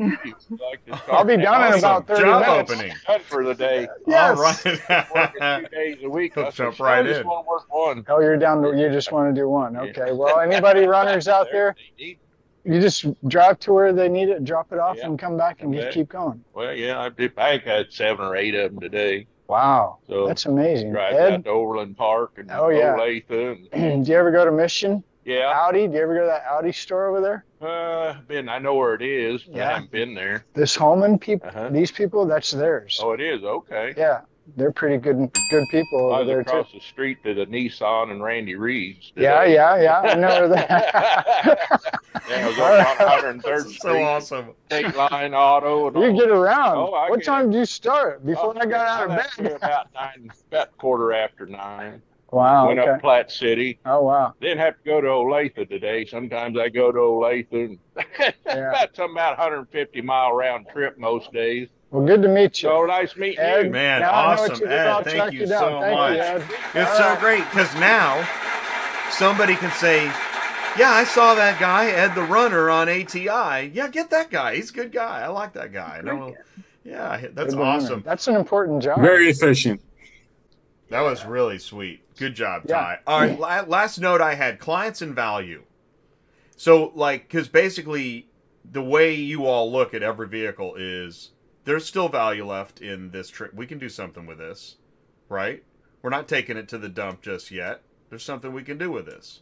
I'll 1.12 1.24
be 1.26 1.36
done 1.36 1.72
in 1.74 1.78
about 1.78 2.06
30 2.06 2.22
Job 2.22 2.40
minutes. 2.46 2.72
opening. 2.72 2.94
Done 3.06 3.20
for 3.20 3.44
the 3.44 3.54
day. 3.54 3.86
Yes. 4.06 4.38
All 4.38 4.42
right. 4.42 5.62
Two 5.62 5.68
days 5.76 5.98
a 6.02 6.08
week. 6.08 6.32
He'll 6.34 6.50
jump 6.50 6.74
"Sure, 6.76 6.86
right 6.86 7.04
I 7.04 7.08
just 7.08 7.20
in." 7.20 7.26
want 7.26 7.44
to 7.44 7.48
work 7.50 7.64
one. 7.72 8.04
Oh, 8.08 8.18
you're 8.20 8.38
down 8.38 8.62
to, 8.62 8.70
you 8.76 8.88
just 8.90 9.12
want 9.12 9.32
to 9.34 9.38
do 9.38 9.48
one. 9.48 9.76
Okay. 9.76 10.10
Well, 10.12 10.40
anybody 10.40 10.86
runners 10.86 11.28
out 11.28 11.48
there, 11.52 11.76
They 11.98 12.04
need- 12.04 12.18
you 12.64 12.80
just 12.80 13.06
drive 13.28 13.58
to 13.60 13.72
where 13.72 13.92
they 13.92 14.08
need 14.08 14.28
it, 14.28 14.44
drop 14.44 14.72
it 14.72 14.78
off, 14.78 14.96
Yeah. 14.98 15.06
and 15.06 15.18
come 15.18 15.36
back 15.36 15.62
and 15.62 15.72
just 15.74 15.90
keep 15.92 16.08
going. 16.08 16.44
Well, 16.54 16.74
yeah, 16.74 17.00
I 17.00 17.08
did. 17.08 17.32
I 17.38 17.58
had 17.58 17.92
seven 17.92 18.24
or 18.24 18.36
eight 18.36 18.54
of 18.54 18.72
them 18.72 18.80
today. 18.80 19.26
Wow. 19.48 19.98
So 20.06 20.26
That's 20.28 20.46
amazing. 20.46 20.92
drive 20.92 21.14
Ed, 21.14 21.32
out 21.32 21.44
to 21.44 21.50
Overland 21.50 21.96
Park 21.96 22.34
and 22.36 22.50
Oh, 22.52 22.68
yeah. 22.68 22.96
Olathe 22.96 23.68
and 23.72 24.04
do 24.04 24.12
you 24.12 24.16
ever 24.18 24.30
go 24.30 24.44
to 24.44 24.52
Mission? 24.52 25.02
yeah. 25.24 25.50
Audi? 25.54 25.86
Do 25.88 25.94
you 25.94 26.00
ever 26.02 26.14
go 26.14 26.20
to 26.20 26.26
that 26.26 26.44
Audi 26.48 26.70
store 26.72 27.08
over 27.08 27.20
there? 27.20 27.44
Uh, 27.60 28.14
been 28.28 28.48
I 28.48 28.58
know 28.58 28.74
where 28.76 28.94
it 28.94 29.02
is, 29.02 29.42
but 29.42 29.56
Yeah. 29.56 29.68
I 29.68 29.72
haven't 29.74 29.90
been 29.90 30.14
there. 30.14 30.44
This 30.54 30.76
Holman 30.76 31.18
people, 31.18 31.48
Uh-huh. 31.48 31.68
these 31.70 31.90
people, 31.90 32.26
that's 32.26 32.52
theirs. 32.52 33.00
Oh, 33.02 33.10
it 33.12 33.20
is 33.20 33.42
okay. 33.42 33.92
Yeah, 33.96 34.20
they're 34.56 34.72
pretty 34.72 34.96
good, 34.98 35.16
good 35.50 35.64
people 35.70 36.12
I 36.12 36.18
over 36.18 36.18
was 36.20 36.26
there 36.26 36.42
too. 36.44 36.50
across 36.50 36.72
the 36.72 36.80
street 36.80 37.22
to 37.24 37.34
the 37.34 37.46
Nissan 37.46 38.10
and 38.10 38.22
Randy 38.22 38.54
Reed's. 38.54 39.12
Yeah, 39.16 39.40
today. 39.40 39.54
yeah, 39.54 39.80
yeah. 39.82 40.00
I 40.00 40.14
know 40.14 40.48
that. 40.48 40.70
yeah, 42.28 42.46
I 42.46 42.48
was 42.48 42.58
over 42.58 43.32
on 43.32 43.40
103rd 43.40 43.42
That's 43.42 43.64
so 43.64 43.70
Street, 43.90 44.02
awesome. 44.02 44.54
State 44.66 44.94
Line 44.96 45.34
Auto. 45.34 45.88
And 45.88 45.96
you 45.96 46.10
all. 46.10 46.18
get 46.18 46.30
around. 46.30 46.76
Oh, 46.76 46.92
I 46.94 47.10
what 47.10 47.20
get 47.20 47.26
time 47.26 47.50
did 47.50 47.58
you 47.58 47.64
start? 47.64 48.24
Before 48.24 48.54
Oh, 48.56 48.60
I 48.60 48.66
got 48.66 48.86
out 48.86 49.10
of 49.10 49.36
bed. 49.36 49.52
About 49.56 49.88
nine, 49.94 50.30
about 50.50 50.76
quarter 50.78 51.12
after 51.12 51.46
nine. 51.46 52.02
Wow. 52.32 52.68
Went 52.68 52.78
Okay. 52.78 52.90
up 52.90 53.00
Platte 53.00 53.32
City. 53.32 53.80
Oh 53.84 54.02
wow. 54.04 54.34
Didn't 54.40 54.58
have 54.58 54.74
to 54.78 54.84
go 54.84 55.00
to 55.00 55.08
Olathe 55.08 55.68
today. 55.68 56.06
Sometimes 56.06 56.56
I 56.56 56.68
go 56.68 56.92
to 56.92 56.98
Olathe 56.98 57.50
and 57.52 57.78
Yeah. 58.46 58.70
about 58.70 58.94
some 58.94 59.10
about 59.10 59.36
150 59.36 60.00
mile 60.02 60.32
round 60.32 60.66
trip 60.72 60.96
most 60.96 61.32
days. 61.32 61.68
Well, 61.90 62.06
good 62.06 62.22
to 62.22 62.28
meet 62.28 62.62
you. 62.62 62.68
So 62.68 62.86
nice 62.86 63.16
meeting 63.16 63.40
Ed, 63.40 63.66
you. 63.66 63.70
Man, 63.70 64.00
now 64.02 64.10
I 64.12 64.34
know 64.36 64.42
what 64.42 64.50
awesome, 64.52 64.62
you 64.64 64.68
did. 64.68 64.78
Ed. 64.78 64.86
I'll 64.86 65.02
Thank 65.02 65.32
you 65.32 65.46
so 65.46 65.80
Thank 65.80 65.96
much. 65.96 66.50
You, 66.50 66.80
It's 66.80 66.90
All 66.90 66.96
so 66.96 67.04
right. 67.10 67.20
great 67.20 67.44
because 67.50 67.74
now 67.76 68.28
somebody 69.10 69.56
can 69.56 69.72
say, 69.72 70.04
"Yeah, 70.78 70.90
I 70.92 71.04
saw 71.04 71.34
that 71.34 71.58
guy, 71.58 71.86
Ed 71.90 72.14
the 72.14 72.22
Runner, 72.22 72.70
on 72.70 72.88
ATI. 72.88 73.72
Yeah, 73.74 73.88
get 73.88 74.10
that 74.10 74.30
guy. 74.30 74.54
He's 74.56 74.70
a 74.70 74.74
good 74.74 74.92
guy. 74.92 75.22
I 75.22 75.28
like 75.28 75.52
that 75.54 75.72
guy." 75.72 76.00
No, 76.04 76.36
yeah, 76.84 77.16
that's 77.34 77.34
Good 77.34 77.50
to 77.50 77.56
know. 77.56 77.62
awesome. 77.62 78.02
That's 78.06 78.28
an 78.28 78.36
important 78.36 78.82
job. 78.84 79.00
Very 79.00 79.28
efficient. 79.28 79.80
That 80.90 81.02
was 81.02 81.24
really 81.24 81.58
sweet. 81.58 82.02
Good 82.16 82.34
job, 82.34 82.62
Yeah. 82.66 82.74
Ty. 82.76 82.98
All 83.06 83.20
right, 83.20 83.68
last 83.68 83.98
note 84.00 84.20
I 84.20 84.34
had 84.34 84.58
clients 84.58 85.02
and 85.02 85.14
value. 85.14 85.62
So, 86.56 86.92
like, 86.94 87.22
because 87.28 87.48
basically, 87.48 88.28
the 88.70 88.82
way 88.82 89.14
you 89.14 89.46
all 89.46 89.70
look 89.72 89.94
at 89.94 90.02
every 90.02 90.28
vehicle 90.28 90.74
is 90.76 91.30
there's 91.64 91.86
still 91.86 92.08
value 92.08 92.46
left 92.46 92.80
in 92.80 93.10
this 93.10 93.28
trip. 93.28 93.54
We 93.54 93.66
can 93.66 93.78
do 93.78 93.88
something 93.88 94.26
with 94.26 94.38
this, 94.38 94.76
right? 95.28 95.62
We're 96.02 96.10
not 96.10 96.28
taking 96.28 96.56
it 96.56 96.68
to 96.68 96.78
the 96.78 96.88
dump 96.88 97.22
just 97.22 97.50
yet. 97.50 97.82
There's 98.08 98.24
something 98.24 98.52
we 98.52 98.62
can 98.62 98.78
do 98.78 98.90
with 98.90 99.06
this. 99.06 99.40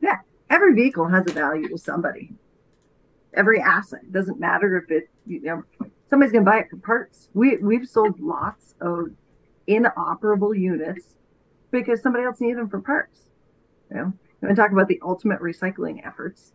Yeah, 0.00 0.18
every 0.50 0.74
vehicle 0.74 1.08
has 1.08 1.26
a 1.26 1.32
value 1.32 1.68
to 1.68 1.78
somebody. 1.78 2.32
Every 3.34 3.60
asset 3.60 4.12
doesn't 4.12 4.38
matter 4.38 4.76
if 4.76 4.90
it 4.90 5.08
you 5.26 5.40
know 5.40 5.64
somebody's 6.10 6.32
gonna 6.32 6.44
buy 6.44 6.58
it 6.58 6.70
for 6.70 6.76
parts. 6.76 7.28
We 7.32 7.56
we've 7.56 7.88
sold 7.88 8.20
lots 8.20 8.74
of 8.80 9.12
inoperable 9.66 10.54
units 10.54 11.16
because 11.70 12.02
somebody 12.02 12.24
else 12.24 12.40
needed 12.40 12.58
them 12.58 12.68
for 12.68 12.80
parts. 12.80 13.30
You 13.90 13.96
know, 13.96 14.12
and 14.42 14.56
talk 14.56 14.72
about 14.72 14.88
the 14.88 15.00
ultimate 15.02 15.40
recycling 15.40 16.06
efforts. 16.06 16.52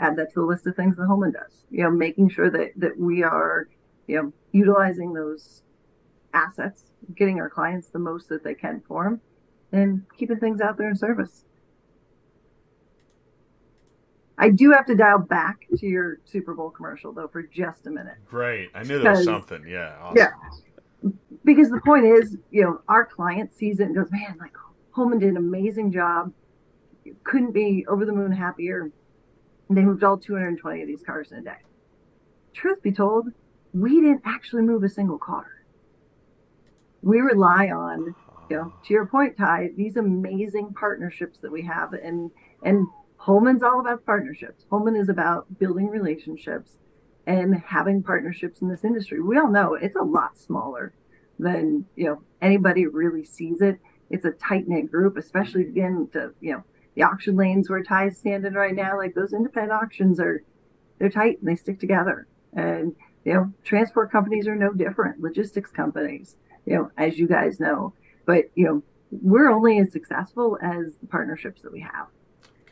Add 0.00 0.16
that 0.16 0.32
to 0.34 0.40
the 0.40 0.46
list 0.46 0.66
of 0.66 0.76
things 0.76 0.96
that 0.96 1.06
Holman 1.06 1.32
does. 1.32 1.64
You 1.70 1.84
know, 1.84 1.90
making 1.90 2.30
sure 2.30 2.50
that 2.50 2.72
that 2.76 2.98
we 2.98 3.22
are 3.22 3.68
you 4.06 4.16
know 4.16 4.32
utilizing 4.52 5.12
those 5.12 5.62
assets, 6.32 6.84
getting 7.14 7.40
our 7.40 7.50
clients 7.50 7.88
the 7.88 7.98
most 7.98 8.28
that 8.28 8.44
they 8.44 8.54
can 8.54 8.82
for 8.86 9.04
them, 9.04 9.20
and 9.72 10.04
keeping 10.16 10.38
things 10.38 10.60
out 10.60 10.78
there 10.78 10.88
in 10.88 10.96
service. 10.96 11.44
I 14.38 14.50
do 14.50 14.70
have 14.70 14.86
to 14.86 14.94
dial 14.94 15.18
back 15.18 15.66
to 15.78 15.86
your 15.86 16.18
Super 16.24 16.54
Bowl 16.54 16.70
commercial 16.70 17.12
though 17.12 17.28
for 17.28 17.42
just 17.42 17.86
a 17.86 17.90
minute. 17.90 18.14
Great. 18.30 18.70
I 18.74 18.84
knew 18.84 19.00
there 19.00 19.10
was 19.10 19.24
something. 19.24 19.64
Yeah. 19.68 19.96
Awesome. 20.00 20.16
Yeah. 20.16 21.10
Because 21.44 21.70
the 21.70 21.80
point 21.84 22.04
is, 22.04 22.36
you 22.50 22.62
know, 22.62 22.80
our 22.88 23.04
client 23.04 23.52
sees 23.52 23.80
it 23.80 23.84
and 23.84 23.96
goes, 23.96 24.10
Man, 24.12 24.36
like 24.38 24.52
Holman 24.92 25.18
did 25.18 25.30
an 25.30 25.36
amazing 25.36 25.90
job. 25.92 26.32
Couldn't 27.24 27.52
be 27.52 27.84
over 27.88 28.04
the 28.04 28.12
moon 28.12 28.30
happier. 28.30 28.90
They 29.70 29.82
moved 29.82 30.02
all 30.02 30.16
220 30.16 30.82
of 30.82 30.88
these 30.88 31.02
cars 31.02 31.30
in 31.32 31.38
a 31.38 31.42
day. 31.42 31.58
Truth 32.54 32.82
be 32.82 32.92
told, 32.92 33.28
we 33.74 34.00
didn't 34.00 34.22
actually 34.24 34.62
move 34.62 34.82
a 34.82 34.88
single 34.88 35.18
car. 35.18 35.46
We 37.02 37.20
rely 37.20 37.68
on 37.68 38.14
you 38.48 38.56
know, 38.56 38.72
to 38.84 38.94
your 38.94 39.06
point, 39.06 39.36
Ty, 39.36 39.70
these 39.76 39.96
amazing 39.96 40.72
partnerships 40.72 41.38
that 41.40 41.52
we 41.52 41.62
have, 41.62 41.92
and 41.92 42.30
and 42.62 42.86
Holman's 43.16 43.62
all 43.62 43.80
about 43.80 44.06
partnerships. 44.06 44.64
Holman 44.70 44.96
is 44.96 45.08
about 45.08 45.58
building 45.58 45.88
relationships 45.88 46.78
and 47.26 47.62
having 47.66 48.02
partnerships 48.02 48.62
in 48.62 48.68
this 48.68 48.84
industry. 48.84 49.20
We 49.20 49.36
all 49.36 49.50
know 49.50 49.74
it's 49.74 49.96
a 49.96 50.02
lot 50.02 50.38
smaller 50.38 50.94
than 51.38 51.84
you 51.94 52.06
know 52.06 52.22
anybody 52.40 52.86
really 52.86 53.24
sees 53.24 53.60
it. 53.60 53.78
It's 54.10 54.24
a 54.24 54.30
tight 54.30 54.66
knit 54.66 54.90
group, 54.90 55.18
especially 55.18 55.62
again 55.62 56.08
to 56.14 56.32
you 56.40 56.52
know 56.54 56.64
the 56.98 57.04
auction 57.04 57.36
lanes 57.36 57.70
where 57.70 57.82
Ty's 57.82 58.18
standing 58.18 58.54
right 58.54 58.74
now. 58.74 58.96
Like 58.96 59.14
those 59.14 59.32
independent 59.32 59.72
auctions 59.72 60.18
are, 60.18 60.42
they're 60.98 61.08
tight 61.08 61.38
and 61.38 61.48
they 61.48 61.54
stick 61.54 61.78
together. 61.78 62.26
And 62.54 62.94
you 63.24 63.34
know, 63.34 63.52
transport 63.62 64.10
companies 64.10 64.48
are 64.48 64.56
no 64.56 64.72
different. 64.72 65.20
Logistics 65.20 65.70
companies, 65.70 66.36
you 66.66 66.74
know, 66.74 66.90
as 66.98 67.18
you 67.18 67.26
guys 67.28 67.58
know 67.60 67.94
but 68.26 68.44
you 68.54 68.62
know 68.66 68.82
we're 69.10 69.48
only 69.48 69.78
as 69.78 69.90
successful 69.90 70.58
as 70.60 70.96
the 71.00 71.06
partnerships 71.06 71.62
that 71.62 71.72
we 71.72 71.80
have. 71.80 72.08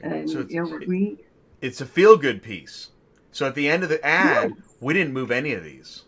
And 0.02 0.28
So 0.28 0.40
you 0.50 0.60
know, 0.62 0.66
it's- 0.74 0.86
we 0.88 1.24
It's 1.62 1.80
a 1.80 1.86
feel 1.86 2.18
good 2.18 2.42
piece. 2.42 2.90
So 3.32 3.46
at 3.46 3.54
the 3.54 3.68
end 3.70 3.82
of 3.82 3.88
the 3.88 4.04
ad, 4.04 4.50
Yes. 4.54 4.76
we 4.80 4.92
didn't 4.92 5.14
move 5.14 5.30
any 5.30 5.54
of 5.54 5.64
these. 5.64 6.04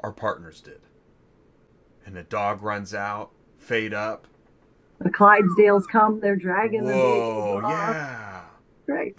Our 0.00 0.12
partners 0.12 0.60
did. 0.60 0.80
And 2.06 2.14
the 2.14 2.22
dog 2.22 2.62
runs 2.62 2.94
out, 2.94 3.32
fade 3.58 3.92
up. 3.92 4.28
The 5.00 5.10
Clydesdales 5.10 5.88
come, 5.88 6.20
they're 6.20 6.36
dragging 6.36 6.84
Whoa, 6.84 7.60
off. 7.64 7.70
yeah. 7.70 8.42
Right. 8.86 9.16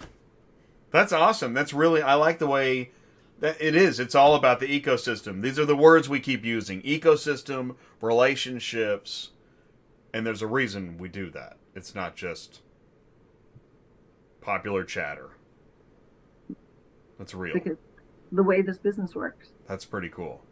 That's 0.90 1.12
awesome. 1.12 1.54
That's 1.54 1.72
really 1.72 2.02
I 2.02 2.14
like 2.14 2.38
the 2.38 2.46
way 2.46 2.90
that 3.40 3.60
it 3.60 3.74
is. 3.74 3.98
It's 3.98 4.14
all 4.14 4.34
about 4.34 4.60
the 4.60 4.66
ecosystem. 4.66 5.42
These 5.42 5.58
are 5.58 5.64
the 5.64 5.76
words 5.76 6.08
we 6.08 6.20
keep 6.20 6.44
using. 6.44 6.82
Ecosystem, 6.82 7.76
relationships, 8.00 9.30
and 10.14 10.26
there's 10.26 10.42
a 10.42 10.46
reason 10.46 10.98
we 10.98 11.08
do 11.08 11.30
that. 11.30 11.56
It's 11.74 11.94
not 11.94 12.14
just 12.14 12.60
popular 14.40 14.84
chatter. 14.84 15.30
That's 17.18 17.34
real. 17.34 17.54
Because 17.54 17.78
the 18.30 18.42
way 18.42 18.62
this 18.62 18.78
business 18.78 19.14
works. 19.14 19.48
That's 19.66 19.84
pretty 19.84 20.08
cool. 20.08 20.42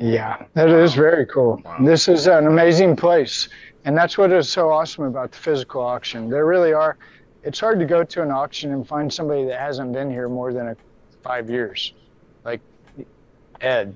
Yeah, 0.00 0.46
that 0.54 0.70
is 0.70 0.94
very 0.94 1.26
cool. 1.26 1.60
Wow. 1.62 1.76
This 1.82 2.08
is 2.08 2.26
an 2.26 2.46
amazing 2.46 2.96
place. 2.96 3.50
And 3.84 3.96
that's 3.96 4.16
what 4.16 4.32
is 4.32 4.48
so 4.50 4.70
awesome 4.70 5.04
about 5.04 5.30
the 5.30 5.36
physical 5.36 5.82
auction. 5.82 6.30
There 6.30 6.46
really 6.46 6.72
are, 6.72 6.96
it's 7.44 7.60
hard 7.60 7.78
to 7.80 7.84
go 7.84 8.02
to 8.02 8.22
an 8.22 8.30
auction 8.30 8.72
and 8.72 8.86
find 8.88 9.12
somebody 9.12 9.44
that 9.44 9.60
hasn't 9.60 9.92
been 9.92 10.10
here 10.10 10.28
more 10.28 10.54
than 10.54 10.68
a, 10.68 10.76
five 11.22 11.50
years. 11.50 11.92
Like 12.44 12.62
Ed. 13.60 13.94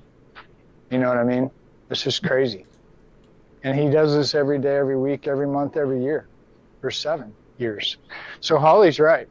You 0.91 0.99
know 0.99 1.09
what 1.09 1.17
I 1.17 1.23
mean? 1.23 1.49
It's 1.89 2.03
just 2.03 2.23
crazy. 2.23 2.67
And 3.63 3.77
he 3.77 3.89
does 3.89 4.15
this 4.15 4.35
every 4.35 4.59
day, 4.59 4.75
every 4.77 4.97
week, 4.97 5.27
every 5.27 5.47
month, 5.47 5.75
every 5.75 6.03
year 6.03 6.27
for 6.81 6.91
seven 6.91 7.33
years. 7.57 7.97
So 8.41 8.59
Holly's 8.59 8.99
right. 8.99 9.27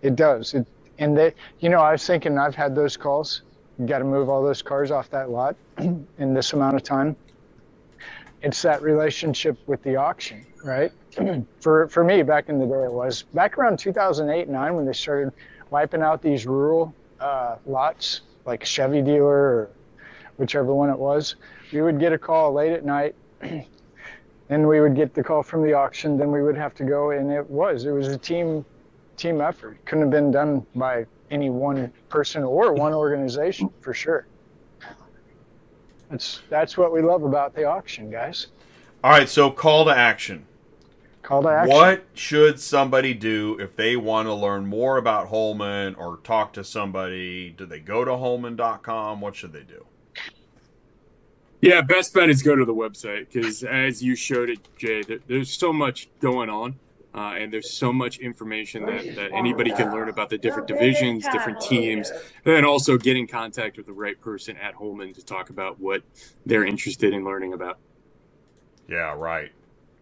It 0.00 0.16
does. 0.16 0.54
It, 0.54 0.66
and 0.98 1.14
they, 1.14 1.34
you 1.60 1.68
know, 1.68 1.80
I 1.80 1.92
was 1.92 2.06
thinking 2.06 2.38
I've 2.38 2.54
had 2.54 2.74
those 2.74 2.96
calls 2.96 3.42
you 3.78 3.86
got 3.86 3.98
to 3.98 4.04
move 4.04 4.28
all 4.28 4.42
those 4.42 4.62
cars 4.62 4.90
off 4.90 5.10
that 5.10 5.30
lot 5.30 5.56
in 5.78 6.34
this 6.34 6.52
amount 6.52 6.76
of 6.76 6.82
time. 6.82 7.16
It's 8.42 8.60
that 8.62 8.82
relationship 8.82 9.58
with 9.66 9.82
the 9.82 9.96
auction, 9.96 10.44
right? 10.62 10.92
for 11.60 11.88
for 11.88 12.04
me, 12.04 12.22
back 12.22 12.48
in 12.48 12.58
the 12.58 12.66
day, 12.66 12.84
it 12.84 12.92
was 12.92 13.22
back 13.34 13.58
around 13.58 13.78
2008 13.78 14.48
9 14.48 14.74
when 14.74 14.84
they 14.84 14.92
started 14.92 15.32
wiping 15.70 16.02
out 16.02 16.22
these 16.22 16.46
rural 16.46 16.94
uh, 17.20 17.56
lots, 17.66 18.22
like 18.44 18.64
Chevy 18.64 19.02
dealer 19.02 19.34
or 19.34 19.70
whichever 20.36 20.74
one 20.74 20.90
it 20.90 20.98
was. 20.98 21.36
We 21.72 21.80
would 21.82 21.98
get 21.98 22.12
a 22.12 22.18
call 22.18 22.52
late 22.52 22.72
at 22.72 22.84
night. 22.84 23.14
Then 24.48 24.66
we 24.66 24.80
would 24.80 24.94
get 24.94 25.14
the 25.14 25.22
call 25.22 25.42
from 25.42 25.62
the 25.62 25.72
auction. 25.72 26.18
Then 26.18 26.30
we 26.30 26.42
would 26.42 26.56
have 26.56 26.74
to 26.74 26.84
go, 26.84 27.10
and 27.10 27.32
it 27.32 27.48
was 27.48 27.86
it 27.86 27.92
was 27.92 28.08
a 28.08 28.18
team 28.18 28.64
team 29.16 29.40
effort. 29.40 29.78
Couldn't 29.86 30.02
have 30.02 30.10
been 30.10 30.30
done 30.30 30.66
by 30.74 31.06
any 31.30 31.50
one 31.50 31.92
person 32.08 32.42
or 32.42 32.72
one 32.72 32.92
organization 32.92 33.70
for 33.80 33.94
sure. 33.94 34.26
That's 36.10 36.42
that's 36.48 36.76
what 36.76 36.92
we 36.92 37.02
love 37.02 37.24
about 37.24 37.54
the 37.54 37.64
auction, 37.64 38.10
guys. 38.10 38.48
All 39.02 39.10
right, 39.10 39.28
so 39.28 39.50
call 39.50 39.84
to 39.86 39.90
action. 39.90 40.46
Call 41.22 41.42
to 41.42 41.48
action. 41.48 41.74
What 41.74 42.04
should 42.14 42.60
somebody 42.60 43.14
do 43.14 43.58
if 43.58 43.74
they 43.76 43.96
want 43.96 44.28
to 44.28 44.34
learn 44.34 44.66
more 44.66 44.98
about 44.98 45.28
Holman 45.28 45.94
or 45.94 46.18
talk 46.18 46.52
to 46.54 46.64
somebody? 46.64 47.50
Do 47.50 47.66
they 47.66 47.80
go 47.80 48.04
to 48.04 48.16
holman.com? 48.16 49.20
What 49.20 49.34
should 49.34 49.52
they 49.52 49.62
do? 49.62 49.86
Yeah, 51.60 51.80
best 51.80 52.12
bet 52.12 52.28
is 52.28 52.42
go 52.42 52.54
to 52.54 52.64
the 52.66 52.74
website 52.74 53.32
because 53.32 53.64
as 53.64 54.02
you 54.02 54.14
showed 54.14 54.50
it, 54.50 54.58
Jay, 54.76 55.02
there, 55.02 55.20
there's 55.26 55.50
so 55.50 55.72
much 55.72 56.10
going 56.20 56.50
on. 56.50 56.78
Uh, 57.14 57.34
and 57.38 57.52
there's 57.52 57.70
so 57.70 57.92
much 57.92 58.18
information 58.18 58.84
that, 58.86 59.14
that 59.14 59.30
anybody 59.32 59.70
can 59.70 59.92
learn 59.92 60.08
about 60.08 60.28
the 60.30 60.38
different 60.38 60.66
divisions, 60.66 61.24
different 61.30 61.60
teams, 61.60 62.10
and 62.44 62.66
also 62.66 62.98
get 62.98 63.16
in 63.16 63.26
contact 63.26 63.76
with 63.76 63.86
the 63.86 63.92
right 63.92 64.20
person 64.20 64.56
at 64.56 64.74
Holman 64.74 65.14
to 65.14 65.24
talk 65.24 65.48
about 65.48 65.78
what 65.78 66.02
they're 66.44 66.64
interested 66.64 67.14
in 67.14 67.24
learning 67.24 67.52
about. 67.52 67.78
Yeah, 68.88 69.14
right. 69.16 69.52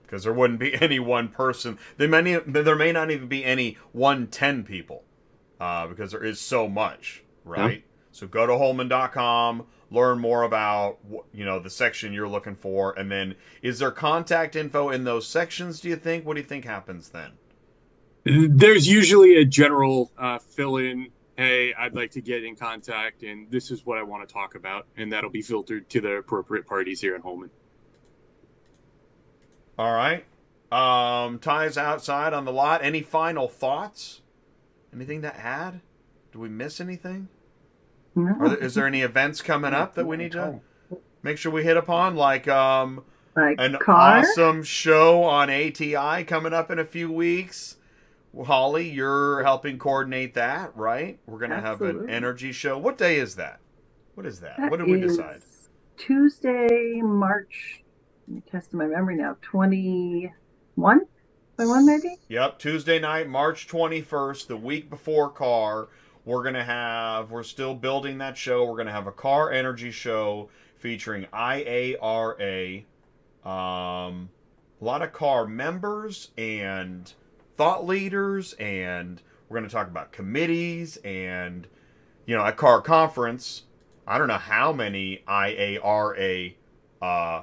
Because 0.03 0.25
there 0.25 0.33
wouldn't 0.33 0.59
be 0.59 0.75
any 0.83 0.99
one 0.99 1.29
person. 1.29 1.79
There 1.99 2.09
may 2.09 2.37
there 2.47 2.77
may 2.77 2.93
not 2.93 3.11
even 3.11 3.29
be 3.29 3.45
any 3.45 3.77
one 3.93 4.27
ten 4.29 4.65
people, 4.65 5.05
uh, 5.61 5.87
because 5.89 6.13
there 6.13 6.25
is 6.25 6.41
so 6.41 6.67
much, 6.67 7.23
right? 7.45 7.85
So 8.11 8.27
go 8.27 8.47
to 8.47 8.57
Holman.com, 8.57 9.67
learn 9.93 10.19
more 10.19 10.43
about 10.43 10.99
you 11.33 11.45
know 11.45 11.59
the 11.59 11.71
section 11.71 12.13
you're 12.13 12.29
looking 12.29 12.57
for, 12.57 12.93
and 12.99 13.11
then 13.11 13.37
is 13.63 13.79
there 13.79 13.91
contact 13.91 14.57
info 14.57 14.89
in 14.91 15.05
those 15.05 15.27
sections? 15.27 15.81
Do 15.81 15.89
you 15.89 15.97
think? 15.97 16.27
What 16.27 16.35
do 16.35 16.41
you 16.41 16.47
think 16.47 16.65
happens 16.65 17.11
then? 17.11 17.33
There's 18.25 18.89
usually 18.89 19.37
a 19.37 19.45
general 19.45 20.11
uh, 20.17 20.39
fill 20.39 20.77
in. 20.77 21.09
Hey, 21.37 21.75
I'd 21.75 21.95
like 21.95 22.13
to 22.13 22.21
get 22.21 22.45
in 22.45 22.57
contact, 22.57 23.23
and 23.23 23.51
this 23.51 23.71
is 23.71 23.85
what 23.85 23.99
I 23.99 24.03
want 24.03 24.29
to 24.29 24.33
talk 24.33 24.55
about, 24.55 24.87
and 24.97 25.13
that'll 25.13 25.31
be 25.31 25.43
filtered 25.43 25.89
to 25.91 26.01
the 26.01 26.13
appropriate 26.13 26.67
parties 26.67 27.01
here 27.01 27.15
at 27.15 27.23
Holman. 27.23 27.51
All 29.79 29.93
right. 29.93 30.25
Um, 30.71 31.39
ties 31.39 31.77
outside 31.77 32.33
on 32.33 32.45
the 32.45 32.53
lot. 32.53 32.85
Any 32.85 33.03
final 33.03 33.49
thoughts? 33.49 34.21
Anything 34.95 35.23
to 35.23 35.37
add? 35.37 35.81
Do 36.33 36.39
we 36.39 36.49
miss 36.49 36.81
anything? 36.81 37.29
No. 38.15 38.37
Are 38.41 38.49
there, 38.51 38.59
is 38.59 38.75
there 38.75 38.87
any 38.87 39.03
events 39.03 39.43
coming 39.43 39.73
up 39.73 39.95
that 39.95 40.07
we 40.07 40.17
need 40.17 40.33
to 40.33 40.61
make 41.23 41.39
sure 41.39 41.53
we 41.53 41.65
hit 41.65 41.77
upon? 41.77 42.17
Like 42.17 42.49
um, 42.49 43.05
like 43.37 43.57
an 43.59 43.79
car? 43.81 44.19
awesome 44.19 44.63
show 44.63 45.23
on 45.25 45.51
ATI 45.51 46.25
coming 46.25 46.53
up 46.53 46.71
in 46.71 46.79
a 46.79 46.85
few 46.85 47.11
weeks. 47.11 47.77
Well, 48.33 48.47
Holly, 48.47 48.89
you're 48.89 49.43
helping 49.43 49.79
coordinate 49.79 50.35
that, 50.35 50.77
right? 50.77 51.19
We're 51.27 51.39
gonna 51.39 51.61
have 51.61 51.81
an 51.83 52.09
energy 52.09 52.53
show. 52.53 52.79
What 52.79 52.99
day 52.99 53.17
is 53.17 53.37
that? 53.37 53.61
What 54.15 54.27
is 54.27 54.41
that? 54.41 54.57
That 54.59 54.71
what 54.71 54.79
did 54.79 54.89
we 54.89 55.01
decide? 55.01 55.43
Tuesday, 55.97 57.01
March. 57.03 57.83
Let 58.29 58.35
me 58.35 58.43
test 58.51 58.75
my 58.75 58.87
memory 58.87 59.17
now. 59.17 59.37
Twenty-one. 59.43 61.01
Twenty-one, 61.57 61.87
maybe. 61.87 62.17
Yep, 62.29 62.59
Tuesday 62.59 62.99
night, 62.99 63.29
March 63.29 63.69
21st, 63.69 64.47
the 64.47 64.57
week 64.57 64.91
before 64.91 65.31
car. 65.31 65.89
We're 66.25 66.43
going 66.43 66.55
to 66.55 66.65
have, 66.65 67.31
we're 67.31 67.43
still 67.43 67.75
building 67.75 68.19
that 68.19 68.37
show. 68.37 68.65
We're 68.65 68.77
going 68.77 68.87
to 68.87 68.93
have 68.93 69.07
a 69.07 69.13
car 69.13 69.51
energy 69.51 69.91
show 69.91 70.51
featuring 70.77 71.27
IARA, 71.33 72.85
um, 73.45 74.31
a 74.81 74.85
lot 74.85 75.03
of 75.03 75.13
car 75.13 75.47
members 75.47 76.31
and 76.39 77.13
thought 77.57 77.87
leaders, 77.87 78.53
and 78.55 79.21
we're 79.49 79.59
going 79.59 79.69
to 79.69 79.75
talk 79.75 79.89
about 79.89 80.13
committees 80.13 80.97
and, 80.99 81.67
you 82.27 82.37
know, 82.37 82.45
a 82.45 82.53
car 82.53 82.81
conference. 82.81 83.65
I 84.07 84.19
don't 84.19 84.29
know 84.29 84.35
how 84.39 84.73
many 84.73 85.23
IARA 85.29 86.55
uh, 87.01 87.43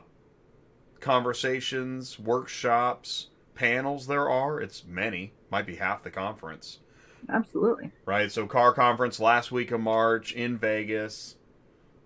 conversations, 1.00 2.18
workshops, 2.18 3.28
panels 3.56 4.08
there 4.08 4.30
are. 4.30 4.62
It's 4.62 4.86
many, 4.86 5.34
might 5.52 5.66
be 5.66 5.76
half 5.76 6.04
the 6.04 6.12
conference, 6.12 6.80
Absolutely. 7.28 7.92
right? 8.06 8.32
So, 8.32 8.48
car 8.48 8.74
conference 8.74 9.20
last 9.20 9.52
week 9.52 9.72
of 9.72 9.82
March 9.82 10.32
in 10.34 10.58
Vegas. 10.58 11.36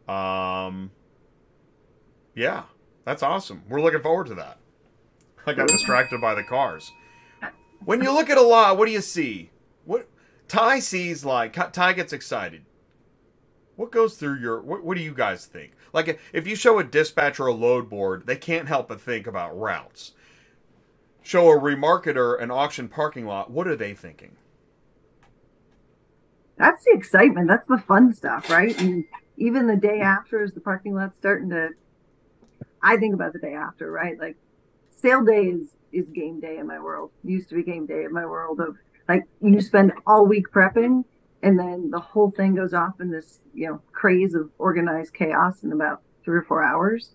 Um, 0.07 0.91
yeah, 2.35 2.63
that's 3.05 3.23
awesome. 3.23 3.63
We're 3.69 3.81
looking 3.81 4.01
forward 4.01 4.27
to 4.27 4.35
that. 4.35 4.57
I 5.45 5.53
got 5.53 5.67
distracted 5.67 6.21
by 6.21 6.35
the 6.35 6.43
cars. 6.43 6.91
When 7.83 8.01
you 8.01 8.13
look 8.13 8.29
at 8.29 8.37
a 8.37 8.41
lot, 8.41 8.77
what 8.77 8.85
do 8.85 8.91
you 8.91 9.01
see? 9.01 9.51
What 9.85 10.07
Ty 10.47 10.79
sees 10.79 11.25
like 11.25 11.53
Ty 11.73 11.93
gets 11.93 12.13
excited. 12.13 12.65
What 13.75 13.91
goes 13.91 14.15
through 14.15 14.39
your 14.39 14.61
what, 14.61 14.83
what 14.83 14.95
do 14.97 15.03
you 15.03 15.13
guys 15.13 15.45
think? 15.45 15.73
Like 15.91 16.19
if 16.31 16.47
you 16.47 16.55
show 16.55 16.79
a 16.79 16.83
dispatcher 16.83 17.47
a 17.47 17.53
load 17.53 17.89
board, 17.89 18.25
they 18.25 18.37
can't 18.37 18.67
help 18.67 18.87
but 18.87 19.01
think 19.01 19.27
about 19.27 19.57
routes. 19.57 20.13
Show 21.21 21.49
a 21.49 21.59
remarketer 21.59 22.41
an 22.41 22.51
auction 22.51 22.87
parking 22.87 23.25
lot, 23.25 23.51
what 23.51 23.67
are 23.67 23.75
they 23.75 23.93
thinking? 23.93 24.35
That's 26.57 26.83
the 26.85 26.93
excitement. 26.93 27.47
That's 27.47 27.67
the 27.67 27.77
fun 27.77 28.13
stuff, 28.13 28.49
right? 28.49 28.79
And 28.79 29.05
even 29.37 29.67
the 29.67 29.75
day 29.75 29.99
after, 30.01 30.43
is 30.43 30.53
the 30.53 30.61
parking 30.61 30.95
lot 30.95 31.13
starting 31.15 31.49
to, 31.49 31.69
I 32.81 32.97
think 32.97 33.13
about 33.13 33.33
the 33.33 33.39
day 33.39 33.53
after, 33.53 33.91
right? 33.91 34.19
Like 34.19 34.37
sale 34.89 35.23
day 35.23 35.43
is 35.43 35.75
is 35.91 36.09
game 36.09 36.39
day 36.39 36.57
in 36.57 36.67
my 36.67 36.79
world. 36.79 37.11
Used 37.23 37.49
to 37.49 37.55
be 37.55 37.63
game 37.63 37.85
day 37.85 38.03
in 38.03 38.13
my 38.13 38.25
world 38.25 38.59
of 38.59 38.77
like 39.07 39.23
you 39.41 39.61
spend 39.61 39.93
all 40.07 40.25
week 40.25 40.49
prepping, 40.51 41.03
and 41.41 41.59
then 41.59 41.91
the 41.91 41.99
whole 41.99 42.31
thing 42.31 42.55
goes 42.55 42.73
off 42.73 42.99
in 42.99 43.11
this 43.11 43.39
you 43.53 43.67
know 43.67 43.81
craze 43.91 44.33
of 44.33 44.49
organized 44.57 45.13
chaos 45.13 45.63
in 45.63 45.71
about 45.71 46.01
three 46.23 46.37
or 46.37 46.43
four 46.43 46.63
hours, 46.63 47.11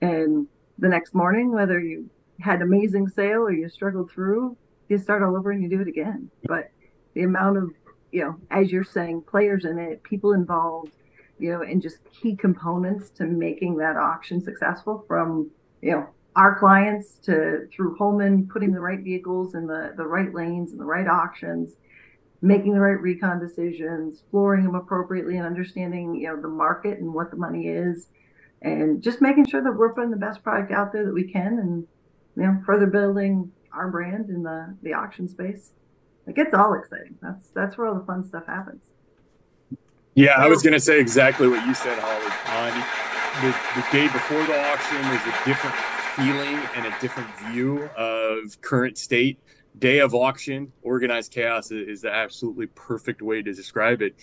and 0.00 0.46
the 0.78 0.88
next 0.88 1.14
morning, 1.14 1.52
whether 1.52 1.80
you 1.80 2.08
had 2.40 2.62
amazing 2.62 3.08
sale 3.08 3.42
or 3.42 3.52
you 3.52 3.68
struggled 3.68 4.10
through, 4.10 4.56
you 4.88 4.96
start 4.96 5.22
all 5.22 5.36
over 5.36 5.50
and 5.50 5.62
you 5.62 5.68
do 5.68 5.80
it 5.80 5.88
again. 5.88 6.30
But 6.44 6.70
the 7.14 7.22
amount 7.22 7.58
of 7.58 7.70
you 8.12 8.22
know, 8.22 8.36
as 8.50 8.72
you're 8.72 8.84
saying, 8.84 9.22
players 9.22 9.64
in 9.64 9.78
it, 9.78 10.02
people 10.02 10.32
involved, 10.32 10.92
you 11.38 11.52
know, 11.52 11.62
and 11.62 11.82
just 11.82 11.98
key 12.10 12.34
components 12.36 13.10
to 13.10 13.24
making 13.24 13.76
that 13.76 13.96
auction 13.96 14.40
successful 14.40 15.04
from, 15.06 15.50
you 15.82 15.92
know, 15.92 16.08
our 16.36 16.56
clients 16.58 17.16
to 17.24 17.66
through 17.74 17.96
Holman 17.96 18.48
putting 18.52 18.72
the 18.72 18.80
right 18.80 19.00
vehicles 19.00 19.54
in 19.54 19.66
the 19.66 19.92
the 19.96 20.06
right 20.06 20.32
lanes 20.32 20.70
and 20.70 20.80
the 20.80 20.84
right 20.84 21.08
auctions, 21.08 21.74
making 22.42 22.74
the 22.74 22.80
right 22.80 23.00
recon 23.00 23.40
decisions, 23.40 24.22
flooring 24.30 24.64
them 24.64 24.76
appropriately, 24.76 25.36
and 25.36 25.44
understanding 25.44 26.14
you 26.14 26.28
know 26.28 26.40
the 26.40 26.48
market 26.48 26.98
and 26.98 27.12
what 27.12 27.32
the 27.32 27.36
money 27.36 27.66
is, 27.66 28.06
and 28.62 29.02
just 29.02 29.20
making 29.20 29.46
sure 29.46 29.62
that 29.62 29.72
we're 29.72 29.92
putting 29.92 30.12
the 30.12 30.16
best 30.16 30.42
product 30.44 30.70
out 30.70 30.92
there 30.92 31.04
that 31.04 31.14
we 31.14 31.24
can, 31.24 31.58
and 31.58 31.86
you 32.36 32.42
know 32.42 32.62
further 32.64 32.86
building 32.86 33.50
our 33.72 33.90
brand 33.90 34.30
in 34.30 34.44
the 34.44 34.76
the 34.82 34.92
auction 34.92 35.28
space. 35.28 35.72
It 36.28 36.36
gets 36.36 36.54
all 36.54 36.74
exciting. 36.74 37.16
That's 37.22 37.48
that's 37.48 37.78
where 37.78 37.88
all 37.88 37.94
the 37.94 38.04
fun 38.04 38.22
stuff 38.22 38.46
happens. 38.46 38.84
Yeah, 40.14 40.32
I 40.32 40.48
was 40.48 40.62
going 40.62 40.72
to 40.72 40.80
say 40.80 41.00
exactly 41.00 41.48
what 41.48 41.64
you 41.66 41.74
said, 41.74 41.98
Holly. 42.00 42.82
The, 43.40 43.80
the 43.80 43.86
day 43.92 44.12
before 44.12 44.44
the 44.46 44.60
auction, 44.72 45.00
there's 45.02 45.22
a 45.22 45.44
different 45.44 45.76
feeling 46.16 46.56
and 46.74 46.86
a 46.86 47.00
different 47.00 47.28
view 47.38 47.84
of 47.96 48.60
current 48.60 48.98
state. 48.98 49.38
Day 49.78 50.00
of 50.00 50.14
auction, 50.14 50.72
organized 50.82 51.30
chaos 51.30 51.70
is 51.70 52.00
the 52.02 52.12
absolutely 52.12 52.66
perfect 52.66 53.22
way 53.22 53.42
to 53.42 53.52
describe 53.52 54.02
it. 54.02 54.16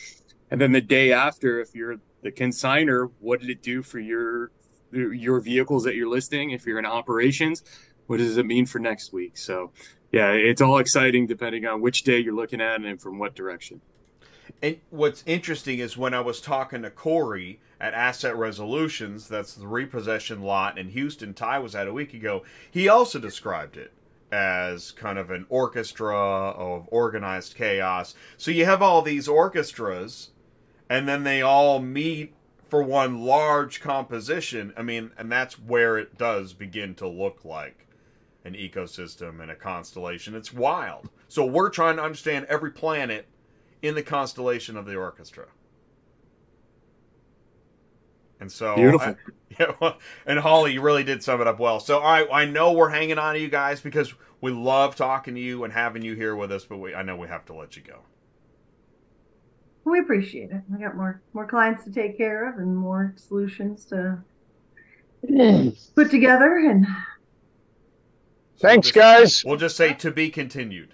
And 0.52 0.60
then 0.60 0.74
the 0.74 0.82
day 0.82 1.14
after, 1.14 1.62
if 1.62 1.74
you're 1.74 1.96
the 2.24 2.32
consigner, 2.32 3.10
what 3.20 3.40
did 3.40 3.50
it 3.50 3.64
do 3.64 3.82
for 3.82 4.00
your 4.00 4.52
your 4.92 5.40
vehicles 5.40 5.84
that 5.86 5.96
you're 5.96 6.10
listing? 6.10 6.52
If 6.52 6.66
you're 6.66 6.80
in 6.80 6.86
operations, 6.86 7.64
what 8.08 8.18
does 8.18 8.38
it 8.38 8.46
mean 8.46 8.66
for 8.66 8.80
next 8.80 9.14
week? 9.14 9.38
So, 9.38 9.72
yeah, 10.12 10.32
it's 10.32 10.62
all 10.62 10.78
exciting 10.78 11.28
depending 11.28 11.66
on 11.66 11.82
which 11.82 12.04
day 12.04 12.20
you're 12.20 12.36
looking 12.36 12.62
at 12.62 12.82
and 12.82 13.02
from 13.02 13.20
what 13.20 13.36
direction. 13.36 13.82
And 14.62 14.78
what's 14.90 15.24
interesting 15.26 15.80
is 15.80 15.98
when 15.98 16.14
I 16.14 16.22
was 16.22 16.40
talking 16.40 16.84
to 16.84 16.90
Corey 16.90 17.60
at 17.80 17.94
Asset 17.94 18.36
Resolutions, 18.36 19.28
that's 19.28 19.54
the 19.54 19.68
repossession 19.68 20.42
lot 20.42 20.78
in 20.78 20.90
Houston, 20.90 21.34
Ty 21.34 21.60
was 21.60 21.76
at 21.76 21.88
a 21.88 21.94
week 21.94 22.14
ago, 22.14 22.44
he 22.70 22.88
also 22.88 23.20
described 23.20 23.78
it 23.78 23.92
as 24.32 24.92
kind 24.92 25.18
of 25.18 25.30
an 25.32 25.46
orchestra 25.50 26.18
of 26.18 26.88
organized 26.92 27.56
chaos. 27.56 28.16
So 28.38 28.52
you 28.52 28.66
have 28.66 28.82
all 28.82 29.02
these 29.02 29.28
orchestras, 29.28 30.32
and 30.90 31.08
then 31.08 31.24
they 31.24 31.42
all 31.42 31.80
meet 31.80 32.34
for 32.68 32.82
one 32.82 33.22
large 33.22 33.82
composition. 33.82 34.74
I 34.76 34.82
mean, 34.82 35.12
and 35.18 35.32
that's 35.32 35.60
where 35.60 35.98
it 35.98 36.18
does 36.18 36.54
begin 36.54 36.96
to 36.96 37.08
look 37.08 37.46
like 37.46 37.85
an 38.46 38.54
ecosystem 38.54 39.42
and 39.42 39.52
a 39.52 39.56
constellation. 39.56 40.36
It's 40.36 40.54
wild. 40.54 41.10
So 41.28 41.46
we're 41.46 41.70
trying 41.70 41.98
to 41.98 42.04
understand 42.04 42.46
every 42.46 42.72
planet 42.72 43.28
in 43.82 43.96
the 43.96 44.04
constellation 44.04 44.78
of 44.78 44.86
the 44.86 44.96
orchestra. 44.96 45.48
And 48.40 48.52
so, 48.52 48.76
beautiful. 48.76 49.16
I, 49.16 49.16
yeah, 49.60 49.94
and 50.26 50.40
Holly, 50.40 50.74
you 50.74 50.82
really 50.82 51.04
did 51.04 51.24
sum 51.24 51.42
it 51.42 51.48
up 51.48 51.60
well. 51.60 51.80
So, 51.80 52.00
I 52.00 52.42
I 52.42 52.46
know 52.46 52.74
we're 52.74 52.90
hanging 52.90 53.18
on 53.18 53.34
to 53.34 53.40
you 53.40 53.50
guys 53.50 53.82
because 53.82 54.14
we 54.42 54.52
love 54.52 54.96
talking 54.96 55.36
to 55.36 55.42
you 55.42 55.64
and 55.64 55.74
having 55.74 56.04
you 56.04 56.16
here 56.16 56.36
with 56.36 56.52
us, 56.52 56.66
but 56.66 56.78
we 56.78 56.94
I 56.94 57.02
know 57.02 57.16
we 57.16 57.28
have 57.30 57.46
to 57.46 57.54
let 57.54 57.76
you 57.76 57.82
go. 57.82 58.00
We 59.86 60.00
appreciate 60.00 60.52
it. 60.52 60.62
We 60.70 60.80
got 60.80 60.98
more 60.98 61.22
more 61.34 61.48
clients 61.48 61.86
to 61.86 61.92
take 61.92 62.18
care 62.18 62.50
of 62.50 62.60
and 62.60 62.76
more 62.76 63.14
solutions 63.16 63.86
to 63.86 64.20
put 65.96 66.12
together. 66.12 66.58
And 66.58 66.86
so 66.86 67.15
thanks, 68.60 68.88
we'll 68.88 68.94
just, 68.94 68.94
guys. 68.94 69.46
We'll 69.46 69.58
just 69.58 69.78
say 69.78 69.94
to 69.94 70.12
be 70.12 70.30
continued. 70.30 70.94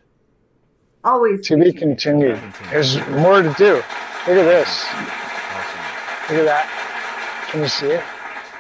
Always 1.03 1.47
to 1.47 1.57
be 1.57 1.74
continued. 1.74 2.39
There's 2.70 2.95
more 3.07 3.41
to 3.41 3.53
do. 3.57 3.74
Look 3.76 4.38
at 4.38 4.43
this. 4.43 4.86
Awesome. 4.89 6.36
Look 6.36 6.39
at 6.39 6.45
that. 6.45 7.47
Can 7.49 7.62
you 7.62 7.68
see 7.68 7.88
it? 7.88 8.03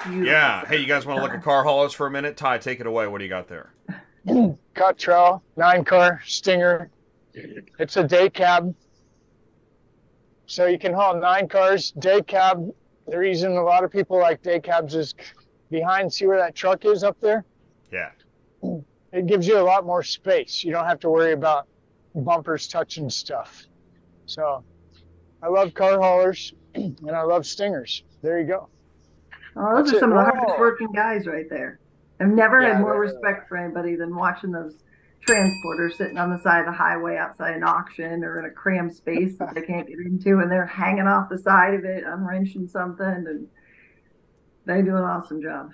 Yeah. 0.09 0.65
Hey, 0.65 0.77
you 0.77 0.87
guys 0.87 1.05
want 1.05 1.19
to 1.19 1.23
look 1.23 1.33
at 1.33 1.43
car 1.43 1.63
haulers 1.63 1.93
for 1.93 2.07
a 2.07 2.11
minute? 2.11 2.35
Ty, 2.35 2.57
take 2.57 2.79
it 2.79 2.87
away. 2.87 3.05
What 3.07 3.19
do 3.19 3.23
you 3.23 3.29
got 3.29 3.47
there? 3.47 3.73
Cottrell, 4.73 5.43
nine 5.55 5.83
car 5.83 6.21
Stinger. 6.25 6.89
It's 7.33 7.97
a 7.97 8.03
day 8.03 8.29
cab. 8.29 8.73
So 10.47 10.65
you 10.65 10.77
can 10.77 10.93
haul 10.93 11.19
nine 11.19 11.47
cars, 11.47 11.91
day 11.91 12.21
cab. 12.21 12.73
The 13.07 13.17
reason 13.17 13.53
a 13.53 13.63
lot 13.63 13.83
of 13.83 13.91
people 13.91 14.17
like 14.17 14.41
day 14.41 14.59
cabs 14.59 14.95
is 14.95 15.13
behind. 15.69 16.11
See 16.11 16.25
where 16.25 16.37
that 16.37 16.55
truck 16.55 16.83
is 16.85 17.03
up 17.03 17.19
there? 17.21 17.45
Yeah. 17.91 18.09
It 19.13 19.27
gives 19.27 19.45
you 19.45 19.57
a 19.57 19.61
lot 19.61 19.85
more 19.85 20.03
space. 20.03 20.63
You 20.63 20.71
don't 20.71 20.85
have 20.85 20.99
to 21.01 21.09
worry 21.09 21.33
about 21.33 21.67
bumpers 22.15 22.67
touching 22.67 23.09
stuff. 23.09 23.65
So 24.25 24.63
I 25.41 25.47
love 25.47 25.73
car 25.73 25.99
haulers 25.99 26.53
and 26.75 27.11
I 27.11 27.23
love 27.23 27.45
stingers. 27.45 28.03
There 28.21 28.39
you 28.39 28.47
go. 28.47 28.69
Oh, 29.55 29.75
those 29.75 29.85
That's 29.87 29.97
are 29.97 29.99
some 29.99 30.11
it. 30.11 30.17
of 30.17 30.25
the 30.25 30.31
hardest 30.31 30.59
working 30.59 30.91
guys 30.93 31.27
right 31.27 31.49
there. 31.49 31.79
I've 32.19 32.29
never 32.29 32.61
yeah, 32.61 32.73
had 32.73 32.81
more 32.81 32.99
respect 32.99 33.49
for 33.49 33.57
anybody 33.57 33.95
than 33.95 34.15
watching 34.15 34.51
those 34.51 34.83
transporters 35.27 35.93
sitting 35.93 36.17
on 36.17 36.31
the 36.31 36.37
side 36.39 36.61
of 36.61 36.65
the 36.67 36.71
highway 36.71 37.17
outside 37.17 37.55
an 37.55 37.63
auction 37.63 38.23
or 38.23 38.39
in 38.39 38.45
a 38.45 38.51
crammed 38.51 38.93
space 38.93 39.37
that 39.37 39.53
they 39.53 39.61
can't 39.61 39.87
get 39.87 39.97
into 40.05 40.39
and 40.39 40.51
they're 40.51 40.65
hanging 40.65 41.07
off 41.07 41.29
the 41.29 41.37
side 41.37 41.73
of 41.73 41.83
it, 41.83 42.03
unwrenching 42.05 42.67
something 42.67 43.05
and 43.05 43.47
they 44.65 44.81
do 44.81 44.95
an 44.95 45.03
awesome 45.03 45.41
job. 45.41 45.71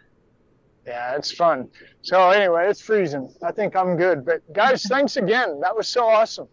Yeah, 0.88 1.16
it's 1.18 1.32
fun. 1.32 1.70
So 2.02 2.30
anyway, 2.30 2.70
it's 2.70 2.80
freezing. 2.80 3.30
I 3.44 3.52
think 3.52 3.76
I'm 3.76 3.98
good. 3.98 4.26
But 4.26 4.42
guys, 4.54 4.84
thanks 4.84 5.18
again. 5.18 5.60
That 5.60 5.76
was 5.76 5.88
so 5.88 6.08
awesome. 6.08 6.48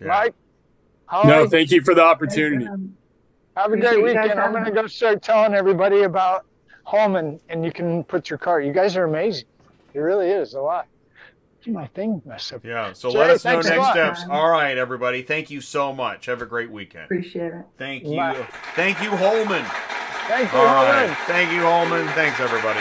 Yeah. 0.00 0.06
Mike. 0.06 0.34
no, 1.24 1.48
thank 1.48 1.72
you 1.72 1.82
for 1.82 1.94
the 1.94 2.02
opportunity. 2.02 2.66
Have 3.56 3.72
a 3.72 3.76
great 3.76 4.02
weekend. 4.02 4.38
I'm 4.38 4.52
going 4.52 4.64
to 4.64 4.70
go 4.70 4.86
start 4.86 5.22
telling 5.22 5.54
everybody 5.54 6.02
about 6.02 6.46
Holman, 6.84 7.40
and 7.48 7.64
you 7.64 7.72
can 7.72 8.04
put 8.04 8.30
your 8.30 8.38
car. 8.38 8.60
You 8.60 8.72
guys 8.72 8.96
are 8.96 9.04
amazing. 9.04 9.46
It 9.92 9.98
really 9.98 10.30
is 10.30 10.54
a 10.54 10.60
lot. 10.60 10.86
My 11.66 11.86
thing 11.88 12.22
messed 12.24 12.52
up. 12.54 12.64
Yeah. 12.64 12.92
So 12.94 13.10
Jay, 13.10 13.18
let 13.18 13.30
us 13.30 13.44
know 13.44 13.60
next 13.60 13.90
steps. 13.90 14.24
All 14.30 14.48
right, 14.48 14.78
everybody. 14.78 15.22
Thank 15.22 15.50
you 15.50 15.60
so 15.60 15.92
much. 15.92 16.26
Have 16.26 16.40
a 16.40 16.46
great 16.46 16.70
weekend. 16.70 17.04
Appreciate 17.04 17.52
it. 17.52 17.64
Thank 17.76 18.04
you. 18.04 18.16
Bye. 18.16 18.46
Thank 18.76 19.02
you, 19.02 19.10
Holman. 19.10 19.64
Thank 20.26 20.52
you, 20.52 20.58
All 20.58 20.68
Holman. 20.68 21.08
Right. 21.08 21.18
Thank 21.26 21.52
you, 21.52 21.60
Holman. 21.60 22.06
Thanks, 22.14 22.40
everybody. 22.40 22.80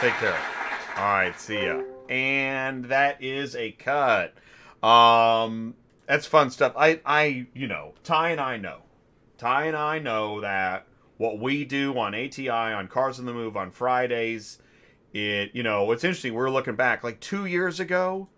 Take 0.00 0.12
care. 0.14 0.38
All 0.96 1.04
right, 1.04 1.40
see 1.40 1.64
ya. 1.64 1.80
And 2.10 2.84
that 2.86 3.22
is 3.22 3.56
a 3.56 3.72
cut. 3.72 4.34
Um, 4.82 5.74
that's 6.06 6.26
fun 6.26 6.50
stuff. 6.50 6.74
I, 6.76 7.00
I, 7.04 7.46
you 7.54 7.66
know, 7.66 7.94
Ty 8.04 8.30
and 8.30 8.40
I 8.40 8.58
know. 8.58 8.82
Ty 9.38 9.64
and 9.66 9.76
I 9.76 9.98
know 9.98 10.42
that 10.42 10.86
what 11.16 11.38
we 11.38 11.64
do 11.64 11.98
on 11.98 12.14
ATI 12.14 12.50
on 12.50 12.88
Cars 12.88 13.18
on 13.18 13.24
the 13.24 13.32
Move 13.32 13.56
on 13.56 13.70
Fridays, 13.70 14.58
it, 15.14 15.52
you 15.54 15.62
know, 15.62 15.90
it's 15.92 16.04
interesting. 16.04 16.34
We're 16.34 16.50
looking 16.50 16.76
back 16.76 17.02
like 17.02 17.20
two 17.20 17.46
years 17.46 17.80
ago. 17.80 18.28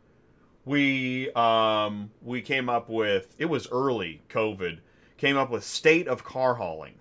We 0.64 1.32
um 1.32 2.10
we 2.22 2.40
came 2.42 2.68
up 2.68 2.88
with 2.88 3.34
it 3.38 3.46
was 3.46 3.68
early 3.72 4.22
COVID 4.28 4.78
came 5.16 5.36
up 5.36 5.50
with 5.50 5.64
state 5.64 6.06
of 6.06 6.22
car 6.22 6.54
hauling. 6.54 6.94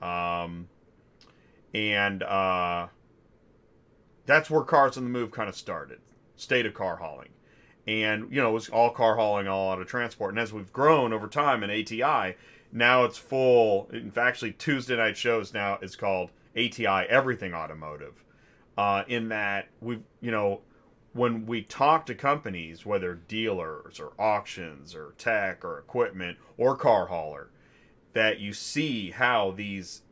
Um, 0.00 0.68
and 1.74 2.22
uh 2.22 2.88
that's 4.26 4.50
where 4.50 4.62
Cars 4.62 4.96
on 4.96 5.04
the 5.04 5.10
Move 5.10 5.30
kind 5.30 5.48
of 5.48 5.56
started. 5.56 6.00
State 6.36 6.66
of 6.66 6.74
car 6.74 6.96
hauling. 6.96 7.30
And, 7.86 8.30
you 8.30 8.42
know, 8.42 8.50
it 8.50 8.54
was 8.54 8.68
all 8.68 8.90
car 8.90 9.16
hauling, 9.16 9.46
all 9.46 9.72
out 9.72 9.80
of 9.80 9.86
transport. 9.86 10.32
And 10.32 10.40
as 10.40 10.52
we've 10.52 10.72
grown 10.72 11.12
over 11.12 11.28
time 11.28 11.62
in 11.62 11.70
ATI, 11.70 12.36
now 12.72 13.04
it's 13.04 13.16
full. 13.16 13.88
In 13.92 14.10
fact, 14.10 14.28
actually, 14.28 14.52
Tuesday 14.52 14.96
night 14.96 15.16
shows 15.16 15.54
now 15.54 15.78
is 15.80 15.94
called 15.94 16.30
ATI 16.56 17.06
Everything 17.08 17.54
Automotive. 17.54 18.24
Uh, 18.76 19.04
in 19.08 19.28
that 19.28 19.68
we've, 19.80 20.02
you 20.20 20.30
know, 20.30 20.60
when 21.14 21.46
we 21.46 21.62
talk 21.62 22.04
to 22.06 22.14
companies, 22.14 22.84
whether 22.84 23.14
dealers 23.14 23.98
or 23.98 24.12
auctions 24.18 24.94
or 24.94 25.14
tech 25.16 25.64
or 25.64 25.78
equipment 25.78 26.36
or 26.58 26.76
car 26.76 27.06
hauler, 27.06 27.48
that 28.12 28.38
you 28.38 28.52
see 28.52 29.12
how 29.12 29.50
these 29.50 30.02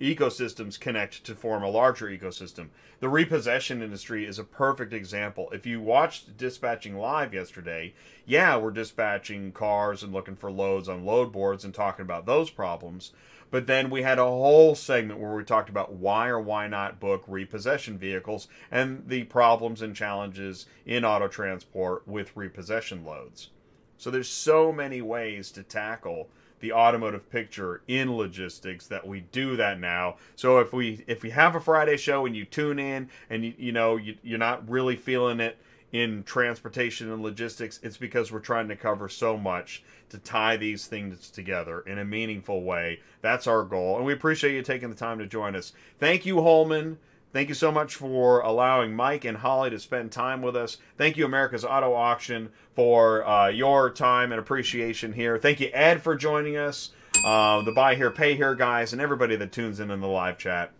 ecosystems 0.00 0.78
connect 0.78 1.24
to 1.24 1.34
form 1.34 1.62
a 1.62 1.68
larger 1.68 2.06
ecosystem. 2.06 2.68
The 3.00 3.08
repossession 3.08 3.82
industry 3.82 4.24
is 4.24 4.38
a 4.38 4.44
perfect 4.44 4.92
example. 4.92 5.48
If 5.52 5.66
you 5.66 5.80
watched 5.80 6.36
dispatching 6.36 6.96
live 6.96 7.34
yesterday, 7.34 7.94
yeah, 8.26 8.56
we're 8.56 8.70
dispatching 8.70 9.52
cars 9.52 10.02
and 10.02 10.12
looking 10.12 10.36
for 10.36 10.50
loads 10.50 10.88
on 10.88 11.04
load 11.04 11.32
boards 11.32 11.64
and 11.64 11.74
talking 11.74 12.02
about 12.04 12.26
those 12.26 12.50
problems. 12.50 13.12
But 13.50 13.66
then 13.66 13.88
we 13.88 14.02
had 14.02 14.18
a 14.18 14.24
whole 14.24 14.74
segment 14.74 15.20
where 15.20 15.34
we 15.34 15.42
talked 15.42 15.70
about 15.70 15.94
why 15.94 16.28
or 16.28 16.40
why 16.40 16.68
not 16.68 17.00
book 17.00 17.24
repossession 17.26 17.96
vehicles 17.96 18.46
and 18.70 19.04
the 19.06 19.24
problems 19.24 19.80
and 19.80 19.96
challenges 19.96 20.66
in 20.84 21.04
auto 21.04 21.28
transport 21.28 22.06
with 22.06 22.36
repossession 22.36 23.04
loads. 23.04 23.50
So 23.96 24.10
there's 24.10 24.28
so 24.28 24.70
many 24.70 25.00
ways 25.00 25.50
to 25.52 25.62
tackle 25.62 26.28
the 26.60 26.72
automotive 26.72 27.30
picture 27.30 27.82
in 27.88 28.16
logistics 28.16 28.86
that 28.86 29.06
we 29.06 29.20
do 29.32 29.56
that 29.56 29.80
now. 29.80 30.16
So 30.36 30.58
if 30.58 30.72
we 30.72 31.04
if 31.06 31.22
we 31.22 31.30
have 31.30 31.54
a 31.54 31.60
Friday 31.60 31.96
show 31.96 32.26
and 32.26 32.36
you 32.36 32.44
tune 32.44 32.78
in 32.78 33.08
and 33.30 33.44
you, 33.44 33.54
you 33.58 33.72
know 33.72 33.96
you, 33.96 34.16
you're 34.22 34.38
not 34.38 34.68
really 34.68 34.96
feeling 34.96 35.40
it 35.40 35.58
in 35.92 36.22
transportation 36.24 37.10
and 37.10 37.22
logistics, 37.22 37.80
it's 37.82 37.96
because 37.96 38.30
we're 38.30 38.40
trying 38.40 38.68
to 38.68 38.76
cover 38.76 39.08
so 39.08 39.38
much 39.38 39.82
to 40.10 40.18
tie 40.18 40.56
these 40.56 40.86
things 40.86 41.30
together 41.30 41.80
in 41.80 41.98
a 41.98 42.04
meaningful 42.04 42.62
way. 42.62 43.00
That's 43.22 43.46
our 43.46 43.62
goal, 43.62 43.96
and 43.96 44.04
we 44.04 44.12
appreciate 44.12 44.54
you 44.54 44.62
taking 44.62 44.90
the 44.90 44.96
time 44.96 45.18
to 45.18 45.26
join 45.26 45.56
us. 45.56 45.72
Thank 45.98 46.26
you, 46.26 46.42
Holman. 46.42 46.98
Thank 47.30 47.50
you 47.50 47.54
so 47.54 47.70
much 47.70 47.94
for 47.94 48.40
allowing 48.40 48.96
Mike 48.96 49.26
and 49.26 49.36
Holly 49.36 49.68
to 49.70 49.78
spend 49.78 50.10
time 50.10 50.40
with 50.40 50.56
us. 50.56 50.78
Thank 50.96 51.18
you, 51.18 51.26
America's 51.26 51.64
Auto 51.64 51.92
Auction, 51.92 52.48
for 52.74 53.26
uh, 53.28 53.48
your 53.48 53.90
time 53.90 54.32
and 54.32 54.40
appreciation 54.40 55.12
here. 55.12 55.36
Thank 55.36 55.60
you, 55.60 55.68
Ed, 55.74 56.00
for 56.00 56.16
joining 56.16 56.56
us, 56.56 56.90
uh, 57.26 57.60
the 57.60 57.72
Buy 57.72 57.96
Here, 57.96 58.10
Pay 58.10 58.34
Here 58.34 58.54
guys, 58.54 58.94
and 58.94 59.02
everybody 59.02 59.36
that 59.36 59.52
tunes 59.52 59.78
in 59.78 59.90
in 59.90 60.00
the 60.00 60.08
live 60.08 60.38
chat. 60.38 60.72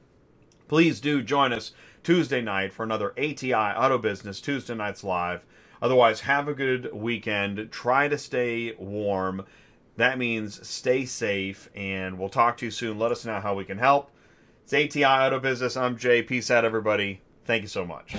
Please 0.69 1.01
do 1.01 1.23
join 1.23 1.53
us 1.53 1.73
Tuesday 2.03 2.41
night 2.41 2.73
for 2.73 2.83
another 2.83 3.13
ATI 3.19 3.53
Auto 3.53 3.99
Business 3.99 4.41
Tuesday 4.41 4.75
Nights 4.75 5.05
Live. 5.05 5.45
Otherwise, 5.83 6.21
have 6.21 6.49
a 6.49 6.55
good 6.55 6.91
weekend. 6.95 7.71
Try 7.71 8.09
to 8.09 8.17
stay 8.17 8.75
warm. 8.79 9.45
That 9.97 10.17
means 10.17 10.67
stay 10.67 11.05
safe, 11.05 11.69
and 11.75 12.19
we'll 12.19 12.31
talk 12.31 12.57
to 12.59 12.65
you 12.65 12.71
soon. 12.71 12.99
Let 12.99 13.13
us 13.13 13.27
know 13.27 13.41
how 13.41 13.55
we 13.55 13.67
can 13.67 13.79
help. 13.79 14.11
It's 14.71 14.97
ATI 14.97 15.03
Auto 15.03 15.41
Business. 15.41 15.79
I'm 15.79 15.97
Jay. 15.97 16.23
Peace 16.23 16.51
out, 16.51 16.63
everybody. 16.63 17.23
Thank 17.47 17.63
you 17.63 17.69
so 17.69 17.87
much. 17.87 18.15